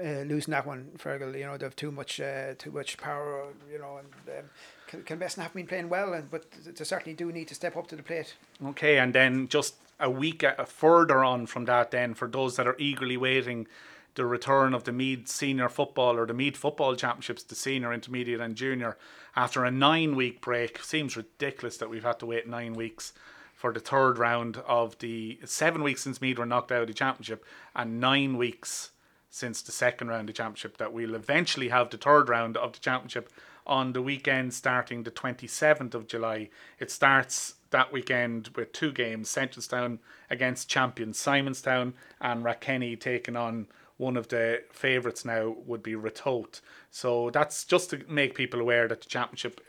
uh, 0.04 0.24
losing 0.24 0.52
that 0.52 0.66
one. 0.66 0.90
Fergal, 0.98 1.38
you 1.38 1.46
know, 1.46 1.58
they 1.58 1.66
have 1.68 1.76
too 1.76 1.92
much, 1.92 2.20
uh, 2.20 2.56
too 2.58 2.72
much 2.72 2.98
power. 2.98 3.46
You 3.72 3.78
know, 3.78 4.00
and 4.00 4.40
um, 4.40 4.50
Kil- 4.88 5.02
Kilmessan 5.02 5.44
have 5.44 5.54
been 5.54 5.68
playing 5.68 5.90
well, 5.90 6.14
and 6.14 6.32
but 6.32 6.52
they 6.52 6.84
certainly 6.84 7.14
do 7.14 7.32
need 7.32 7.48
to 7.50 7.56
step 7.56 7.78
up 7.78 7.86
to 7.88 7.96
the 7.96 8.02
plate. 8.02 8.34
Okay, 8.66 8.98
and 8.98 9.14
then 9.14 9.48
just 9.48 9.76
a 10.00 10.10
week 10.10 10.44
uh, 10.44 10.66
further 10.66 11.24
on 11.24 11.46
from 11.46 11.66
that, 11.66 11.92
then 11.92 12.16
for 12.16 12.28
those 12.28 12.56
that 12.56 12.66
are 12.66 12.76
eagerly 12.80 13.16
waiting 13.16 13.68
the 14.16 14.26
return 14.26 14.74
of 14.74 14.86
the 14.86 14.92
Meath 14.92 15.28
Senior 15.28 15.70
Football 15.70 16.18
or 16.18 16.26
the 16.26 16.34
Meath 16.34 16.58
Football 16.58 16.96
Championships, 16.96 17.44
the 17.44 17.56
senior, 17.56 17.94
intermediate, 17.94 18.42
and 18.42 18.56
junior, 18.56 18.98
after 19.36 19.64
a 19.64 19.70
nine 19.70 20.16
week 20.16 20.42
break. 20.42 20.80
Seems 20.84 21.16
ridiculous 21.16 21.78
that 21.78 21.92
we've 21.92 22.04
had 22.04 22.18
to 22.20 22.26
wait 22.26 22.48
nine 22.48 22.74
weeks 22.74 23.14
for 23.64 23.72
the 23.72 23.80
third 23.80 24.18
round 24.18 24.58
of 24.68 25.00
the 25.00 25.40
seven 25.46 25.84
weeks 25.84 26.02
since 26.02 26.20
Meath 26.20 26.38
were 26.38 26.46
knocked 26.46 26.70
out 26.70 26.82
of 26.82 26.88
the 26.88 26.94
championship, 26.94 27.46
and 27.74 27.98
nine 27.98 28.36
weeks 28.36 28.92
since 29.30 29.62
the 29.62 29.72
second 29.72 30.10
round 30.10 30.28
of 30.28 30.36
the 30.36 30.38
championship. 30.38 30.76
That 30.76 30.92
we'll 30.92 31.16
eventually 31.16 31.70
have 31.70 31.90
the 31.90 31.96
third 31.96 32.28
round 32.28 32.58
of 32.58 32.74
the 32.74 32.80
championship 32.80 33.32
on 33.66 33.94
the 33.94 34.02
weekend 34.02 34.54
starting 34.54 35.04
the 35.04 35.12
27th 35.12 35.94
of 35.94 36.08
July. 36.08 36.50
It 36.78 36.92
starts 36.92 37.56
that 37.70 37.94
weekend 37.94 38.50
with 38.54 38.74
two 38.74 38.92
games 38.92 39.30
Centralstown 39.30 40.00
against 40.30 40.68
champion 40.68 41.14
Simonstown 41.14 41.94
and 42.20 42.44
Rathkenny 42.44 43.00
taking 43.00 43.38
on 43.38 43.68
one 43.96 44.18
of 44.18 44.28
the 44.28 44.62
favourites 44.74 45.24
now 45.24 45.56
would 45.66 45.82
be 45.82 45.94
Ratoath. 45.94 46.60
So 46.92 47.30
that's 47.30 47.64
just 47.64 47.92
to 47.92 48.02
make 48.10 48.36
people 48.36 48.60
aware 48.60 48.90
that 48.90 49.00
the 49.00 49.08
championship 49.08 49.62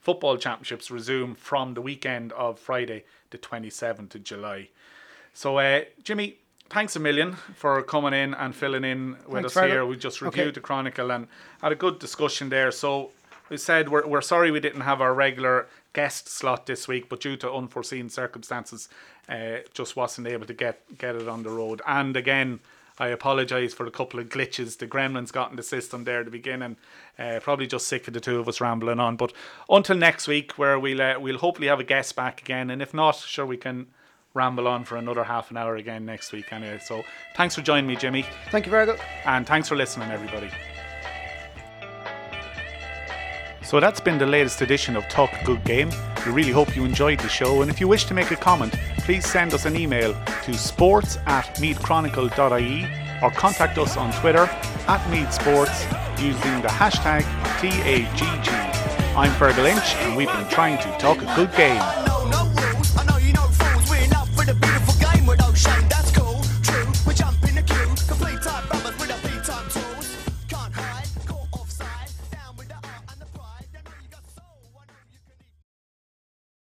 football 0.00 0.36
championships 0.36 0.90
resume 0.90 1.34
from 1.34 1.74
the 1.74 1.82
weekend 1.82 2.32
of 2.32 2.58
Friday 2.58 3.04
the 3.30 3.38
27th 3.38 4.14
of 4.14 4.24
July. 4.24 4.68
So 5.34 5.58
uh, 5.58 5.82
Jimmy, 6.02 6.36
thanks 6.68 6.96
a 6.96 7.00
million 7.00 7.34
for 7.54 7.82
coming 7.82 8.12
in 8.14 8.34
and 8.34 8.54
filling 8.54 8.84
in 8.84 9.12
with 9.26 9.42
Thanks, 9.42 9.56
us 9.56 9.64
here. 9.64 9.86
We 9.86 9.96
just 9.96 10.22
Okay. 10.22 10.40
reviewed 10.40 10.54
the 10.54 10.60
Chronicle 10.60 11.10
and 11.10 11.28
had 11.62 11.72
a 11.72 11.76
good 11.76 11.98
discussion 11.98 12.48
there. 12.48 12.70
So 12.70 13.10
we 13.48 13.56
said 13.56 13.88
we're, 13.88 14.06
we're 14.06 14.20
sorry 14.20 14.50
we 14.50 14.60
didn't 14.60 14.82
have 14.82 15.00
our 15.00 15.14
regular 15.14 15.66
guest 15.92 16.28
slot 16.28 16.66
this 16.66 16.86
week, 16.86 17.08
but 17.08 17.20
due 17.20 17.36
to 17.36 17.52
unforeseen 17.52 18.08
circumstances, 18.08 18.88
uh, 19.28 19.58
just 19.74 19.96
wasn't 19.96 20.26
able 20.26 20.46
to 20.46 20.54
get 20.54 20.82
get 20.98 21.14
it 21.16 21.28
on 21.28 21.42
the 21.42 21.50
road. 21.50 21.82
And 21.86 22.16
again, 22.16 22.60
I 23.00 23.08
apologise 23.08 23.72
for 23.72 23.86
a 23.86 23.90
couple 23.90 24.20
of 24.20 24.28
glitches 24.28 24.76
the 24.76 24.86
gremlins 24.86 25.32
got 25.32 25.50
in 25.50 25.56
the 25.56 25.62
system 25.62 26.04
there 26.04 26.20
at 26.20 26.26
the 26.26 26.30
beginning. 26.30 26.76
Uh, 27.18 27.40
probably 27.42 27.66
just 27.66 27.88
sick 27.88 28.06
of 28.06 28.14
the 28.14 28.20
two 28.20 28.38
of 28.38 28.46
us 28.46 28.60
rambling 28.60 29.00
on. 29.00 29.16
But 29.16 29.32
until 29.70 29.96
next 29.96 30.28
week, 30.28 30.58
where 30.58 30.78
we'll 30.78 31.00
uh, 31.00 31.18
we'll 31.18 31.38
hopefully 31.38 31.68
have 31.68 31.80
a 31.80 31.84
guest 31.84 32.14
back 32.14 32.42
again, 32.42 32.70
and 32.70 32.82
if 32.82 32.92
not, 32.92 33.16
sure 33.16 33.46
we 33.46 33.56
can 33.56 33.86
ramble 34.34 34.68
on 34.68 34.84
for 34.84 34.96
another 34.96 35.24
half 35.24 35.50
an 35.50 35.56
hour 35.56 35.76
again 35.76 36.04
next 36.04 36.30
week 36.30 36.52
anyway. 36.52 36.78
So 36.78 37.02
thanks 37.34 37.54
for 37.54 37.62
joining 37.62 37.86
me, 37.86 37.96
Jimmy. 37.96 38.24
Thank 38.50 38.66
you, 38.66 38.72
Fergal. 38.72 39.00
And 39.24 39.46
thanks 39.46 39.68
for 39.68 39.76
listening, 39.76 40.10
everybody. 40.10 40.50
So 43.70 43.78
that's 43.78 44.00
been 44.00 44.18
the 44.18 44.26
latest 44.26 44.62
edition 44.62 44.96
of 44.96 45.08
Talk 45.08 45.30
Good 45.44 45.62
Game. 45.62 45.92
We 46.26 46.32
really 46.32 46.50
hope 46.50 46.74
you 46.74 46.84
enjoyed 46.84 47.20
the 47.20 47.28
show, 47.28 47.62
and 47.62 47.70
if 47.70 47.80
you 47.80 47.86
wish 47.86 48.04
to 48.06 48.14
make 48.14 48.32
a 48.32 48.36
comment, 48.36 48.74
please 49.04 49.24
send 49.24 49.54
us 49.54 49.64
an 49.64 49.76
email 49.76 50.12
to 50.42 50.54
sports 50.54 51.18
at 51.26 51.44
meathchronicle.ie 51.58 52.88
or 53.22 53.30
contact 53.30 53.78
us 53.78 53.96
on 53.96 54.12
Twitter 54.14 54.50
at 54.88 55.00
meathsports 55.12 55.84
using 56.20 56.60
the 56.62 56.68
hashtag 56.68 57.22
TAGG. 57.60 58.48
I'm 59.16 59.30
Fergal 59.34 59.62
Lynch, 59.62 59.94
and 59.98 60.16
we've 60.16 60.26
been 60.26 60.48
trying 60.48 60.76
to 60.78 60.90
talk 60.98 61.22
a 61.22 61.32
good 61.36 61.54
game. 61.54 62.09